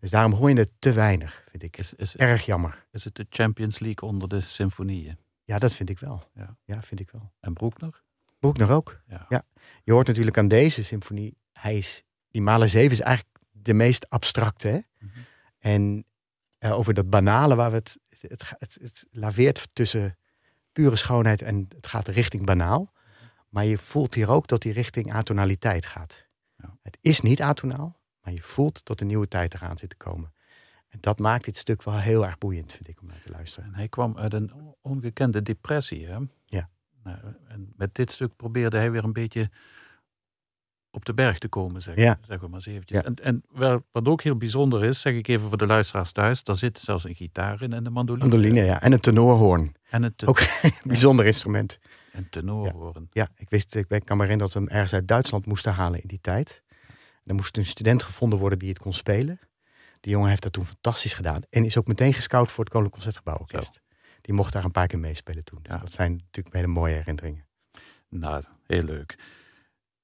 Dus 0.00 0.10
daarom 0.10 0.32
hoor 0.32 0.50
je 0.50 0.56
het 0.56 0.70
te 0.78 0.92
weinig, 0.92 1.44
vind 1.46 1.62
ik. 1.62 1.78
Is, 1.78 1.94
is, 1.94 2.16
Erg 2.16 2.44
jammer. 2.44 2.86
Is 2.92 3.04
het 3.04 3.14
de 3.14 3.26
Champions 3.28 3.78
League 3.78 4.08
onder 4.08 4.28
de 4.28 4.40
symfonieën? 4.40 5.18
Ja, 5.44 5.58
dat 5.58 5.72
vind 5.72 5.90
ik 5.90 5.98
wel. 5.98 6.22
Ja, 6.34 6.56
ja 6.64 6.82
vind 6.82 7.00
ik 7.00 7.10
wel. 7.10 7.32
En 7.40 7.52
Broekner? 7.52 8.02
Broekner 8.38 8.70
ook. 8.70 9.00
Ja. 9.06 9.26
ja. 9.28 9.44
Je 9.82 9.92
hoort 9.92 10.06
natuurlijk 10.06 10.38
aan 10.38 10.48
deze 10.48 10.84
symfonie, 10.84 11.36
hij 11.52 11.76
is, 11.76 12.04
die 12.30 12.42
Mahler 12.42 12.68
7 12.68 12.90
is 12.90 13.00
eigenlijk 13.00 13.29
de 13.62 13.74
meest 13.74 14.10
abstracte. 14.10 14.68
Hè? 14.68 14.78
Mhm. 14.98 15.18
En 15.58 16.04
uh, 16.58 16.78
over 16.78 16.94
dat 16.94 17.10
banale 17.10 17.54
waar 17.54 17.70
we 17.70 17.76
het 17.76 17.98
het, 18.28 18.54
het, 18.58 18.78
het, 18.80 19.06
laveert 19.10 19.68
tussen 19.72 20.16
pure 20.72 20.96
schoonheid 20.96 21.42
en 21.42 21.68
het 21.76 21.86
gaat 21.86 22.08
richting 22.08 22.44
banaal. 22.44 22.92
Maar 23.48 23.64
je 23.64 23.78
voelt 23.78 24.14
hier 24.14 24.28
ook 24.28 24.46
dat 24.46 24.62
die 24.62 24.72
richting 24.72 25.12
atonaliteit 25.12 25.86
gaat. 25.86 26.26
Ja. 26.56 26.76
Het 26.82 26.98
is 27.00 27.20
niet 27.20 27.42
atonaal, 27.42 28.00
maar 28.20 28.32
je 28.32 28.42
voelt 28.42 28.84
dat 28.84 28.98
de 28.98 29.04
nieuwe 29.04 29.28
tijd 29.28 29.54
eraan 29.54 29.78
zit 29.78 29.90
te 29.90 29.96
komen. 29.96 30.32
En 30.88 30.98
dat 31.00 31.18
maakt 31.18 31.44
dit 31.44 31.56
stuk 31.56 31.82
wel 31.82 31.98
heel 31.98 32.26
erg 32.26 32.38
boeiend, 32.38 32.72
vind 32.72 32.88
ik, 32.88 33.00
om 33.00 33.06
naar 33.06 33.18
te 33.18 33.30
luisteren. 33.30 33.68
En 33.68 33.74
hij 33.74 33.88
kwam 33.88 34.18
uit 34.18 34.32
een 34.32 34.52
ongekende 34.80 35.42
depressie, 35.42 36.06
hè? 36.06 36.18
Ja. 36.44 36.70
Nou, 37.02 37.18
en 37.48 37.72
met 37.76 37.94
dit 37.94 38.10
stuk 38.10 38.36
probeerde 38.36 38.76
hij 38.76 38.90
weer 38.90 39.04
een 39.04 39.12
beetje 39.12 39.50
op 40.90 41.04
de 41.04 41.14
berg 41.14 41.38
te 41.38 41.48
komen, 41.48 41.82
zeg, 41.82 41.96
ja. 41.96 42.18
zeg 42.26 42.40
maar 42.40 42.50
eens 42.52 42.66
eventjes. 42.66 43.02
En, 43.02 43.14
en 43.14 43.44
wel, 43.52 43.82
wat 43.92 44.08
ook 44.08 44.22
heel 44.22 44.36
bijzonder 44.36 44.84
is, 44.84 45.00
zeg 45.00 45.14
ik 45.14 45.28
even 45.28 45.48
voor 45.48 45.58
de 45.58 45.66
luisteraars 45.66 46.12
thuis, 46.12 46.44
daar 46.44 46.56
zit 46.56 46.78
zelfs 46.78 47.04
een 47.04 47.14
gitaar 47.14 47.62
in 47.62 47.72
en 47.72 47.84
de 47.84 47.90
mandoline. 47.90 48.28
Mandoline, 48.28 48.64
ja. 48.64 48.80
En 48.82 48.92
een 48.92 49.00
tenorhoorn. 49.00 49.76
En 49.90 50.02
een 50.02 50.14
Ook 50.24 50.40
een 50.62 50.72
bijzonder 50.84 51.26
instrument. 51.26 51.78
Een 52.12 52.28
tenorhoorn. 52.30 53.08
Ja. 53.12 53.28
ik 53.36 53.50
wist, 53.50 53.74
ik 53.74 53.86
kan 53.88 54.16
me 54.16 54.22
herinneren 54.22 54.38
dat 54.38 54.52
we 54.52 54.58
hem 54.58 54.68
ergens 54.68 54.92
uit 54.92 55.08
Duitsland 55.08 55.46
moesten 55.46 55.72
halen 55.72 56.02
in 56.02 56.08
die 56.08 56.20
tijd. 56.20 56.62
Er 57.24 57.34
moest 57.34 57.56
een 57.56 57.66
student 57.66 58.02
gevonden 58.02 58.38
worden 58.38 58.58
die 58.58 58.68
het 58.68 58.78
kon 58.78 58.92
spelen. 58.92 59.40
Die 60.00 60.12
jongen 60.12 60.28
heeft 60.28 60.42
dat 60.42 60.52
toen 60.52 60.66
fantastisch 60.66 61.12
gedaan. 61.12 61.42
En 61.50 61.64
is 61.64 61.78
ook 61.78 61.86
meteen 61.86 62.14
gescout 62.14 62.50
voor 62.50 62.64
het 62.64 62.72
Koninklijk 62.72 63.02
Concertgebouworkest. 63.02 63.80
Die 64.20 64.34
mocht 64.34 64.52
daar 64.52 64.64
een 64.64 64.70
paar 64.70 64.86
keer 64.86 64.98
meespelen 64.98 65.44
toen. 65.44 65.58
Dus 65.62 65.80
dat 65.80 65.92
zijn 65.92 66.12
natuurlijk 66.12 66.54
hele 66.54 66.66
mooie 66.66 66.94
herinneringen. 66.94 67.44
Nou, 68.08 68.42
heel 68.66 68.82
leuk. 68.82 69.18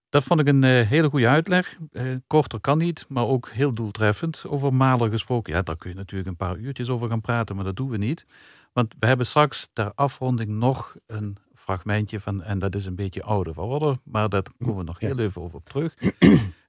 Dat 0.09 0.25
vond 0.25 0.41
ik 0.41 0.47
een 0.47 0.63
uh, 0.63 0.89
hele 0.89 1.09
goede 1.09 1.29
uitleg. 1.29 1.79
Uh, 1.93 2.17
korter 2.27 2.61
kan 2.61 2.79
niet, 2.79 3.05
maar 3.09 3.27
ook 3.27 3.49
heel 3.49 3.73
doeltreffend. 3.73 4.45
Over 4.47 4.75
Maler 4.75 5.11
gesproken. 5.11 5.53
Ja, 5.53 5.63
daar 5.63 5.77
kun 5.77 5.91
je 5.91 5.97
natuurlijk 5.97 6.29
een 6.29 6.37
paar 6.37 6.57
uurtjes 6.57 6.89
over 6.89 7.09
gaan 7.09 7.21
praten, 7.21 7.57
maar 7.57 7.65
dat 7.65 7.77
doen 7.77 7.89
we 7.89 7.97
niet. 7.97 8.27
Want 8.73 8.95
we 8.99 9.07
hebben 9.07 9.27
straks 9.27 9.69
ter 9.73 9.93
afronding 9.95 10.51
nog 10.51 10.97
een 11.07 11.37
fragmentje 11.55 12.21
van, 12.21 12.43
en 12.43 12.59
dat 12.59 12.75
is 12.75 12.87
een 12.87 12.95
beetje 12.95 13.23
ouder 13.23 13.55
van 13.55 14.01
maar 14.05 14.29
daar 14.29 14.43
komen 14.59 14.77
we 14.77 14.83
nog 14.83 14.99
heel 14.99 15.19
even 15.19 15.43
over 15.43 15.57
op 15.57 15.69
terug. 15.69 15.95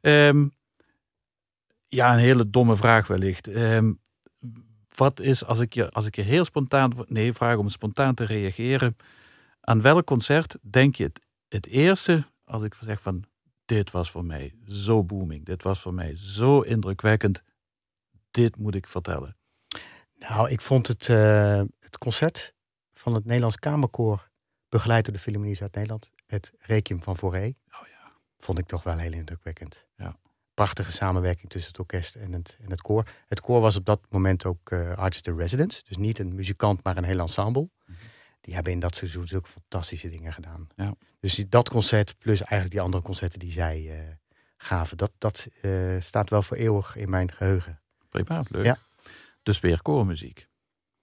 um, 0.01 0.51
ja, 1.88 2.13
een 2.13 2.19
hele 2.19 2.49
domme 2.49 2.75
vraag 2.75 3.07
wellicht. 3.07 3.47
Um, 3.47 3.99
wat 4.95 5.19
is, 5.19 5.45
als 5.45 5.59
ik, 5.59 5.73
je, 5.73 5.89
als 5.91 6.05
ik 6.05 6.15
je 6.15 6.21
heel 6.21 6.45
spontaan, 6.45 6.91
nee, 7.07 7.33
vraag 7.33 7.57
om 7.57 7.69
spontaan 7.69 8.13
te 8.13 8.23
reageren. 8.23 8.95
Aan 9.61 9.81
welk 9.81 10.05
concert 10.05 10.57
denk 10.61 10.95
je 10.95 11.03
het, 11.03 11.21
het 11.47 11.67
eerste 11.67 12.25
als 12.47 12.63
ik 12.63 12.73
zeg 12.73 13.01
van 13.01 13.23
dit 13.65 13.91
was 13.91 14.11
voor 14.11 14.25
mij 14.25 14.55
zo 14.67 15.03
booming, 15.03 15.45
dit 15.45 15.63
was 15.63 15.81
voor 15.81 15.93
mij 15.93 16.15
zo 16.15 16.61
indrukwekkend, 16.61 17.43
dit 18.31 18.57
moet 18.57 18.75
ik 18.75 18.87
vertellen? 18.87 19.37
Nou, 20.15 20.49
ik 20.49 20.61
vond 20.61 20.87
het, 20.87 21.07
uh, 21.07 21.63
het 21.79 21.97
concert 21.97 22.53
van 22.93 23.13
het 23.13 23.25
Nederlands 23.25 23.57
Kamerkoor, 23.57 24.29
begeleid 24.69 25.05
door 25.05 25.13
de 25.13 25.19
Philharmonie 25.19 25.55
Zuid-Nederland, 25.57 26.11
het 26.25 26.53
Requiem 26.57 27.03
van 27.03 27.17
Fauré, 27.17 27.45
oh 27.45 27.87
ja. 27.87 28.11
vond 28.37 28.59
ik 28.59 28.65
toch 28.65 28.83
wel 28.83 28.97
heel 28.97 29.13
indrukwekkend. 29.13 29.87
Ja. 29.95 30.19
Prachtige 30.53 30.91
samenwerking 30.91 31.49
tussen 31.49 31.71
het 31.71 31.79
orkest 31.79 32.15
en 32.15 32.33
het, 32.33 32.57
en 32.61 32.69
het 32.69 32.81
koor. 32.81 33.09
Het 33.27 33.41
koor 33.41 33.61
was 33.61 33.75
op 33.75 33.85
dat 33.85 34.01
moment 34.09 34.45
ook 34.45 34.71
uh, 34.71 34.97
artist 34.97 35.27
in 35.27 35.37
residence, 35.37 35.83
dus 35.87 35.97
niet 35.97 36.19
een 36.19 36.35
muzikant, 36.35 36.83
maar 36.83 36.97
een 36.97 37.03
heel 37.03 37.19
ensemble. 37.19 37.69
Mhm 37.85 37.97
die 38.47 38.55
hebben 38.55 38.73
in 38.73 38.79
dat 38.79 38.95
seizoen 38.95 39.27
ook 39.35 39.47
fantastische 39.47 40.09
dingen 40.09 40.33
gedaan. 40.33 40.67
Ja. 40.75 40.93
Dus 41.19 41.45
dat 41.49 41.69
concert 41.69 42.15
plus 42.17 42.39
eigenlijk 42.39 42.71
die 42.71 42.81
andere 42.81 43.03
concerten 43.03 43.39
die 43.39 43.51
zij 43.51 43.81
uh, 43.81 43.99
gaven, 44.57 44.97
dat, 44.97 45.11
dat 45.17 45.47
uh, 45.61 45.95
staat 45.99 46.29
wel 46.29 46.43
voor 46.43 46.57
eeuwig 46.57 46.95
in 46.95 47.09
mijn 47.09 47.31
geheugen. 47.31 47.79
Prima, 48.09 48.43
leuk. 48.49 48.65
Ja. 48.65 48.77
Dus 49.43 49.59
weer 49.59 49.81
koormuziek. 49.81 50.47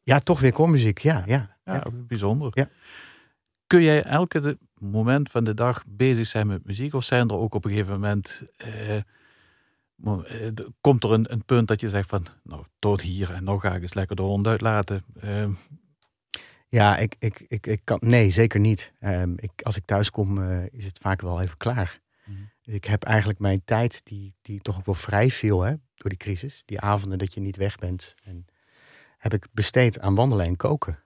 Ja, 0.03 0.21
toch 0.21 0.41
weer 0.41 0.53
koormuziek, 0.53 0.99
ja. 0.99 1.23
Ja, 1.27 1.57
ja, 1.65 1.75
ja. 1.75 1.85
bijzonder. 1.93 2.51
Ja. 2.55 2.69
Kun 3.67 3.83
jij 3.83 4.03
elke 4.03 4.59
moment 4.79 5.31
van 5.31 5.45
de 5.45 5.55
dag 5.55 5.85
bezig 5.87 6.27
zijn 6.27 6.47
met 6.47 6.65
muziek? 6.65 6.95
Of 6.95 7.05
zijn 7.05 7.29
er 7.29 7.37
ook 7.37 7.55
op 7.55 7.65
een 7.65 7.71
gegeven 7.71 7.93
moment... 7.93 8.43
Uh, 8.67 9.01
komt 10.81 11.05
er 11.05 11.13
een, 11.13 11.33
een, 11.33 11.45
punt 11.45 11.69
dat 11.69 11.81
je 11.81 11.89
zegt 11.89 12.09
van, 12.09 12.27
nou, 12.43 12.65
tot 12.79 13.01
hier 13.01 13.33
en 13.33 13.45
nog 13.45 13.61
ga 13.61 13.75
ik 13.75 13.83
eens 13.83 13.95
lekker 13.95 14.17
de 14.17 14.23
hond 14.23 14.47
uitlaten. 14.47 15.03
Uh, 15.25 15.49
ja, 16.75 16.97
ik, 16.97 17.15
ik, 17.19 17.45
ik, 17.49 17.67
ik 17.67 17.81
kan. 17.85 17.99
Nee, 18.01 18.31
zeker 18.31 18.61
niet. 18.61 18.93
Um, 19.01 19.35
ik, 19.37 19.51
als 19.63 19.77
ik 19.77 19.85
thuis 19.85 20.11
kom, 20.11 20.39
uh, 20.39 20.67
is 20.67 20.85
het 20.85 20.99
vaak 20.99 21.21
wel 21.21 21.41
even 21.41 21.57
klaar. 21.57 22.01
Mm 22.25 22.35
-hmm. 22.35 22.51
Ik 22.75 22.85
heb 22.85 23.03
eigenlijk 23.03 23.39
mijn 23.39 23.63
tijd, 23.65 24.01
die, 24.05 24.35
die 24.43 24.61
toch 24.61 24.79
ook 24.79 24.87
wel 24.87 24.95
vrij 24.95 25.31
viel 25.31 25.63
hè, 25.63 25.75
door 25.95 26.11
die 26.11 26.19
crisis, 26.19 26.63
die 26.65 26.81
avonden 26.81 27.19
dat 27.19 27.35
je 27.35 27.41
niet 27.41 27.57
weg 27.57 27.77
bent, 27.77 28.15
en 28.23 28.47
heb 29.19 29.35
ik 29.35 29.47
besteed 29.53 30.01
aan 30.01 30.15
wandelen 30.15 30.47
en 30.47 30.57
koken. 30.57 30.99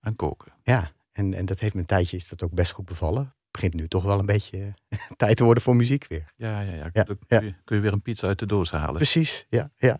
Aan 0.00 0.16
koken. 0.16 0.52
Ja, 0.62 0.92
en, 1.12 1.34
en 1.34 1.44
dat 1.44 1.60
heeft 1.60 1.74
me 1.74 1.80
een 1.80 1.86
tijdje 1.86 2.16
is 2.16 2.28
dat 2.28 2.42
ook 2.42 2.52
best 2.52 2.72
goed 2.72 2.84
bevallen. 2.84 3.34
Begint 3.50 3.74
nu 3.74 3.88
toch 3.88 4.02
wel 4.02 4.18
een 4.18 4.26
beetje 4.26 4.74
tijd 5.16 5.36
te 5.36 5.44
worden 5.44 5.62
voor 5.62 5.76
muziek 5.76 6.06
weer. 6.08 6.32
Ja, 6.36 6.60
ja, 6.60 6.72
ja. 6.72 6.90
ja, 6.92 7.02
kun, 7.02 7.18
Je, 7.28 7.54
kun, 7.64 7.76
Je, 7.76 7.82
weer 7.82 7.92
een 7.92 8.02
pizza 8.02 8.26
uit 8.26 8.38
de 8.38 8.46
doos 8.46 8.70
halen. 8.70 8.94
Precies, 8.94 9.46
ja. 9.48 9.70
ja. 9.76 9.98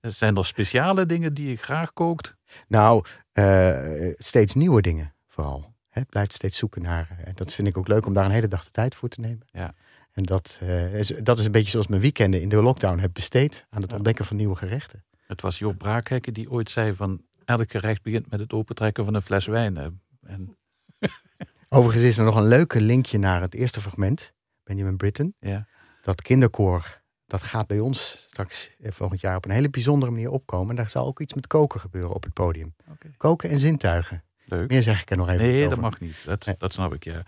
Zijn 0.00 0.36
er 0.36 0.46
speciale 0.46 1.06
dingen 1.06 1.34
die 1.34 1.48
je 1.48 1.56
graag 1.56 1.92
kookt? 1.92 2.36
Nou, 2.68 3.04
uh, 3.38 4.12
steeds 4.16 4.54
nieuwe 4.54 4.82
dingen 4.82 5.14
vooral. 5.26 5.74
Het 5.88 6.08
blijft 6.08 6.32
steeds 6.32 6.58
zoeken 6.58 6.82
naar. 6.82 7.16
En 7.18 7.26
eh, 7.26 7.34
dat 7.34 7.54
vind 7.54 7.68
ik 7.68 7.78
ook 7.78 7.88
leuk 7.88 8.06
om 8.06 8.12
daar 8.12 8.24
een 8.24 8.30
hele 8.30 8.48
dag 8.48 8.64
de 8.64 8.70
tijd 8.70 8.94
voor 8.94 9.08
te 9.08 9.20
nemen. 9.20 9.46
Ja. 9.50 9.74
En 10.12 10.22
dat, 10.22 10.60
uh, 10.62 10.94
is, 10.94 11.12
dat 11.22 11.38
is 11.38 11.44
een 11.44 11.52
beetje 11.52 11.70
zoals 11.70 11.86
mijn 11.86 12.00
weekenden 12.00 12.40
in 12.40 12.48
de 12.48 12.62
lockdown 12.62 12.98
heb 12.98 13.12
besteed 13.12 13.66
aan 13.70 13.82
het 13.82 13.92
ontdekken 13.92 14.24
van 14.24 14.36
nieuwe 14.36 14.56
gerechten. 14.56 15.04
Het 15.26 15.40
was 15.40 15.58
Joop 15.58 15.78
Braakhekken 15.78 16.34
die 16.34 16.50
ooit 16.50 16.70
zei 16.70 16.94
van 16.94 17.22
elk 17.44 17.70
gerecht 17.70 18.02
begint 18.02 18.30
met 18.30 18.40
het 18.40 18.52
opentrekken 18.52 19.04
van 19.04 19.14
een 19.14 19.22
fles 19.22 19.46
wijn. 19.46 20.00
En... 20.22 20.56
Overigens 21.68 22.04
is 22.04 22.18
er 22.18 22.24
nog 22.24 22.36
een 22.36 22.48
leuke 22.48 22.80
linkje 22.80 23.18
naar 23.18 23.40
het 23.40 23.54
eerste 23.54 23.80
fragment, 23.80 24.32
Benjamin 24.64 24.96
Britten. 24.96 25.34
Ja. 25.38 25.66
Dat 26.02 26.22
kinderkoor 26.22 27.02
dat 27.28 27.42
gaat 27.42 27.66
bij 27.66 27.80
ons 27.80 28.26
straks 28.28 28.70
eh, 28.80 28.92
volgend 28.92 29.20
jaar 29.20 29.36
op 29.36 29.44
een 29.44 29.50
hele 29.50 29.70
bijzondere 29.70 30.12
manier 30.12 30.30
opkomen. 30.30 30.76
Daar 30.76 30.90
zal 30.90 31.06
ook 31.06 31.20
iets 31.20 31.34
met 31.34 31.46
koken 31.46 31.80
gebeuren 31.80 32.14
op 32.14 32.22
het 32.22 32.32
podium. 32.32 32.74
Koken 33.16 33.50
en 33.50 33.58
zintuigen. 33.58 34.22
Leuk. 34.44 34.70
Meer 34.70 34.82
zeg 34.82 35.02
ik 35.02 35.10
er 35.10 35.16
nog 35.16 35.28
even 35.28 35.46
nee, 35.46 35.68
dat 35.68 35.80
mag 35.80 36.00
niet. 36.00 36.16
Dat, 36.24 36.54
dat 36.58 36.72
snap 36.72 36.94
ik, 36.94 37.04
ja. 37.04 37.22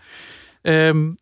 Um, 0.61 1.15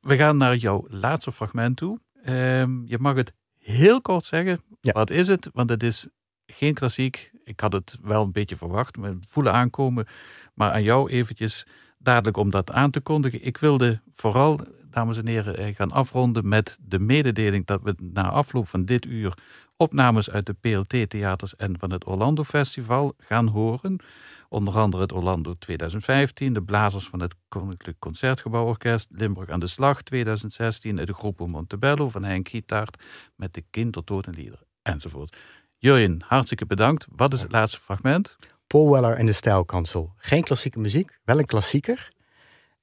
we 0.00 0.16
gaan 0.16 0.36
naar 0.36 0.56
jouw 0.56 0.86
laatste 0.88 1.32
fragment 1.32 1.76
toe. 1.76 2.00
Um, 2.26 2.84
je 2.86 2.98
mag 2.98 3.16
het 3.16 3.32
heel 3.58 4.00
kort 4.00 4.24
zeggen, 4.24 4.60
Ja. 4.80 4.92
wat 4.92 5.10
is 5.10 5.28
het? 5.28 5.48
Want 5.52 5.70
het 5.70 5.82
is 5.82 6.06
geen 6.46 6.74
klassiek. 6.74 7.30
Ik 7.44 7.60
had 7.60 7.72
het 7.72 7.98
wel 8.02 8.22
een 8.22 8.32
beetje 8.32 8.56
verwacht, 8.56 8.96
me 8.96 9.16
voelen 9.20 9.52
aankomen. 9.52 10.06
Maar 10.54 10.72
aan 10.72 10.82
jou 10.82 11.10
eventjes 11.10 11.66
dadelijk 11.98 12.36
om 12.36 12.50
dat 12.50 12.70
aan 12.70 12.90
te 12.90 13.00
kondigen. 13.00 13.44
Ik 13.44 13.58
wilde 13.58 14.00
vooral, 14.10 14.60
dames 14.96 15.16
en 15.16 15.26
heren, 15.26 15.56
eh, 15.56 15.74
gaan 15.74 15.92
afronden 15.92 16.48
met 16.48 16.78
de 16.80 16.98
mededeling 16.98 17.66
dat 17.66 17.82
we 17.82 17.94
na 17.98 18.30
afloop 18.30 18.68
van 18.68 18.84
dit 18.84 19.04
uur 19.04 19.34
opnames 19.76 20.30
uit 20.30 20.46
de 20.46 20.52
PLT-theaters 20.52 21.56
en 21.56 21.78
van 21.78 21.90
het 21.90 22.06
Orlando 22.06 22.44
Festival 22.44 23.14
gaan 23.18 23.46
horen. 23.46 24.00
Onder 24.48 24.78
andere 24.78 25.02
het 25.02 25.12
Orlando 25.12 25.54
2015, 25.58 26.52
de 26.52 26.62
blazers 26.62 27.08
van 27.08 27.20
het 27.20 27.34
Koninklijk 27.48 27.98
Concertgebouworkest, 27.98 29.06
Limburg 29.10 29.48
aan 29.48 29.60
de 29.60 29.66
Slag 29.66 30.02
2016, 30.02 30.96
de 30.96 31.14
groepen 31.14 31.50
Montebello 31.50 32.08
van 32.08 32.24
Henk 32.24 32.48
Gietaert 32.48 33.02
met 33.34 33.54
de 33.54 33.64
Kindertotenlieder 33.70 34.58
enzovoort. 34.82 35.36
Jurjen, 35.76 36.22
hartstikke 36.26 36.66
bedankt. 36.66 37.06
Wat 37.16 37.32
is 37.32 37.40
het 37.40 37.52
laatste 37.52 37.78
fragment? 37.78 38.36
Paul 38.66 38.90
Weller 38.90 39.16
en 39.16 39.26
de 39.26 39.32
Stijlkansel. 39.32 40.12
Geen 40.16 40.42
klassieke 40.42 40.78
muziek, 40.78 41.18
wel 41.24 41.38
een 41.38 41.44
klassieker. 41.44 42.08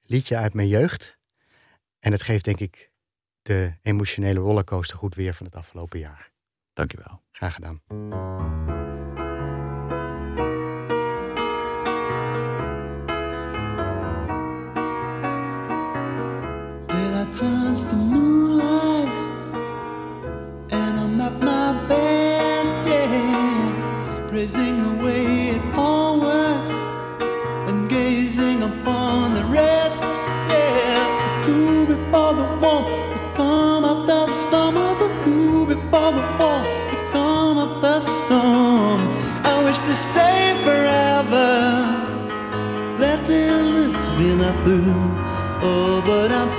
Liedje 0.06 0.36
uit 0.36 0.54
mijn 0.54 0.68
jeugd. 0.68 1.22
En 2.04 2.12
het 2.12 2.22
geeft 2.22 2.44
denk 2.44 2.60
ik 2.60 2.90
de 3.42 3.74
emotionele 3.82 4.40
rollercoaster 4.40 4.96
goed 4.98 5.14
weer 5.14 5.34
van 5.34 5.46
het 5.46 5.54
afgelopen 5.54 5.98
jaar. 5.98 6.32
Dankjewel. 6.72 7.22
Graag 7.32 7.54
gedaan. 7.54 7.82
Daylight 16.86 17.38
turns 17.38 17.88
to 17.88 17.96
moonlight, 17.96 19.08
and 20.70 20.98
I'm 20.98 21.20
at 21.20 21.40
my 21.40 21.86
best, 21.86 22.84
yeah. 22.86 24.26
Praising 24.26 24.82
the 24.82 24.93
be 44.64 44.70
my 44.70 44.84
food. 44.84 45.60
Oh, 45.62 46.02
but 46.06 46.30
I'm 46.32 46.53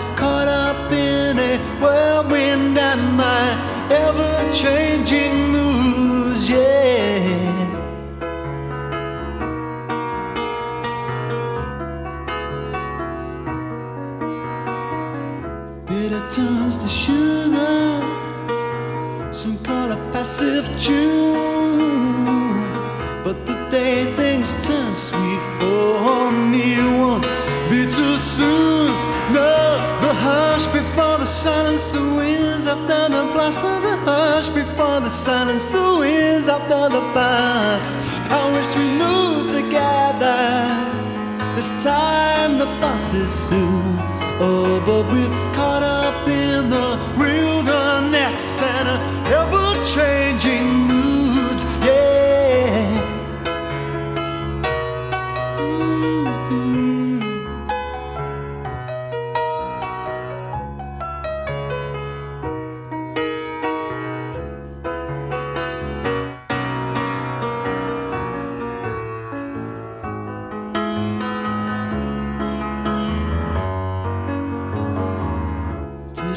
the 36.96 37.02
blast. 37.12 37.98
I 38.32 38.42
wish 38.56 38.70
we 38.80 38.88
moved 39.04 39.50
together. 39.60 40.40
This 41.56 41.70
time 41.84 42.58
the 42.58 42.70
bus 42.80 43.14
is 43.14 43.32
soon. 43.48 43.98
Oh, 44.40 44.82
but 44.86 45.02
we're 45.12 45.25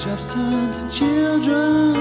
Teardrops 0.08 0.32
turn 0.32 0.72
to 0.72 0.88
children 0.90 1.94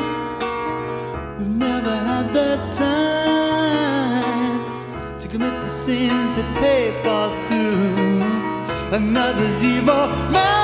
who've 1.38 1.56
never 1.58 1.90
had 1.90 2.34
the 2.34 2.56
time 2.74 4.40
to 5.20 5.28
commit 5.28 5.62
the 5.62 5.68
sins 5.68 6.38
they 6.38 6.44
pay 6.62 6.92
for 7.04 7.30
through 7.48 8.96
another's 8.96 9.62
evil 9.62 10.08
mind. 10.32 10.57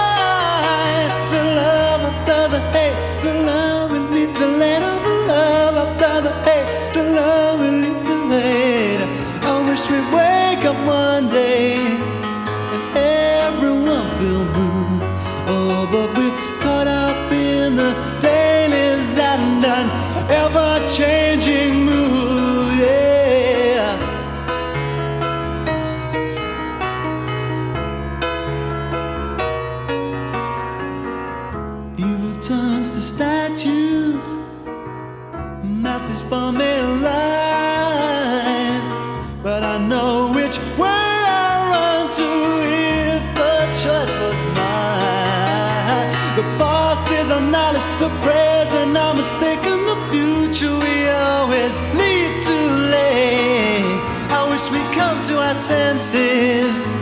Senses 55.64 56.98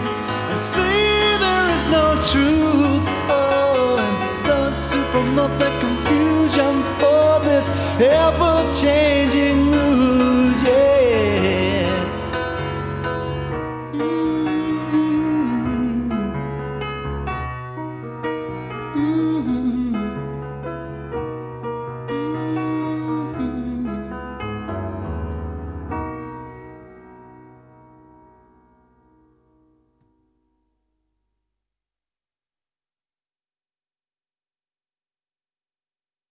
and 0.49 0.59
see 0.59 1.37
there 1.45 1.67
is 1.75 1.87
no 1.87 2.13
truth. 2.29 3.05
Oh, 3.27 3.97
and 3.97 4.45
those 4.45 4.93
who 4.93 5.01
confusion 5.79 6.73
for 6.99 7.39
this 7.43 7.71
ever 7.99 8.55
changing. 8.79 9.50